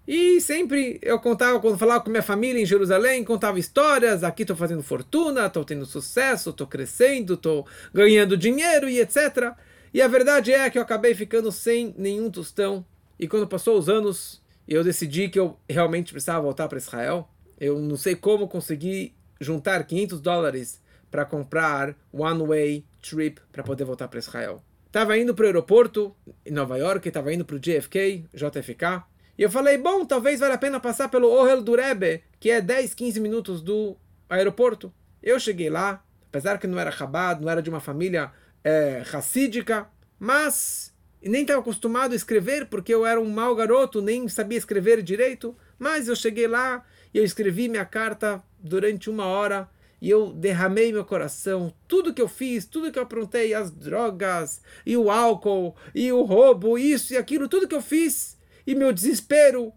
E 0.07 0.41
sempre 0.41 0.99
eu 1.03 1.21
contava, 1.21 1.61
quando 1.61 1.79
falava 1.79 2.03
com 2.03 2.11
minha 2.11 2.23
família 2.23 2.61
em 2.61 2.67
Jerusalém, 2.67 3.23
contava 3.23 3.59
histórias, 3.59 4.25
aqui 4.25 4.43
estou 4.43 4.57
fazendo 4.57 4.83
fortuna, 4.83 5.47
estou 5.47 5.65
tendo 5.65 5.87
sucesso, 5.87 6.51
estou 6.51 6.67
crescendo, 6.67 7.35
estou 7.35 7.67
ganhando 7.93 8.37
dinheiro 8.37 8.89
e 8.89 8.99
etc. 9.01 9.53
E 9.93 10.01
a 10.01 10.09
verdade 10.09 10.53
é 10.53 10.69
que 10.71 10.79
eu 10.79 10.83
acabei 10.83 11.15
ficando 11.15 11.53
sem 11.53 11.95
nenhum 11.97 12.31
tostão. 12.31 12.85
E 13.19 13.29
quando 13.29 13.47
passou 13.47 13.79
os 13.79 13.89
anos, 13.89 14.43
eu 14.67 14.83
decidi 14.83 15.29
que 15.29 15.39
eu 15.39 15.57
realmente 15.69 16.13
precisava 16.13 16.41
voltar 16.41 16.67
para 16.69 16.79
Israel. 16.79 17.29
Eu 17.59 17.79
não 17.79 17.97
sei 17.97 18.17
como 18.17 18.49
consegui 18.49 19.15
juntar 19.41 19.85
500 19.85 20.21
dólares 20.21 20.81
para 21.11 21.25
comprar 21.25 21.95
one-way 22.13 22.85
trip 23.03 23.41
para 23.53 23.63
poder 23.63 23.85
voltar 23.85 24.09
para 24.09 24.19
Israel. 24.19 24.63
Estava 24.91 25.17
indo 25.17 25.33
para 25.33 25.45
o 25.45 25.47
aeroporto 25.47 26.17
em 26.45 26.51
Nova 26.51 26.77
York, 26.77 27.07
estava 27.07 27.33
indo 27.33 27.45
para 27.45 27.55
o 27.55 27.61
JFK, 27.61 28.27
JFK. 28.35 29.05
E 29.39 29.43
eu 29.45 29.49
falei, 29.49 29.79
bom, 29.79 30.05
talvez 30.05 30.41
valha 30.41 30.55
a 30.55 30.59
pena 30.59 30.81
passar 30.81 31.09
pelo 31.09 31.31
Ohel 31.31 31.63
do 31.63 31.77
Rebbe, 31.77 32.25
que 32.41 32.51
é 32.51 32.61
10, 32.61 32.95
15 32.95 33.21
minutos 33.21 33.63
do 33.63 33.97
aeroporto. 34.29 34.93
Eu 35.23 35.39
cheguei 35.39 35.71
lá, 35.71 36.05
apesar 36.27 36.59
que 36.59 36.67
não 36.67 36.77
era 36.77 36.91
Chabad, 36.91 37.41
não 37.41 37.49
era 37.49 37.63
de 37.63 37.71
uma 37.71 37.79
família 37.79 38.33
é, 38.65 39.05
racídica, 39.07 39.87
mas 40.19 40.93
nem 41.23 41.43
estava 41.43 41.61
acostumado 41.61 42.11
a 42.13 42.17
escrever, 42.17 42.67
porque 42.67 42.93
eu 42.93 43.07
era 43.07 43.21
um 43.21 43.31
mau 43.31 43.55
garoto, 43.55 44.03
nem 44.03 44.27
sabia 44.27 44.59
escrever 44.59 45.03
direito. 45.05 45.57
Mas 45.79 46.09
eu 46.09 46.17
cheguei 46.17 46.49
lá 46.49 46.85
e 47.15 47.19
eu 47.19 47.25
escrevi 47.25 47.69
minha 47.69 47.85
carta 47.85 48.43
durante 48.59 49.09
uma 49.09 49.27
hora 49.27 49.69
e 50.01 50.09
eu 50.09 50.33
derramei 50.33 50.93
meu 50.93 51.05
coração, 51.05 51.73
tudo 51.87 52.15
que 52.15 52.23
eu 52.23 52.29
fiz, 52.29 52.65
tudo 52.65 52.91
que 52.91 52.99
eu 52.99 53.03
aprontei, 53.03 53.53
as 53.53 53.71
drogas, 53.71 54.63
e 54.87 54.97
o 54.97 55.11
álcool, 55.11 55.77
e 55.95 56.11
o 56.11 56.23
roubo, 56.23 56.79
isso 56.79 57.13
e 57.13 57.17
aquilo, 57.17 57.49
tudo 57.49 57.69
que 57.69 57.75
eu 57.75 57.83
fiz, 57.83 58.39
e 58.67 58.75
meu 58.75 58.93
desespero. 58.93 59.73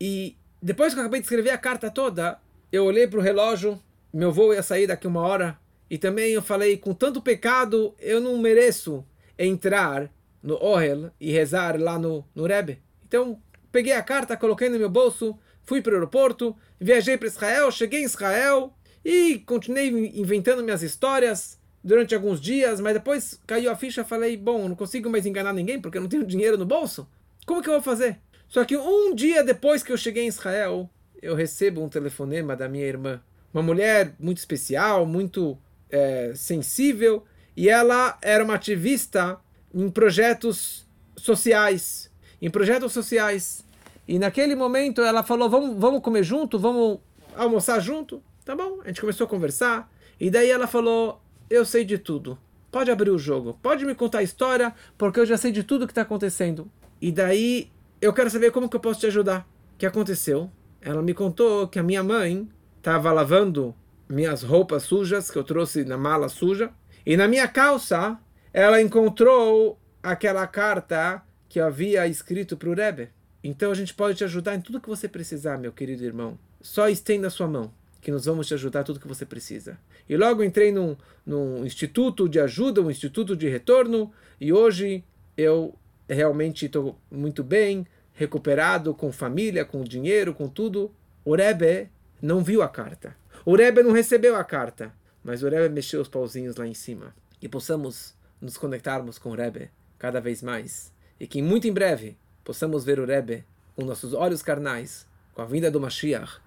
E 0.00 0.36
depois 0.60 0.94
que 0.94 0.98
eu 0.98 1.02
acabei 1.02 1.20
de 1.20 1.26
escrever 1.26 1.50
a 1.50 1.58
carta 1.58 1.90
toda, 1.90 2.40
eu 2.70 2.84
olhei 2.84 3.06
para 3.06 3.18
o 3.18 3.22
relógio, 3.22 3.78
meu 4.12 4.32
voo 4.32 4.54
ia 4.54 4.62
sair 4.62 4.86
daqui 4.86 5.06
uma 5.06 5.20
hora, 5.20 5.58
e 5.90 5.98
também 5.98 6.32
eu 6.32 6.40
falei, 6.40 6.78
com 6.78 6.94
tanto 6.94 7.20
pecado, 7.20 7.94
eu 7.98 8.20
não 8.20 8.38
mereço 8.38 9.04
entrar 9.38 10.10
no 10.42 10.54
Ohel 10.54 11.10
e 11.20 11.30
rezar 11.30 11.78
lá 11.78 11.98
no, 11.98 12.24
no 12.34 12.46
Rebbe. 12.46 12.82
Então, 13.06 13.38
peguei 13.70 13.92
a 13.92 14.02
carta, 14.02 14.36
coloquei 14.36 14.70
no 14.70 14.78
meu 14.78 14.88
bolso, 14.88 15.38
fui 15.62 15.82
para 15.82 15.92
o 15.92 15.94
aeroporto, 15.96 16.56
viajei 16.80 17.18
para 17.18 17.28
Israel, 17.28 17.70
cheguei 17.70 18.00
em 18.00 18.04
Israel, 18.04 18.72
e 19.04 19.38
continuei 19.40 19.88
inventando 20.14 20.62
minhas 20.62 20.82
histórias 20.82 21.58
durante 21.82 22.14
alguns 22.14 22.40
dias, 22.40 22.80
mas 22.80 22.94
depois 22.94 23.40
caiu 23.46 23.70
a 23.70 23.76
ficha 23.76 24.04
falei, 24.04 24.36
bom, 24.36 24.68
não 24.68 24.76
consigo 24.76 25.10
mais 25.10 25.26
enganar 25.26 25.52
ninguém 25.52 25.80
porque 25.80 25.98
eu 25.98 26.02
não 26.02 26.08
tenho 26.08 26.24
dinheiro 26.26 26.56
no 26.56 26.64
bolso. 26.64 27.08
Como 27.44 27.62
que 27.62 27.68
eu 27.68 27.74
vou 27.74 27.82
fazer? 27.82 28.18
Só 28.48 28.64
que 28.64 28.76
um 28.76 29.14
dia 29.14 29.42
depois 29.42 29.82
que 29.82 29.90
eu 29.90 29.96
cheguei 29.96 30.24
em 30.24 30.28
Israel, 30.28 30.88
eu 31.20 31.34
recebo 31.34 31.82
um 31.82 31.88
telefonema 31.88 32.54
da 32.54 32.68
minha 32.68 32.84
irmã. 32.84 33.20
Uma 33.52 33.62
mulher 33.62 34.14
muito 34.18 34.38
especial, 34.38 35.04
muito 35.04 35.58
é, 35.90 36.32
sensível, 36.34 37.24
e 37.56 37.68
ela 37.68 38.18
era 38.22 38.42
uma 38.42 38.54
ativista 38.54 39.38
em 39.74 39.90
projetos 39.90 40.86
sociais. 41.16 42.10
Em 42.40 42.50
projetos 42.50 42.92
sociais. 42.92 43.64
E 44.06 44.18
naquele 44.18 44.54
momento 44.54 45.02
ela 45.02 45.22
falou: 45.22 45.48
vamos, 45.48 45.78
vamos 45.78 46.02
comer 46.02 46.22
junto, 46.22 46.58
vamos 46.58 46.98
almoçar 47.36 47.80
junto. 47.80 48.22
Tá 48.44 48.56
bom, 48.56 48.80
a 48.82 48.88
gente 48.88 49.00
começou 49.00 49.26
a 49.26 49.30
conversar. 49.30 49.90
E 50.18 50.28
daí 50.28 50.50
ela 50.50 50.66
falou: 50.66 51.22
Eu 51.48 51.64
sei 51.64 51.84
de 51.84 51.96
tudo. 51.96 52.36
Pode 52.72 52.90
abrir 52.90 53.10
o 53.10 53.18
jogo. 53.18 53.58
Pode 53.62 53.84
me 53.84 53.94
contar 53.94 54.18
a 54.18 54.22
história, 54.22 54.74
porque 54.98 55.20
eu 55.20 55.26
já 55.26 55.36
sei 55.36 55.52
de 55.52 55.62
tudo 55.62 55.86
que 55.86 55.92
está 55.92 56.02
acontecendo. 56.02 56.70
E 57.00 57.12
daí 57.12 57.70
eu 58.00 58.12
quero 58.12 58.30
saber 58.30 58.50
como 58.50 58.68
que 58.68 58.74
eu 58.74 58.80
posso 58.80 59.00
te 59.00 59.06
ajudar. 59.06 59.46
O 59.74 59.78
que 59.78 59.86
aconteceu? 59.86 60.50
Ela 60.80 61.02
me 61.02 61.14
contou 61.14 61.68
que 61.68 61.78
a 61.78 61.82
minha 61.82 62.02
mãe 62.02 62.48
estava 62.78 63.12
lavando 63.12 63.74
minhas 64.08 64.42
roupas 64.42 64.82
sujas 64.82 65.30
que 65.30 65.38
eu 65.38 65.44
trouxe 65.44 65.84
na 65.84 65.96
mala 65.96 66.28
suja. 66.28 66.70
E 67.06 67.16
na 67.16 67.28
minha 67.28 67.46
calça 67.46 68.18
ela 68.52 68.80
encontrou 68.82 69.78
aquela 70.02 70.46
carta 70.46 71.22
que 71.48 71.60
havia 71.60 72.08
escrito 72.08 72.56
para 72.56 72.70
o 72.70 72.74
Rebbe. 72.74 73.10
Então 73.44 73.70
a 73.70 73.74
gente 73.74 73.94
pode 73.94 74.18
te 74.18 74.24
ajudar 74.24 74.56
em 74.56 74.60
tudo 74.60 74.80
que 74.80 74.88
você 74.88 75.06
precisar, 75.06 75.58
meu 75.58 75.72
querido 75.72 76.04
irmão. 76.04 76.38
Só 76.60 76.88
estenda 76.88 77.28
a 77.28 77.30
sua 77.30 77.46
mão 77.46 77.72
que 78.02 78.10
nós 78.10 78.24
vamos 78.24 78.48
te 78.48 78.54
ajudar 78.54 78.82
tudo 78.82 78.98
que 78.98 79.06
você 79.06 79.24
precisa. 79.24 79.78
E 80.08 80.16
logo 80.16 80.42
entrei 80.42 80.72
num, 80.72 80.96
num 81.24 81.64
instituto 81.64 82.28
de 82.28 82.40
ajuda, 82.40 82.82
um 82.82 82.90
instituto 82.90 83.36
de 83.36 83.48
retorno, 83.48 84.12
e 84.40 84.52
hoje 84.52 85.04
eu 85.36 85.78
realmente 86.08 86.66
estou 86.66 86.98
muito 87.08 87.44
bem, 87.44 87.86
recuperado, 88.12 88.92
com 88.92 89.12
família, 89.12 89.64
com 89.64 89.84
dinheiro, 89.84 90.34
com 90.34 90.48
tudo. 90.48 90.92
O 91.24 91.36
Rebbe 91.36 91.88
não 92.20 92.42
viu 92.42 92.60
a 92.60 92.68
carta. 92.68 93.16
O 93.46 93.54
Rebbe 93.54 93.84
não 93.84 93.92
recebeu 93.92 94.34
a 94.34 94.42
carta, 94.42 94.92
mas 95.22 95.44
o 95.44 95.48
Rebbe 95.48 95.72
mexeu 95.72 96.00
os 96.00 96.08
pauzinhos 96.08 96.56
lá 96.56 96.66
em 96.66 96.74
cima. 96.74 97.14
E 97.40 97.48
possamos 97.48 98.14
nos 98.40 98.58
conectarmos 98.58 99.16
com 99.16 99.30
o 99.30 99.36
Rebbe 99.36 99.70
cada 99.96 100.20
vez 100.20 100.42
mais. 100.42 100.92
E 101.20 101.26
que 101.26 101.40
muito 101.40 101.68
em 101.68 101.72
breve 101.72 102.18
possamos 102.42 102.84
ver 102.84 102.98
o 102.98 103.06
Rebbe 103.06 103.44
com 103.76 103.84
nossos 103.84 104.12
olhos 104.12 104.42
carnais, 104.42 105.06
com 105.34 105.42
a 105.42 105.44
vinda 105.44 105.70
do 105.70 105.80
Mashiach, 105.80 106.40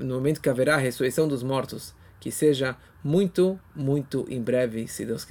no 0.00 0.14
momento 0.14 0.40
que 0.40 0.48
haverá 0.48 0.74
a 0.74 0.78
ressurreição 0.78 1.28
dos 1.28 1.42
mortos, 1.42 1.94
que 2.20 2.30
seja 2.30 2.76
muito, 3.02 3.58
muito 3.74 4.24
em 4.28 4.40
breve, 4.40 4.86
se 4.86 5.04
Deus 5.04 5.20
quiser. 5.20 5.20